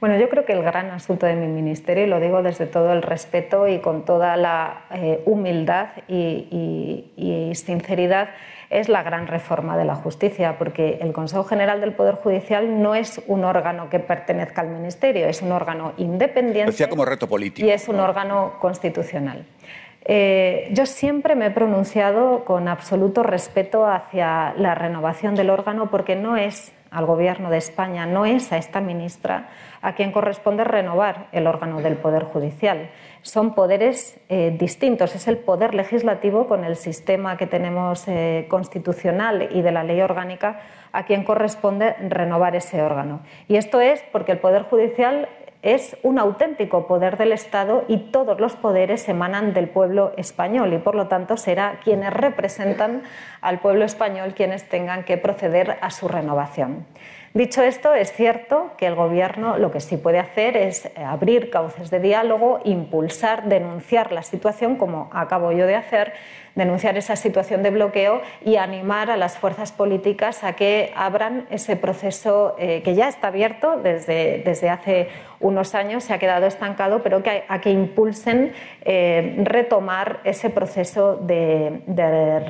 Bueno, 0.00 0.16
yo 0.16 0.30
creo 0.30 0.46
que 0.46 0.54
el 0.54 0.62
gran 0.62 0.88
asunto 0.88 1.26
de 1.26 1.34
mi 1.34 1.46
ministerio, 1.46 2.06
y 2.06 2.08
lo 2.08 2.20
digo 2.20 2.42
desde 2.42 2.64
todo 2.64 2.94
el 2.94 3.02
respeto 3.02 3.68
y 3.68 3.80
con 3.80 4.06
toda 4.06 4.38
la 4.38 4.86
eh, 4.92 5.20
humildad 5.26 5.88
y 6.08 7.52
sinceridad, 7.54 8.30
es 8.70 8.88
la 8.88 9.02
gran 9.02 9.26
reforma 9.26 9.76
de 9.76 9.84
la 9.84 9.94
justicia, 9.94 10.58
porque 10.58 10.98
el 11.00 11.12
Consejo 11.12 11.44
General 11.44 11.80
del 11.80 11.92
Poder 11.92 12.16
Judicial 12.16 12.82
no 12.82 12.94
es 12.94 13.20
un 13.26 13.44
órgano 13.44 13.88
que 13.88 13.98
pertenezca 13.98 14.60
al 14.62 14.68
Ministerio, 14.68 15.26
es 15.26 15.42
un 15.42 15.52
órgano 15.52 15.92
independiente. 15.96 16.72
Decía 16.72 16.88
como 16.88 17.04
reto 17.04 17.28
político. 17.28 17.66
Y 17.66 17.70
es 17.70 17.88
un 17.88 18.00
órgano 18.00 18.54
constitucional. 18.60 19.46
Eh, 20.08 20.68
yo 20.72 20.86
siempre 20.86 21.34
me 21.34 21.46
he 21.46 21.50
pronunciado 21.50 22.44
con 22.44 22.68
absoluto 22.68 23.24
respeto 23.24 23.86
hacia 23.86 24.54
la 24.56 24.76
renovación 24.76 25.34
del 25.34 25.50
órgano 25.50 25.90
porque 25.90 26.14
no 26.14 26.36
es 26.36 26.72
al 26.92 27.06
Gobierno 27.06 27.50
de 27.50 27.58
España, 27.58 28.06
no 28.06 28.24
es 28.24 28.52
a 28.52 28.56
esta 28.56 28.80
ministra 28.80 29.48
a 29.82 29.94
quien 29.94 30.12
corresponde 30.12 30.62
renovar 30.62 31.26
el 31.32 31.48
órgano 31.48 31.80
del 31.82 31.96
Poder 31.96 32.22
Judicial. 32.22 32.88
Son 33.26 33.56
poderes 33.56 34.20
eh, 34.28 34.54
distintos. 34.56 35.16
Es 35.16 35.26
el 35.26 35.38
Poder 35.38 35.74
Legislativo 35.74 36.46
con 36.46 36.64
el 36.64 36.76
sistema 36.76 37.36
que 37.36 37.48
tenemos 37.48 38.06
eh, 38.06 38.46
constitucional 38.48 39.48
y 39.50 39.62
de 39.62 39.72
la 39.72 39.82
ley 39.82 40.00
orgánica 40.00 40.60
a 40.92 41.06
quien 41.06 41.24
corresponde 41.24 41.94
renovar 42.08 42.54
ese 42.54 42.82
órgano. 42.82 43.22
Y 43.48 43.56
esto 43.56 43.80
es 43.80 44.00
porque 44.12 44.30
el 44.30 44.38
Poder 44.38 44.62
Judicial 44.62 45.28
es 45.62 45.96
un 46.04 46.20
auténtico 46.20 46.86
poder 46.86 47.16
del 47.16 47.32
Estado 47.32 47.84
y 47.88 48.12
todos 48.12 48.38
los 48.38 48.54
poderes 48.54 49.08
emanan 49.08 49.54
del 49.54 49.68
pueblo 49.70 50.12
español 50.16 50.72
y 50.72 50.78
por 50.78 50.94
lo 50.94 51.08
tanto 51.08 51.36
será 51.36 51.80
quienes 51.82 52.12
representan 52.12 53.02
al 53.40 53.58
pueblo 53.58 53.84
español 53.84 54.34
quienes 54.34 54.68
tengan 54.68 55.02
que 55.02 55.16
proceder 55.16 55.78
a 55.80 55.90
su 55.90 56.06
renovación. 56.06 56.86
Dicho 57.36 57.62
esto, 57.62 57.92
es 57.92 58.14
cierto 58.14 58.70
que 58.78 58.86
el 58.86 58.94
Gobierno 58.94 59.58
lo 59.58 59.70
que 59.70 59.80
sí 59.80 59.98
puede 59.98 60.18
hacer 60.18 60.56
es 60.56 60.88
abrir 60.96 61.50
cauces 61.50 61.90
de 61.90 62.00
diálogo, 62.00 62.60
impulsar, 62.64 63.44
denunciar 63.46 64.10
la 64.10 64.22
situación, 64.22 64.76
como 64.76 65.10
acabo 65.12 65.52
yo 65.52 65.66
de 65.66 65.74
hacer, 65.74 66.14
denunciar 66.54 66.96
esa 66.96 67.14
situación 67.14 67.62
de 67.62 67.68
bloqueo 67.68 68.22
y 68.42 68.56
animar 68.56 69.10
a 69.10 69.18
las 69.18 69.36
fuerzas 69.36 69.70
políticas 69.70 70.44
a 70.44 70.54
que 70.54 70.94
abran 70.96 71.46
ese 71.50 71.76
proceso 71.76 72.56
eh, 72.58 72.80
que 72.82 72.94
ya 72.94 73.06
está 73.06 73.28
abierto 73.28 73.76
desde, 73.76 74.40
desde 74.42 74.70
hace 74.70 75.08
unos 75.40 75.74
años, 75.74 76.04
se 76.04 76.14
ha 76.14 76.18
quedado 76.18 76.46
estancado, 76.46 77.02
pero 77.02 77.22
que, 77.22 77.44
a 77.48 77.60
que 77.60 77.70
impulsen 77.70 78.52
eh, 78.82 79.36
retomar 79.44 80.20
ese 80.24 80.50
proceso 80.50 81.16
de, 81.16 81.82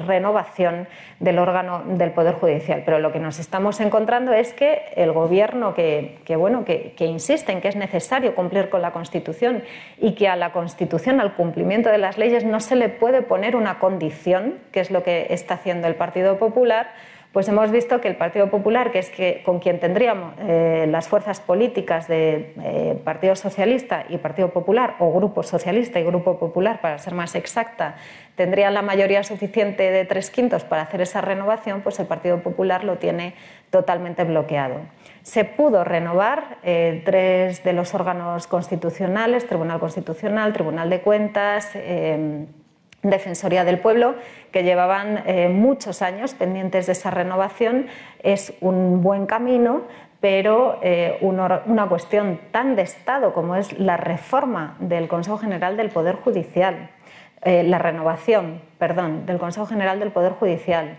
renovación 0.07 0.87
del 1.21 1.39
órgano 1.39 1.83
del 1.87 2.13
Poder 2.13 2.35
Judicial. 2.35 2.83
Pero 2.85 2.99
lo 2.99 3.13
que 3.13 3.19
nos 3.19 3.39
estamos 3.39 3.81
encontrando 3.81 4.33
es 4.33 4.53
que 4.53 4.83
el 4.95 5.13
Gobierno, 5.13 5.75
que, 5.75 6.21
bueno, 6.37 6.65
que, 6.65 6.95
que 6.97 7.07
insiste 7.07 7.53
en 7.53 7.61
que 7.61 7.69
es 7.69 7.77
necesario 7.77 8.35
cumplir 8.35 8.69
con 8.69 8.83
la 8.83 8.93
Constitución 8.93 9.63
y 9.99 10.13
que 10.13 10.29
a 10.29 10.37
la 10.37 10.53
Constitución, 10.53 11.21
al 11.21 11.35
cumplimiento 11.35 11.91
de 11.91 11.99
las 11.99 12.19
leyes, 12.19 12.45
no 12.45 12.61
se 12.61 12.77
le 12.77 12.89
puede 12.89 13.23
poner 13.23 13.57
una 13.57 13.79
condición 13.79 13.97
condición, 13.97 14.59
que 14.73 14.81
es 14.81 14.91
lo 14.91 15.03
que 15.03 15.29
está 15.31 15.55
haciendo 15.55 15.89
el 15.89 15.95
Partido 15.95 16.39
Popular, 16.39 16.93
pues 17.37 17.49
hemos 17.49 17.71
visto 17.71 18.01
que 18.01 18.09
el 18.09 18.17
Partido 18.17 18.49
Popular, 18.49 18.91
que 18.91 18.99
es 18.99 19.11
que, 19.11 19.43
con 19.45 19.59
quien 19.59 19.79
tendríamos 19.79 20.33
eh, 20.39 20.87
las 20.89 21.07
fuerzas 21.07 21.39
políticas 21.39 22.09
de 22.09 22.55
eh, 22.63 22.99
Partido 23.05 23.37
Socialista 23.37 24.07
y 24.09 24.17
Partido 24.17 24.55
Popular, 24.55 24.95
o 25.01 25.13
Grupo 25.13 25.43
Socialista 25.43 26.01
y 26.01 26.05
Grupo 26.05 26.39
Popular, 26.39 26.81
para 26.81 26.99
ser 26.99 27.13
más 27.13 27.35
exacta, 27.35 27.97
tendrían 28.37 28.73
la 28.73 28.81
mayoría 28.81 29.23
suficiente 29.23 29.91
de 29.91 30.07
tres 30.07 30.31
quintos 30.31 30.65
para 30.65 30.81
hacer 30.81 31.03
esa 31.03 31.21
renovación, 31.21 31.83
pues 31.83 32.01
el 32.01 32.07
Partido 32.07 32.43
Popular 32.43 32.85
lo 32.85 32.97
tiene 32.97 33.35
totalmente 33.69 34.25
bloqueado. 34.25 34.77
Se 35.21 35.45
pudo 35.45 35.85
renovar 35.85 36.57
eh, 36.63 37.03
tres 37.05 37.63
de 37.63 37.75
los 37.75 37.93
órganos 37.93 38.47
constitucionales, 38.47 39.47
Tribunal 39.47 39.79
Constitucional, 39.79 40.55
Tribunal 40.55 40.89
de 40.89 41.03
Cuentas, 41.03 41.77
Defensoría 43.11 43.65
del 43.65 43.79
Pueblo, 43.79 44.15
que 44.53 44.63
llevaban 44.63 45.23
eh, 45.27 45.49
muchos 45.49 46.03
años 46.03 46.35
pendientes 46.35 46.87
de 46.87 46.93
esa 46.93 47.11
renovación. 47.11 47.87
Es 48.23 48.55
un 48.61 49.03
buen 49.03 49.27
camino, 49.27 49.83
pero 50.21 50.79
eh, 50.83 51.19
una, 51.21 51.87
cuestión 51.89 52.41
tan 52.51 52.77
de 52.77 52.83
Estado 52.83 53.33
como 53.33 53.57
es 53.57 53.79
la 53.79 53.97
reforma 53.97 54.77
del 54.81 55.09
Consejo 55.09 55.39
General 55.39 55.77
del 55.77 55.91
Poder 55.91 56.17
Judicial, 56.17 56.91
eh, 57.43 57.63
la 57.63 57.79
renovación, 57.79 58.63
perdón, 58.79 59.27
del 59.27 59.39
Consejo 59.39 59.67
General 59.67 60.01
del 60.01 60.11
Poder 60.11 60.33
Judicial. 60.33 60.99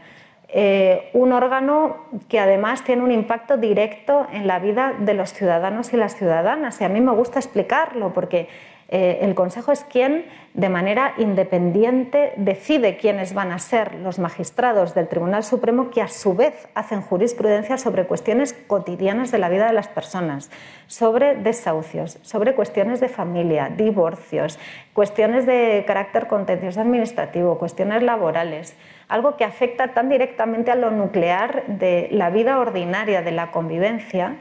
un 1.14 1.34
órgano 1.34 1.98
que 2.30 2.40
además 2.40 2.84
tiene 2.86 3.04
un 3.04 3.12
impacto 3.12 3.58
directo 3.58 4.28
en 4.32 4.48
la 4.48 4.60
vida 4.60 4.94
de 4.98 5.14
los 5.14 5.34
ciudadanos 5.34 5.92
y 5.94 5.98
las 5.98 6.16
ciudadanas. 6.16 6.80
Y 6.80 6.86
a 6.86 6.90
mí 6.90 7.02
me 7.02 7.12
gusta 7.12 7.40
explicarlo 7.40 8.14
porque 8.14 8.48
eh, 8.90 9.20
el 9.22 9.36
Consejo 9.36 9.74
es 9.74 9.84
quien, 9.84 10.26
de 10.54 10.70
manera 10.70 11.14
independiente, 11.18 12.32
decide 12.38 12.96
quiénes 12.96 13.34
van 13.34 13.52
a 13.52 13.60
ser 13.60 13.96
los 13.96 14.18
magistrados 14.18 14.96
del 14.96 15.10
Tribunal 15.10 15.44
Supremo 15.44 15.90
que, 15.90 16.02
a 16.02 16.08
su 16.08 16.36
vez, 16.36 16.70
hacen 16.74 17.02
jurisprudencia 17.02 17.78
sobre 17.78 18.06
cuestiones 18.06 18.54
cotidianas 18.54 19.30
de 19.30 19.40
la 19.40 19.50
vida 19.50 19.68
de 19.68 19.74
las 19.74 19.90
personas, 19.90 20.50
sobre 20.88 21.36
desahucios, 21.36 22.18
sobre 22.22 22.56
cuestiones 22.56 23.02
de 23.02 23.10
familia, 23.10 23.70
divorcios, 23.76 24.58
cuestiones 24.94 25.46
de 25.46 25.84
carácter 25.86 26.28
contencioso 26.28 26.80
administrativo, 26.80 27.58
cuestiones 27.58 28.04
laborales, 28.04 28.78
algo 29.10 29.36
que 29.36 29.44
afecta 29.44 29.94
tan 29.94 30.08
directamente 30.08 30.72
a 30.72 30.76
lo 30.76 30.92
nuclear 30.92 31.66
de 31.68 32.08
la 32.12 32.30
vida 32.30 32.58
ordinaria 32.60 33.22
de 33.22 33.32
la 33.32 33.52
convivencia 33.52 34.38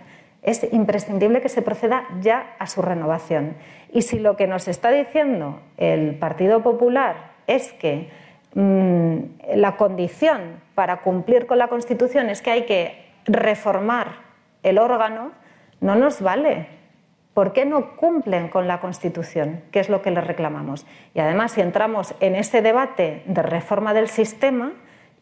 es 0.47 0.65
imprescindible 0.73 1.41
que 1.41 1.49
se 1.49 1.61
proceda 1.61 2.05
ya 2.21 2.55
a 2.61 2.69
su 2.69 2.81
renovación. 2.81 3.57
Y 3.93 4.03
si 4.03 4.18
lo 4.18 4.37
que 4.37 4.47
nos 4.47 4.68
está 4.68 4.91
diciendo 4.91 5.61
el 5.76 6.16
Partido 6.16 6.62
Popular 6.62 7.32
es 7.47 7.72
que 7.72 8.11
mm, 8.55 9.18
la 9.55 9.76
condición 9.76 10.61
para 10.74 11.03
cumplir 11.03 11.47
con 11.47 11.59
la 11.59 11.68
Constitución 11.68 12.28
es 12.30 12.43
que 12.43 12.51
hay 12.51 12.62
que 12.66 13.07
reformar 13.24 14.26
el 14.62 14.78
órgano, 14.78 15.32
no 15.80 15.95
nos 15.95 16.20
vale. 16.20 16.68
¿Por 17.34 17.53
qué 17.53 17.66
no 17.66 17.97
cumplen 17.97 18.49
con 18.49 18.66
la 18.66 18.80
Constitución? 18.80 19.62
¿Qué 19.70 19.80
es 19.80 19.91
lo 19.91 20.01
que 20.01 20.11
les 20.11 20.26
reclamamos? 20.26 20.87
Y 21.14 21.20
además, 21.20 21.53
si 21.53 21.61
entramos 21.61 22.14
en 22.20 22.34
ese 22.34 22.62
debate 22.62 23.22
de 23.26 23.43
reforma 23.43 23.93
del 23.93 24.09
sistema, 24.09 24.72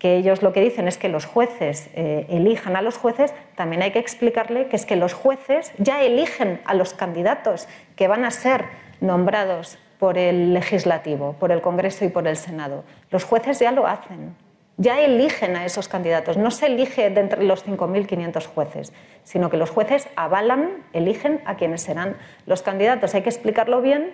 que 0.04 0.16
ellos 0.16 0.42
lo 0.42 0.52
que 0.52 0.60
dicen 0.60 0.86
es 0.86 0.98
que 0.98 1.08
los 1.08 1.24
jueces 1.24 1.88
eh, 1.94 2.26
elijan 2.28 2.76
a 2.76 2.82
los 2.82 2.98
jueces, 2.98 3.32
también 3.54 3.80
hay 3.80 3.90
que 3.90 3.98
explicarle 3.98 4.66
que 4.66 4.76
es 4.76 4.84
que 4.84 4.96
los 4.96 5.14
jueces 5.14 5.72
ya 5.78 6.02
eligen 6.02 6.60
a 6.66 6.74
los 6.74 6.92
candidatos 6.92 7.68
que 7.96 8.06
van 8.06 8.26
a 8.26 8.30
ser 8.30 8.66
nombrados 9.00 9.78
por 9.98 10.18
el 10.18 10.52
legislativo, 10.52 11.36
por 11.40 11.52
el 11.52 11.62
Congreso 11.62 12.04
y 12.04 12.10
por 12.10 12.28
el 12.28 12.36
Senado. 12.36 12.84
Los 13.10 13.24
jueces 13.24 13.58
ya 13.60 13.72
lo 13.72 13.86
hacen, 13.86 14.36
ya 14.76 15.00
eligen 15.00 15.56
a 15.56 15.64
esos 15.64 15.88
candidatos. 15.88 16.36
No 16.36 16.50
se 16.50 16.66
elige 16.66 17.08
de 17.08 17.20
entre 17.22 17.42
los 17.42 17.64
5.500 17.66 18.46
jueces, 18.46 18.92
sino 19.22 19.48
que 19.48 19.56
los 19.56 19.70
jueces 19.70 20.08
avalan, 20.16 20.84
eligen 20.92 21.40
a 21.46 21.56
quienes 21.56 21.80
serán 21.80 22.18
los 22.44 22.60
candidatos. 22.60 23.14
Hay 23.14 23.22
que 23.22 23.30
explicarlo 23.30 23.80
bien 23.80 24.12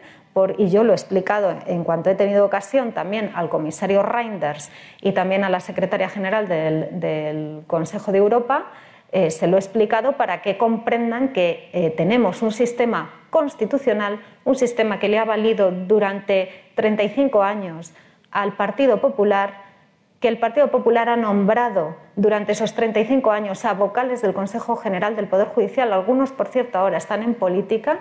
y 0.56 0.70
yo 0.70 0.84
lo 0.84 0.92
he 0.92 0.94
explicado 0.94 1.56
en 1.66 1.82
cuanto 1.84 2.08
he 2.08 2.14
tenido 2.14 2.46
ocasión 2.46 2.92
también 2.92 3.32
al 3.34 3.48
comisario 3.48 4.02
Reinders 4.02 4.70
y 5.02 5.12
también 5.12 5.42
a 5.44 5.50
la 5.50 5.60
secretaria 5.60 6.08
general 6.08 6.48
del, 6.48 7.62
Consejo 7.66 8.12
de 8.12 8.18
Europa, 8.18 8.66
eh, 9.12 9.30
se 9.30 9.48
lo 9.48 9.56
he 9.56 9.58
explicado 9.58 10.12
para 10.12 10.40
que 10.40 10.56
comprendan 10.56 11.32
que 11.32 11.68
eh, 11.72 11.90
tenemos 11.90 12.42
un 12.42 12.52
sistema 12.52 13.10
constitucional, 13.30 14.20
un 14.44 14.54
sistema 14.54 14.98
que 15.00 15.08
le 15.08 15.18
ha 15.18 15.24
valido 15.24 15.72
durante 15.72 16.50
35 16.76 17.42
años 17.42 17.92
al 18.30 18.52
Partido 18.52 19.00
Popular, 19.00 19.64
que 20.20 20.28
el 20.28 20.38
Partido 20.38 20.70
Popular 20.70 21.08
ha 21.08 21.16
nombrado 21.16 21.96
durante 22.14 22.52
esos 22.52 22.74
35 22.74 23.32
años 23.32 23.64
a 23.64 23.74
vocales 23.74 24.22
del 24.22 24.32
Consejo 24.32 24.76
General 24.76 25.16
del 25.16 25.26
Poder 25.26 25.48
Judicial, 25.48 25.92
algunos 25.92 26.30
por 26.30 26.46
cierto 26.46 26.78
ahora 26.78 26.98
están 26.98 27.22
en 27.24 27.34
política, 27.34 28.00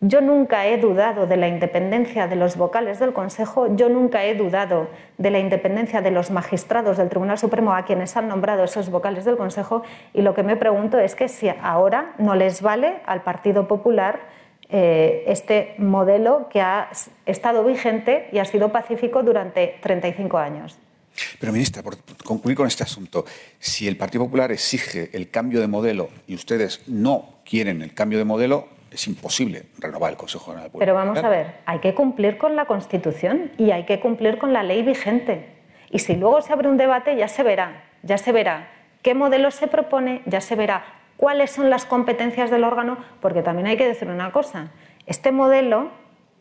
yo 0.00 0.20
nunca 0.20 0.66
he 0.66 0.78
dudado 0.78 1.26
de 1.26 1.36
la 1.36 1.48
independencia 1.48 2.28
de 2.28 2.36
los 2.36 2.56
vocales 2.56 3.00
del 3.00 3.12
Consejo, 3.12 3.74
yo 3.74 3.88
nunca 3.88 4.24
he 4.24 4.34
dudado 4.34 4.88
de 5.18 5.30
la 5.30 5.40
independencia 5.40 6.00
de 6.00 6.12
los 6.12 6.30
magistrados 6.30 6.96
del 6.96 7.08
Tribunal 7.08 7.38
Supremo 7.38 7.74
a 7.74 7.84
quienes 7.84 8.16
han 8.16 8.28
nombrado 8.28 8.62
esos 8.64 8.90
vocales 8.90 9.24
del 9.24 9.36
Consejo 9.36 9.82
y 10.14 10.22
lo 10.22 10.34
que 10.34 10.44
me 10.44 10.56
pregunto 10.56 10.98
es 10.98 11.14
que 11.14 11.28
si 11.28 11.48
ahora 11.48 12.14
no 12.18 12.36
les 12.36 12.62
vale 12.62 13.00
al 13.06 13.22
Partido 13.22 13.66
Popular 13.66 14.20
eh, 14.70 15.24
este 15.26 15.74
modelo 15.78 16.48
que 16.48 16.60
ha 16.60 16.90
estado 17.26 17.64
vigente 17.64 18.28
y 18.32 18.38
ha 18.38 18.44
sido 18.44 18.70
pacífico 18.70 19.22
durante 19.22 19.78
35 19.82 20.38
años. 20.38 20.78
Pero, 21.40 21.52
ministra, 21.52 21.82
por 21.82 21.96
concluir 22.22 22.56
con 22.56 22.66
este 22.66 22.84
asunto, 22.84 23.24
si 23.58 23.88
el 23.88 23.96
Partido 23.96 24.24
Popular 24.24 24.52
exige 24.52 25.10
el 25.14 25.30
cambio 25.30 25.60
de 25.60 25.66
modelo 25.66 26.10
y 26.28 26.34
ustedes 26.34 26.82
no 26.86 27.40
quieren 27.44 27.82
el 27.82 27.94
cambio 27.94 28.18
de 28.18 28.24
modelo, 28.24 28.68
es 28.90 29.06
imposible 29.06 29.64
renovar 29.78 30.12
el 30.12 30.16
Consejo 30.16 30.46
General 30.46 30.64
del 30.64 30.72
Poder 30.72 30.86
Pero 30.86 30.94
vamos 30.94 31.18
a 31.18 31.28
ver, 31.28 31.56
hay 31.66 31.78
que 31.80 31.94
cumplir 31.94 32.38
con 32.38 32.56
la 32.56 32.66
Constitución 32.66 33.52
y 33.58 33.70
hay 33.70 33.84
que 33.84 34.00
cumplir 34.00 34.38
con 34.38 34.52
la 34.52 34.62
ley 34.62 34.82
vigente. 34.82 35.48
Y 35.90 36.00
si 36.00 36.16
luego 36.16 36.42
se 36.42 36.52
abre 36.52 36.68
un 36.68 36.76
debate, 36.76 37.16
ya 37.16 37.28
se 37.28 37.42
verá, 37.42 37.84
ya 38.02 38.18
se 38.18 38.32
verá 38.32 38.68
qué 39.02 39.14
modelo 39.14 39.50
se 39.50 39.68
propone, 39.68 40.22
ya 40.26 40.40
se 40.40 40.54
verá 40.54 40.84
cuáles 41.16 41.50
son 41.50 41.70
las 41.70 41.84
competencias 41.84 42.50
del 42.50 42.64
órgano, 42.64 42.98
porque 43.20 43.42
también 43.42 43.66
hay 43.66 43.76
que 43.76 43.86
decir 43.86 44.08
una 44.08 44.32
cosa, 44.32 44.70
este 45.06 45.32
modelo 45.32 45.90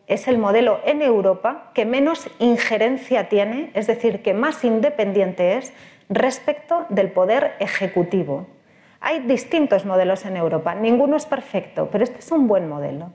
es 0.08 0.28
el 0.28 0.38
modelo 0.38 0.80
en 0.86 1.02
Europa 1.02 1.72
que 1.74 1.86
menos 1.86 2.30
injerencia 2.40 3.30
tiene, 3.30 3.72
es 3.74 3.88
decir, 3.88 4.22
que 4.22 4.34
más 4.34 4.64
independiente 4.64 5.58
es 5.58 5.74
respecto 6.10 6.86
del 6.90 7.12
poder 7.12 7.56
ejecutivo. 7.60 8.48
Hay 9.10 9.22
distintos 9.22 9.86
modelos 9.86 10.26
en 10.26 10.36
Europa, 10.36 10.76
ninguno 10.76 11.16
es 11.16 11.26
perfecto, 11.26 11.88
pero 11.90 12.04
este 12.04 12.20
es 12.20 12.30
un 12.30 12.46
buen 12.46 12.68
modelo. 12.68 13.14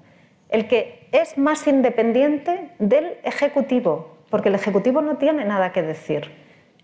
El 0.49 0.67
que 0.67 1.07
es 1.13 1.37
más 1.37 1.67
independiente 1.67 2.71
del 2.79 3.19
Ejecutivo, 3.25 4.17
porque 4.31 4.49
el 4.49 4.55
Ejecutivo 4.55 5.03
no 5.03 5.19
tiene 5.19 5.45
nada 5.45 5.71
que 5.73 5.83
decir. 5.83 6.33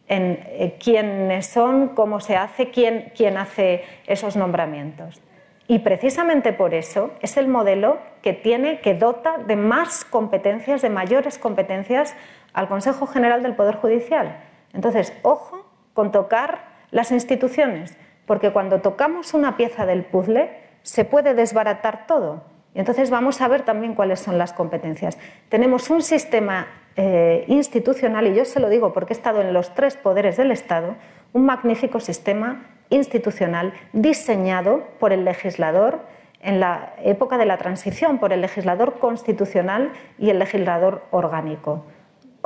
en 0.08 0.40
eh, 0.42 0.76
quiénes 0.78 1.46
son, 1.46 1.88
cómo 1.94 2.20
se 2.20 2.36
hace, 2.36 2.68
quién, 2.68 3.10
quién 3.16 3.38
hace 3.38 3.82
esos 4.06 4.36
nombramientos. 4.36 5.22
Y 5.68 5.78
precisamente 5.78 6.52
por 6.52 6.74
eso 6.74 7.12
es 7.22 7.38
el 7.38 7.48
modelo 7.48 7.96
que 8.20 8.34
tiene, 8.34 8.80
que 8.80 8.92
dota 8.92 9.38
de 9.38 9.56
más 9.56 10.04
competencias, 10.04 10.82
de 10.82 10.90
mayores 10.90 11.38
competencias 11.38 12.14
al 12.52 12.68
Consejo 12.68 13.06
General 13.06 13.42
del 13.42 13.54
Poder 13.54 13.76
Judicial. 13.76 14.36
Entonces, 14.74 15.14
ojo 15.22 15.64
con 15.94 16.12
tocar 16.12 16.76
las 16.90 17.10
instituciones, 17.10 17.96
porque 18.28 18.52
cuando 18.52 18.80
tocamos 18.80 19.34
una 19.34 19.56
pieza 19.56 19.86
del 19.86 20.04
puzzle 20.04 20.50
se 20.82 21.04
puede 21.04 21.34
desbaratar 21.34 22.06
todo. 22.06 22.44
Entonces 22.74 23.10
vamos 23.10 23.40
a 23.40 23.48
ver 23.48 23.62
también 23.62 23.94
cuáles 23.94 24.20
son 24.20 24.38
las 24.38 24.52
competencias. 24.52 25.18
Tenemos 25.48 25.90
un 25.90 26.02
sistema 26.02 26.68
eh, 26.94 27.44
institucional, 27.48 28.28
y 28.28 28.34
yo 28.34 28.44
se 28.44 28.60
lo 28.60 28.68
digo 28.68 28.92
porque 28.92 29.14
he 29.14 29.16
estado 29.16 29.40
en 29.40 29.52
los 29.52 29.74
tres 29.74 29.96
poderes 29.96 30.36
del 30.36 30.52
Estado, 30.52 30.94
un 31.32 31.44
magnífico 31.44 31.98
sistema 31.98 32.66
institucional 32.90 33.72
diseñado 33.92 34.84
por 35.00 35.12
el 35.12 35.24
legislador 35.24 36.00
en 36.40 36.60
la 36.60 36.94
época 37.02 37.36
de 37.38 37.46
la 37.46 37.58
transición, 37.58 38.18
por 38.18 38.32
el 38.32 38.42
legislador 38.42 38.98
constitucional 38.98 39.92
y 40.18 40.30
el 40.30 40.38
legislador 40.38 41.02
orgánico. 41.10 41.84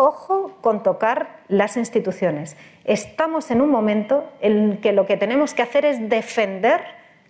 Ojo 0.04 0.58
con 0.60 0.82
tocar 0.82 1.44
las 1.46 1.76
instituciones. 1.76 2.56
Estamos 2.82 3.52
en 3.52 3.60
un 3.60 3.70
momento 3.70 4.28
en 4.40 4.78
que 4.78 4.90
lo 4.90 5.06
que 5.06 5.16
tenemos 5.16 5.54
que 5.54 5.62
hacer 5.62 5.84
es 5.84 6.08
defender 6.08 6.80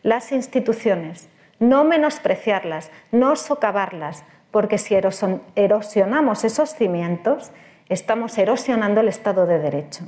las 0.03 0.33
instituciones, 0.33 1.29
no 1.59 1.85
menospreciarlas, 1.85 2.91
no 3.11 3.37
socavarlas, 3.37 4.25
porque 4.51 4.79
si 4.79 4.95
erosionamos 5.55 6.45
esos 6.45 6.75
cimientos, 6.75 7.51
estamos 7.91 8.39
erosionando 8.39 9.03
el 9.03 9.09
Estado 9.09 9.45
de 9.45 9.59
Derecho. 9.59 10.07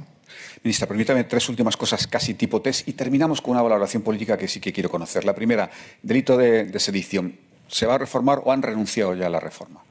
Ministra, 0.62 0.88
permítame 0.88 1.24
tres 1.24 1.46
últimas 1.50 1.76
cosas 1.76 2.06
casi 2.06 2.32
tipo 2.32 2.62
test 2.62 2.88
y 2.88 2.94
terminamos 2.94 3.42
con 3.42 3.50
una 3.50 3.60
valoración 3.60 4.02
política 4.02 4.38
que 4.38 4.48
sí 4.48 4.58
que 4.58 4.72
quiero 4.72 4.88
conocer. 4.88 5.26
La 5.26 5.34
primera, 5.34 5.68
delito 6.00 6.38
de, 6.38 6.64
de 6.64 6.80
sedición. 6.80 7.36
¿Se 7.68 7.84
va 7.84 7.96
a 7.96 7.98
reformar 7.98 8.40
o 8.42 8.52
han 8.52 8.62
renunciado 8.62 9.14
ya 9.14 9.26
a 9.26 9.30
la 9.30 9.40
reforma? 9.40 9.82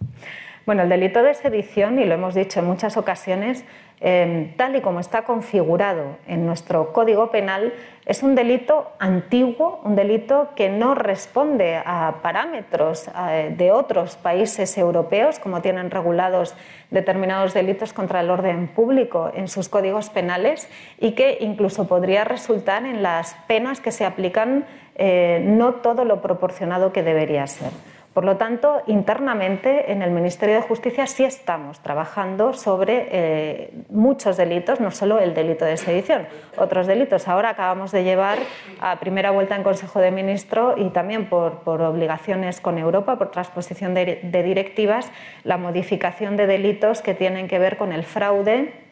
Bueno, 0.66 0.84
el 0.84 0.90
delito 0.90 1.22
de 1.24 1.34
sedición, 1.34 2.00
y 2.00 2.06
lo 2.06 2.14
hemos 2.14 2.36
dicho 2.36 2.60
en 2.60 2.66
muchas 2.66 2.96
ocasiones, 2.98 3.66
Em, 4.06 4.52
tal 4.58 4.76
y 4.76 4.82
como 4.82 5.00
está 5.00 5.22
configurado 5.22 6.18
en 6.28 6.46
nuestro 6.46 6.92
Código 6.92 7.32
Penal, 7.32 7.74
es 8.06 8.22
un 8.22 8.36
delito 8.36 8.92
antiguo, 9.00 9.80
un 9.86 9.96
delito 9.96 10.50
que 10.58 10.68
no 10.68 10.94
responde 10.94 11.78
a 11.78 12.16
parámetros 12.22 13.10
eh, 13.30 13.54
de 13.58 13.72
otros 13.72 14.18
países 14.18 14.78
europeos, 14.78 15.40
como 15.40 15.62
tienen 15.62 15.90
regulados 15.90 16.54
determinados 16.92 17.54
delitos 17.54 17.94
contra 17.94 18.20
el 18.20 18.30
orden 18.30 18.68
público 18.68 19.32
en 19.34 19.48
sus 19.48 19.70
códigos 19.70 20.10
penales, 20.10 20.68
y 21.00 21.12
que 21.12 21.38
incluso 21.40 21.88
podría 21.88 22.26
resultar 22.26 22.86
en 22.86 23.04
las 23.04 23.36
penas 23.48 23.80
que 23.80 23.94
se 23.94 24.04
aplican 24.04 24.66
eh, 24.96 25.42
no 25.46 25.76
todo 25.76 26.04
lo 26.04 26.22
proporcionado 26.22 26.92
que 26.92 27.04
debería 27.04 27.48
ser. 27.48 27.72
Por 28.14 28.26
lo 28.26 28.38
tanto, 28.38 28.84
internamente 28.86 29.92
en 29.92 30.04
el 30.04 30.12
Ministerio 30.12 30.56
de 30.56 30.62
Justicia 30.62 31.08
sí 31.08 31.24
estamos 31.24 31.80
trabajando 31.80 32.54
sobre 32.54 33.08
eh, 33.10 33.74
muchos 33.90 34.38
delitos, 34.38 34.80
no 34.80 34.92
solo 34.92 35.20
el 35.20 35.34
delito 35.34 35.66
de 35.66 35.78
sedición, 35.78 36.28
otros 36.56 36.86
delitos. 36.86 37.28
Ahora 37.28 37.50
acabamos 37.50 37.92
de 37.92 38.04
llevar 38.04 38.38
a 38.80 39.00
primera 39.00 39.32
vuelta 39.32 39.56
en 39.56 39.64
Consejo 39.64 40.00
de 40.00 40.12
Ministros 40.12 40.76
y 40.78 40.90
también 40.92 41.28
por, 41.28 41.64
obligaciones 41.66 42.62
con 42.62 42.78
Europa, 42.78 43.18
por 43.18 43.32
transposición 43.32 43.96
de 43.96 44.44
directivas, 44.44 45.12
la 45.44 45.58
modificación 45.58 46.38
de 46.38 46.46
delitos 46.46 47.02
que 47.02 47.16
tienen 47.16 47.48
que 47.48 47.58
ver 47.58 47.78
con 47.78 47.92
el 47.92 48.04
fraude 48.04 48.83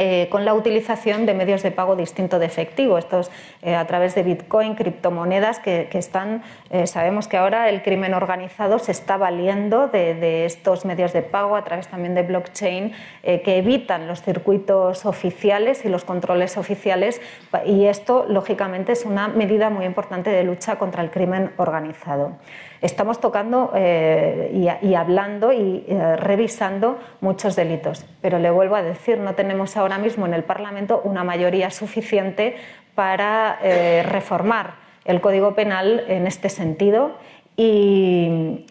eh, 0.00 0.28
con 0.30 0.44
la 0.44 0.54
utilización 0.54 1.26
de 1.26 1.34
medios 1.34 1.64
de 1.64 1.72
pago 1.72 1.96
distinto 1.96 2.38
de 2.38 2.46
efectivo, 2.46 2.98
estos 2.98 3.32
eh, 3.62 3.74
a 3.74 3.84
través 3.88 4.14
de 4.14 4.22
Bitcoin, 4.22 4.76
criptomonedas 4.76 5.58
que, 5.58 5.88
están, 5.92 6.44
eh, 6.70 6.86
sabemos 6.86 7.26
que 7.26 7.36
ahora 7.36 7.68
el 7.68 7.82
crimen 7.82 8.14
organizado 8.14 8.78
se 8.78 8.92
está 8.92 9.16
valiendo 9.16 9.88
de, 9.88 10.44
estos 10.44 10.84
medios 10.84 11.12
de 11.12 11.22
pago 11.22 11.56
a 11.56 11.64
través 11.64 11.88
también 11.88 12.14
de 12.14 12.22
blockchain 12.22 12.92
que 13.22 13.58
evitan 13.58 14.06
los 14.06 14.22
circuitos 14.22 15.04
oficiales 15.04 15.84
y 15.84 15.88
los 15.88 16.04
controles 16.04 16.56
oficiales 16.56 17.20
y 17.66 17.86
esto 17.86 18.24
lógicamente 18.28 18.92
es 18.92 19.04
una 19.04 19.26
medida 19.26 19.68
muy 19.68 19.84
importante 19.84 20.30
de 20.30 20.44
lucha 20.44 20.76
contra 20.76 21.02
el 21.02 21.10
crimen 21.10 21.50
organizado 21.56 22.36
estamos 22.80 23.20
tocando 23.20 23.72
y, 23.74 24.68
y, 24.82 24.94
hablando 24.94 25.52
y 25.52 25.84
revisando 26.16 26.98
muchos 27.20 27.56
delitos. 27.56 28.04
Pero 28.20 28.38
le 28.38 28.50
vuelvo 28.50 28.76
a 28.76 28.82
decir, 28.82 29.18
no 29.18 29.34
tenemos 29.34 29.76
ahora 29.76 29.98
mismo 29.98 30.26
en 30.26 30.34
el 30.34 30.44
Parlamento 30.44 31.00
una 31.04 31.24
mayoría 31.24 31.70
suficiente 31.70 32.56
para 32.98 33.60
eh, 33.62 34.02
reformar 34.02 34.74
el 35.04 35.20
Código 35.20 35.54
Penal 35.54 36.04
en 36.08 36.26
este 36.26 36.48
sentido 36.48 37.12
y, 37.56 38.66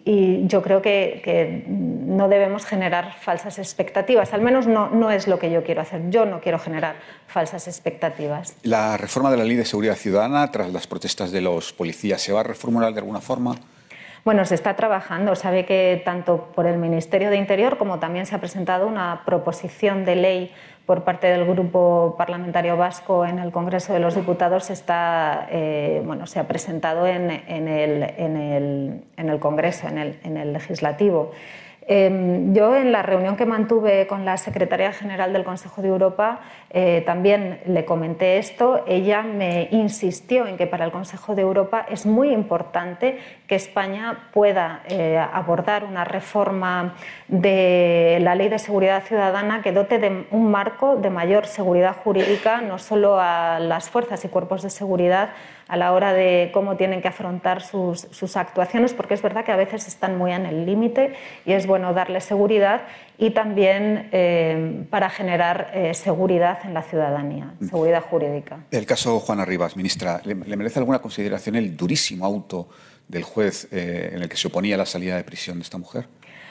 yo 0.48 0.62
creo 0.62 0.82
que, 0.82 1.64
no 1.68 2.28
debemos 2.28 2.66
generar 2.66 3.14
falsas 3.22 3.58
expectativas. 3.58 4.34
Al 4.34 4.42
menos 4.42 4.68
no, 4.68 4.90
no, 4.90 5.12
es 5.12 5.28
lo 5.28 5.40
que 5.40 5.50
yo 5.50 5.64
quiero 5.64 5.82
hacer. 5.82 6.10
Yo 6.10 6.26
no 6.26 6.42
quiero 6.42 6.60
generar 6.60 6.96
falsas 7.28 7.68
expectativas. 7.68 8.56
¿La 8.64 8.98
reforma 8.98 9.32
de 9.32 9.38
la 9.38 9.44
Ley 9.44 9.56
de 9.56 9.66
Seguridad 9.66 9.96
Ciudadana, 9.96 10.52
tras 10.52 10.74
las 10.74 10.88
protestas 10.88 11.32
de 11.32 11.42
los 11.42 11.72
policías, 11.72 12.22
se 12.22 12.34
va 12.34 12.42
a 12.42 12.44
reformular 12.44 12.94
de 12.94 13.00
alguna 13.00 13.22
forma? 13.22 13.56
Bueno, 14.28 14.44
se 14.44 14.56
está 14.56 14.76
trabajando. 14.76 15.36
Sabe 15.36 15.64
que 15.64 16.02
tanto 16.04 16.50
por 16.54 16.68
el 16.68 16.78
Ministerio 16.78 17.30
de 17.30 17.38
Interior 17.38 17.78
como 17.78 18.00
también 18.00 18.26
se 18.26 18.36
ha 18.36 18.40
presentado 18.40 18.86
una 18.86 19.22
proposición 19.26 20.04
de 20.04 20.18
ley 20.18 20.52
por 20.86 21.06
parte 21.06 21.28
del 21.28 21.46
Grupo 21.46 22.16
Parlamentario 22.18 22.76
Vasco 22.76 23.26
en 23.26 23.40
el 23.40 23.54
Congreso 23.54 23.94
de 23.94 24.00
los 24.00 24.16
Diputados 24.16 24.70
está, 24.70 25.48
eh, 25.50 26.02
bueno, 26.04 26.28
se 26.28 26.42
ha 26.42 26.44
presentado 26.46 27.08
en, 27.08 27.32
el, 27.32 27.42
en, 27.48 28.36
el, 28.36 29.04
en 29.16 29.30
el, 29.30 29.40
Congreso, 29.40 29.88
en 29.88 29.98
el, 29.98 30.20
en 30.26 30.36
el 30.36 30.52
Legislativo. 30.52 31.32
Em, 31.90 32.54
yo 32.54 32.76
en 32.76 32.92
la 32.92 33.02
reunión 33.02 33.38
que 33.38 33.46
mantuve 33.46 34.08
con 34.08 34.26
la 34.26 34.36
secretaria 34.36 34.92
general 34.92 35.32
del 35.32 35.46
Consejo 35.46 35.82
de 35.82 35.88
Europa 35.88 36.42
eh, 36.70 37.02
también 37.06 37.62
le 37.66 37.86
comenté 37.86 38.40
esto. 38.40 38.84
Ella 38.88 39.22
me 39.22 39.70
insistió 39.72 40.48
en 40.48 40.58
que 40.58 40.68
para 40.68 40.84
el 40.84 40.92
Consejo 40.92 41.34
de 41.34 41.44
Europa 41.44 41.86
es 41.90 42.06
muy 42.06 42.34
importante 42.34 43.20
que 43.48 43.56
España 43.56 44.28
pueda 44.34 44.82
eh, 44.90 45.18
abordar 45.18 45.86
una 45.86 46.04
reforma 46.04 46.96
de 47.30 48.20
la 48.22 48.36
Ley 48.36 48.50
de 48.50 48.60
Seguridad 48.60 49.04
Ciudadana 49.04 49.62
que 49.62 49.72
dote 49.72 49.98
de 49.98 50.26
un 50.32 50.52
marco 50.52 50.98
de 50.98 51.10
mayor 51.10 51.46
seguridad 51.46 51.96
jurídica 52.04 52.60
no 52.60 52.80
solo 52.80 53.18
a 53.18 53.60
las 53.62 53.90
fuerzas 53.90 54.26
y 54.26 54.28
cuerpos 54.28 54.62
de 54.62 54.70
seguridad, 54.70 55.30
a 55.68 55.78
la 55.78 55.94
hora 55.94 56.14
de 56.14 56.50
cómo 56.54 56.78
tienen 56.78 57.02
que 57.02 57.08
afrontar 57.08 57.62
sus, 57.62 58.08
actuaciones, 58.36 58.94
porque 58.94 59.14
es 59.14 59.22
verdad 59.22 59.44
que 59.44 59.52
a 59.52 59.56
veces 59.56 59.88
están 59.88 60.18
muy 60.18 60.32
en 60.32 60.46
el 60.46 60.66
límite 60.66 61.14
y 61.46 61.54
es 61.54 61.68
bueno 61.68 61.94
darles 61.94 62.24
seguridad 62.24 62.82
y 63.18 63.32
también 63.32 64.10
eh, 64.12 64.86
para 64.90 65.10
generar 65.10 65.72
eh, 65.74 65.94
seguridad 65.94 66.60
en 66.64 66.74
la 66.74 66.84
ciudadanía, 66.84 67.54
mm. 67.60 67.70
seguridad 67.70 68.04
jurídica. 68.04 68.60
El 68.72 68.86
caso 68.86 69.20
Juana 69.20 69.46
Rivas, 69.46 69.76
ministra, 69.76 70.22
¿le, 70.24 70.36
merece 70.36 70.80
alguna 70.80 71.00
consideración 71.00 71.56
el 71.56 71.76
durísimo 71.76 72.26
auto 72.26 72.70
del 73.08 73.24
juez 73.24 73.68
eh, 73.72 74.12
en 74.14 74.22
el 74.22 74.30
que 74.30 74.38
se 74.38 74.48
oponía 74.48 74.76
a 74.76 74.80
la 74.80 74.86
salida 74.86 75.16
de 75.16 75.24
prisión 75.24 75.58
de 75.58 75.64
esta 75.64 75.78
mujer? 75.78 76.08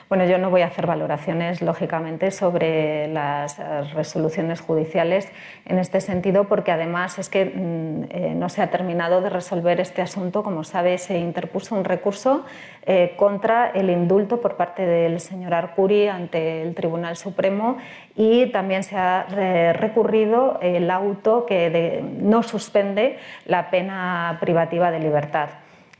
Bueno, 0.09 0.25
yo 0.25 0.39
no 0.39 0.51
voy 0.51 0.61
a 0.61 0.67
hacer 0.67 0.87
valoraciones, 0.87 1.63
lógicamente, 1.63 2.31
sobre 2.31 3.09
las 3.09 3.59
resoluciones 3.93 4.61
judiciales 4.61 5.29
en 5.65 5.81
este 5.81 6.01
sentido, 6.01 6.45
porque 6.45 6.71
además 6.71 7.19
es 7.19 7.29
que 7.29 7.47
mm, 7.47 8.05
eh, 8.11 8.35
no 8.37 8.49
se 8.49 8.63
ha 8.63 8.71
terminado 8.71 9.21
de 9.21 9.31
resolver 9.31 9.81
este 9.81 10.03
asunto. 10.03 10.45
Como 10.45 10.63
sabe, 10.63 10.99
se 10.99 11.19
interpuso 11.19 11.75
un 11.75 11.83
recurso 11.83 12.45
eh, 12.87 13.15
contra 13.17 13.71
el 13.71 13.91
indulto 13.91 14.41
por 14.41 14.55
parte 14.55 14.87
del 14.87 15.19
señor 15.19 15.55
Arcuri 15.55 16.07
ante 16.07 16.63
el 16.63 16.77
Tribunal 16.77 17.17
Supremo 17.17 17.79
y 18.15 18.47
también 18.53 18.85
se 18.85 18.97
ha 18.97 19.27
eh, 19.37 19.73
recurrido 19.73 20.61
el 20.63 20.89
auto 20.89 21.47
que 21.47 22.01
no 22.21 22.45
suspende 22.45 23.19
la 23.45 23.71
pena 23.71 24.39
privativa 24.41 24.93
de 24.93 25.01
libertad. 25.01 25.49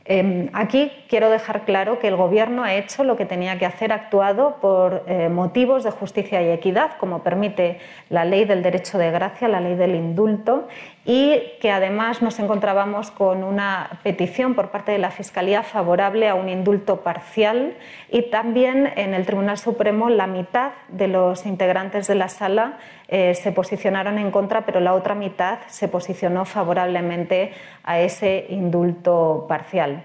Em, 0.09 0.49
aquí 0.53 0.89
quiero 1.09 1.29
dejar 1.29 1.65
claro 1.65 1.99
que 1.99 2.07
el 2.07 2.15
Gobierno 2.15 2.63
ha 2.63 2.73
hecho 2.75 3.03
lo 3.03 3.17
que 3.17 3.25
tenía 3.25 3.59
que 3.59 3.65
hacer, 3.65 3.91
actuado 3.91 4.55
por 4.61 5.03
eh, 5.05 5.27
motivos 5.27 5.83
de 5.83 5.91
justicia 5.91 6.41
y 6.41 6.49
equidad, 6.49 6.91
como 6.97 7.23
permite 7.23 7.79
la 8.09 8.23
ley 8.23 8.45
del 8.45 8.63
derecho 8.63 8.97
de 8.97 9.11
gracia, 9.11 9.49
la 9.49 9.59
ley 9.59 9.75
del 9.75 9.95
indulto, 9.95 10.69
y 11.09 11.41
que 11.61 11.71
además 11.71 12.21
nos 12.21 12.37
encontrábamos 12.37 13.11
con 13.11 13.45
una 13.45 14.01
petición 14.03 14.55
por 14.55 14.71
parte 14.71 14.91
de 14.91 14.97
la 14.97 15.09
Fiscalía 15.09 15.63
favorable 15.63 16.27
a 16.27 16.35
un 16.35 16.49
indulto 16.49 16.97
parcial 16.97 17.77
y 18.11 18.23
también 18.23 18.91
en 18.97 19.13
el 19.13 19.25
Tribunal 19.25 19.57
Supremo 19.57 20.09
la 20.09 20.27
mitad 20.27 20.73
de 20.89 21.07
los 21.07 21.45
integrantes 21.45 22.07
de 22.07 22.15
la 22.15 22.27
sala 22.27 22.77
eh, 23.07 23.35
se 23.35 23.53
posicionaron 23.53 24.17
en 24.17 24.31
contra, 24.31 24.65
pero 24.65 24.81
la 24.81 24.93
otra 24.93 25.15
mitad 25.15 25.59
se 25.67 25.87
posicionó 25.87 26.43
favorablemente 26.43 27.53
a 27.85 28.01
ese 28.01 28.45
indulto 28.49 29.45
parcial. 29.47 30.03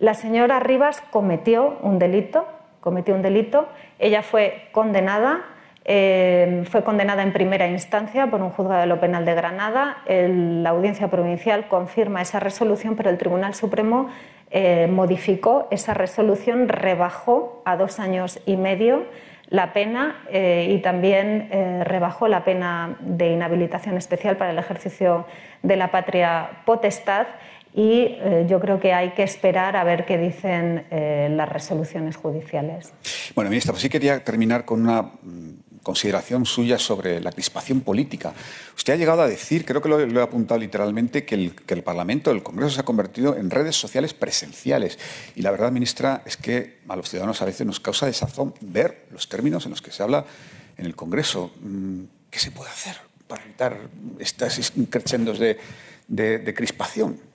La 0.00 0.14
señora 0.14 0.58
Rivas 0.58 1.00
cometió 1.12 1.78
un 1.82 2.00
delito, 2.00 2.44
cometió 2.80 3.14
un 3.14 3.22
delito, 3.22 3.68
ella 4.00 4.22
fue 4.22 4.68
condenada 4.72 5.44
Eh, 5.92 6.62
fue 6.70 6.84
condenada 6.84 7.24
en 7.24 7.32
primera 7.32 7.66
instancia 7.66 8.28
por 8.28 8.40
un 8.42 8.50
juzgado 8.50 8.82
de 8.82 8.86
lo 8.86 9.00
penal 9.00 9.24
de 9.24 9.34
Granada. 9.34 9.96
la 10.06 10.70
audiencia 10.70 11.08
provincial 11.08 11.66
confirma 11.66 12.22
esa 12.22 12.38
resolución, 12.38 12.94
pero 12.94 13.10
el 13.10 13.18
Tribunal 13.18 13.54
Supremo 13.56 14.08
eh, 14.52 14.86
modificó 14.88 15.66
esa 15.72 15.92
resolución, 15.92 16.68
rebajó 16.68 17.60
a 17.64 17.76
dos 17.76 17.98
años 17.98 18.38
y 18.46 18.56
medio 18.56 19.02
la 19.48 19.72
pena 19.72 20.22
eh, 20.30 20.68
y 20.70 20.78
también 20.78 21.48
rebajó 21.82 22.28
la 22.28 22.44
pena 22.44 22.96
de 23.00 23.32
inhabilitación 23.32 23.96
especial 23.96 24.36
para 24.36 24.52
el 24.52 24.58
ejercicio 24.58 25.26
de 25.64 25.74
la 25.74 25.90
patria 25.90 26.62
potestad 26.66 27.26
y 27.74 28.16
eh, 28.18 28.46
yo 28.48 28.58
creo 28.58 28.80
que 28.80 28.92
hay 28.92 29.10
que 29.10 29.22
esperar 29.22 29.76
a 29.76 29.84
ver 29.84 30.04
qué 30.04 30.18
dicen 30.18 30.86
eh, 30.90 31.28
las 31.30 31.48
resoluciones 31.48 32.16
judiciales. 32.16 32.92
Bueno, 33.34 33.50
ministra, 33.50 33.72
pues 33.72 33.82
sí 33.82 33.88
quería 33.88 34.22
terminar 34.24 34.64
con 34.64 34.82
una 34.82 35.02
mm, 35.02 35.59
consideración 35.82 36.46
suya 36.46 36.78
sobre 36.78 37.20
la 37.20 37.32
crispación 37.32 37.80
política. 37.80 38.34
Usted 38.76 38.94
ha 38.94 38.96
llegado 38.96 39.22
a 39.22 39.28
decir, 39.28 39.64
creo 39.64 39.80
que 39.80 39.88
lo, 39.88 40.00
he 40.00 40.22
apuntado 40.22 40.60
literalmente, 40.60 41.24
que 41.24 41.34
el, 41.34 41.82
Parlamento, 41.82 42.30
el 42.30 42.42
Congreso 42.42 42.74
se 42.74 42.80
ha 42.80 42.84
convertido 42.84 43.36
en 43.36 43.50
redes 43.50 43.76
sociales 43.76 44.14
presenciales. 44.14 44.98
Y 45.34 45.42
la 45.42 45.50
verdad, 45.50 45.72
ministra, 45.72 46.22
es 46.26 46.36
que 46.36 46.78
a 46.88 46.96
los 46.96 47.08
ciudadanos 47.08 47.40
a 47.42 47.44
veces 47.44 47.66
nos 47.66 47.80
causa 47.80 48.06
desazón 48.06 48.54
ver 48.60 49.06
los 49.10 49.28
términos 49.28 49.64
en 49.64 49.70
los 49.70 49.82
que 49.82 49.90
se 49.90 50.02
habla 50.02 50.24
en 50.76 50.86
el 50.86 50.94
Congreso. 50.94 51.52
Mm, 51.60 52.04
¿Qué 52.30 52.38
se 52.38 52.50
puede 52.50 52.70
hacer 52.70 52.96
para 53.26 53.44
evitar 53.44 53.78
estos 54.18 54.72
crescendos 54.90 55.38
de, 55.38 55.58
de 56.08 56.54
crispación? 56.54 57.29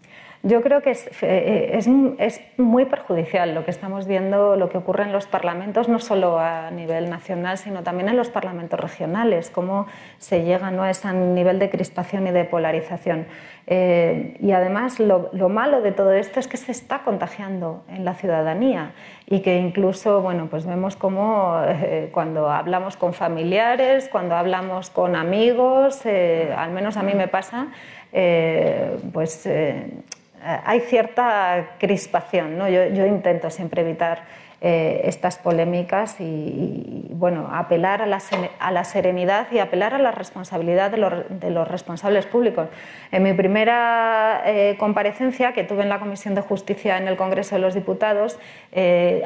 Yo 0.46 0.62
creo 0.62 0.84
que 0.84 0.92
eh, 0.92 1.72
es, 1.74 1.90
es, 2.20 2.40
muy 2.58 2.86
perjudicial 2.86 3.56
lo 3.56 3.66
que 3.66 3.72
estamos 3.72 4.06
viendo, 4.06 4.56
lo 4.56 4.70
que 4.70 4.78
ocurre 4.78 5.04
en 5.04 5.12
los 5.12 5.26
parlamentos, 5.26 5.90
no 5.90 5.98
solo 5.98 6.38
a 6.38 6.70
nivel 6.70 7.10
nacional, 7.10 7.58
sino 7.58 7.82
también 7.82 8.10
en 8.10 8.16
los 8.16 8.30
parlamentos 8.30 8.80
regionales, 8.80 9.50
cómo 9.50 9.88
se 10.20 10.44
llega 10.44 10.70
¿no? 10.70 10.84
a 10.84 10.92
ese 10.92 11.12
nivel 11.14 11.58
de 11.58 11.72
crispación 11.72 12.28
y 12.28 12.32
de 12.32 12.44
polarización. 12.44 13.26
Eh, 13.66 14.38
y 14.40 14.52
además 14.52 15.00
lo, 15.00 15.32
malo 15.50 15.82
de 15.82 15.92
todo 15.92 16.14
esto 16.14 16.40
es 16.40 16.48
que 16.48 16.58
se 16.58 16.72
está 16.72 17.00
contagiando 17.00 17.84
en 17.90 18.06
la 18.06 18.14
ciudadanía 18.14 18.92
y 19.26 19.40
que 19.40 19.58
incluso 19.58 20.22
bueno, 20.22 20.46
pues 20.52 20.68
vemos 20.68 20.96
cómo 20.96 21.60
eh, 21.66 22.10
cuando 22.12 22.52
hablamos 22.52 22.98
con 22.98 23.16
familiares, 23.16 24.10
cuando 24.12 24.36
hablamos 24.36 24.92
con 24.92 25.16
amigos, 25.16 26.04
al 26.06 26.70
menos 26.70 26.98
a 26.98 27.02
mí 27.02 27.16
me 27.16 27.28
pasa, 27.28 27.70
pues 29.12 29.48
hay 30.46 30.82
cierta 30.82 31.72
crispación. 31.80 32.58
¿no? 32.58 32.70
Yo, 32.70 33.06
intento 33.06 33.50
siempre 33.50 33.82
evitar 33.82 34.24
eh, 34.62 35.02
estas 35.04 35.38
polémicas 35.38 36.16
y, 36.20 37.08
bueno, 37.10 37.50
apelar 37.52 38.02
a 38.02 38.06
la, 38.06 38.84
serenidad 38.84 39.48
y 39.52 39.60
apelar 39.60 39.94
a 39.94 40.00
la 40.00 40.12
responsabilidad 40.12 40.92
de 40.92 40.98
los, 40.98 41.14
de 41.30 41.50
los 41.50 41.68
responsables 41.68 42.26
públicos. 42.26 42.70
En 43.12 43.24
mi 43.24 43.34
primera 43.34 44.44
eh, 44.46 44.76
comparecencia 44.80 45.54
que 45.54 45.64
tuve 45.64 45.84
en 45.84 45.90
la 45.90 46.00
Comisión 46.00 46.36
de 46.36 46.42
Justicia 46.42 46.98
en 46.98 47.08
el 47.08 47.18
Congreso 47.18 47.56
de 47.56 47.62
los 47.62 47.74
Diputados, 47.74 48.40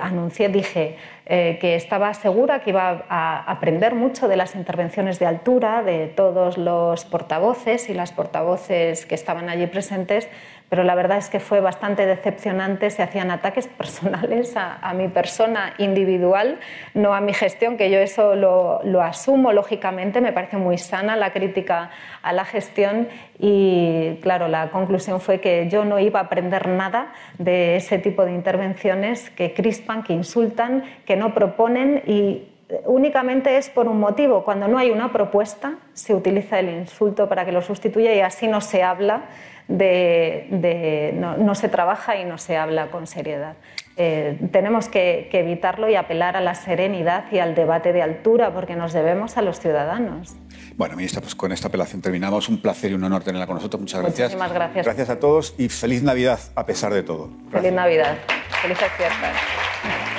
anuncié, 0.02 0.50
dije 0.50 0.98
que 1.30 1.76
estaba 1.76 2.12
segura 2.16 2.62
que 2.62 2.72
iba 2.72 3.06
a 3.08 3.52
aprender 3.52 3.94
mucho 3.94 4.28
de 4.28 4.36
las 4.36 4.56
intervenciones 4.56 5.20
de 5.20 5.28
altura 5.28 5.84
de 5.84 6.08
todos 6.08 6.58
los 6.58 7.06
portavoces 7.06 7.88
y 7.90 7.94
las 7.94 8.12
portavoces 8.12 9.06
que 9.06 9.14
estaban 9.14 9.48
allí 9.48 9.68
presentes 9.68 10.28
pero 10.70 10.84
la 10.84 10.94
verdad 10.94 11.18
es 11.18 11.30
que 11.30 11.40
fue 11.40 11.60
bastante 11.62 12.06
decepcionante, 12.06 12.92
se 12.92 13.02
hacían 13.02 13.32
ataques 13.32 13.68
personales 13.78 14.54
a, 14.56 14.94
mi 14.94 15.08
persona 15.08 15.74
individual, 15.78 16.60
no 16.94 17.14
a 17.14 17.22
mi 17.22 17.34
gestión, 17.34 17.78
que 17.78 17.90
yo 17.90 18.00
eso 18.00 18.36
lo, 18.36 18.82
lo, 18.84 19.02
asumo 19.02 19.52
lógicamente, 19.52 20.22
me 20.22 20.34
parece 20.34 20.58
muy 20.58 20.78
sana 20.78 21.16
la 21.16 21.32
crítica 21.34 21.90
a 22.22 22.34
la 22.34 22.46
gestión 22.46 23.08
y 23.40 24.18
claro, 24.22 24.50
la 24.50 24.70
conclusión 24.70 25.22
fue 25.22 25.40
que 25.40 25.70
yo 25.70 25.86
no 25.86 25.98
iba 25.98 26.20
a 26.20 26.24
aprender 26.24 26.68
nada 26.68 27.14
de 27.38 27.78
ese 27.78 27.98
tipo 27.98 28.26
de 28.26 28.34
intervenciones 28.34 29.30
que 29.30 29.54
crispan, 29.54 30.04
que 30.04 30.12
insultan, 30.12 30.84
que 31.06 31.16
no 31.16 31.34
proponen 31.34 32.04
y 32.06 32.50
únicamente 32.86 33.56
es 33.56 33.70
por 33.70 33.88
un 33.88 34.00
motivo. 34.00 34.44
Cuando 34.44 34.68
no 34.68 34.78
hay 34.78 34.90
una 34.92 35.14
propuesta, 35.14 35.76
se 35.94 36.14
utiliza 36.14 36.60
el 36.60 36.70
insulto 36.70 37.30
para 37.30 37.46
que 37.46 37.54
lo 37.54 37.62
sustituya 37.62 38.14
y 38.14 38.20
así 38.20 38.48
no 38.50 38.60
se 38.60 38.84
habla 38.84 39.24
de, 39.70 41.14
no, 41.16 41.56
se 41.56 41.70
trabaja 41.70 42.18
y 42.18 42.26
no 42.26 42.38
se 42.38 42.58
habla 42.58 42.88
con 42.88 43.08
seriedad. 43.08 43.56
Eh, 44.02 44.40
tenemos 44.54 44.88
que, 44.88 45.28
evitarlo 45.34 45.90
y 45.90 45.96
apelar 45.96 46.38
a 46.38 46.42
la 46.42 46.56
serenidad 46.56 47.26
y 47.34 47.40
al 47.40 47.54
debate 47.54 47.92
de 47.92 48.02
altura 48.02 48.54
porque 48.54 48.78
nos 48.78 48.94
debemos 48.94 49.36
a 49.36 49.42
los 49.42 49.60
ciudadanos. 49.60 50.38
Bueno, 50.78 50.96
ministra, 50.96 51.20
pues 51.20 51.36
con 51.36 51.52
esta 51.52 51.68
apelación 51.68 52.02
terminamos. 52.02 52.48
Un 52.48 52.62
placer 52.62 52.92
y 52.92 52.94
un 52.94 53.04
honor 53.04 53.26
tenerla 53.26 53.46
con 53.46 53.56
nosotros. 53.56 53.82
Muchas 53.82 54.02
gracias. 54.02 54.30
Muchísimas 54.30 54.54
gracias. 54.54 54.86
Gracias 54.86 55.10
a 55.10 55.20
todos 55.20 55.54
y 55.58 55.68
feliz 55.68 56.02
Navidad 56.02 56.40
a 56.56 56.66
pesar 56.66 56.94
de 56.94 57.04
todo. 57.04 57.30
Feliz 57.52 57.74
Navidad. 57.74 58.16
Felices 58.62 58.88
fiestas. 58.98 60.19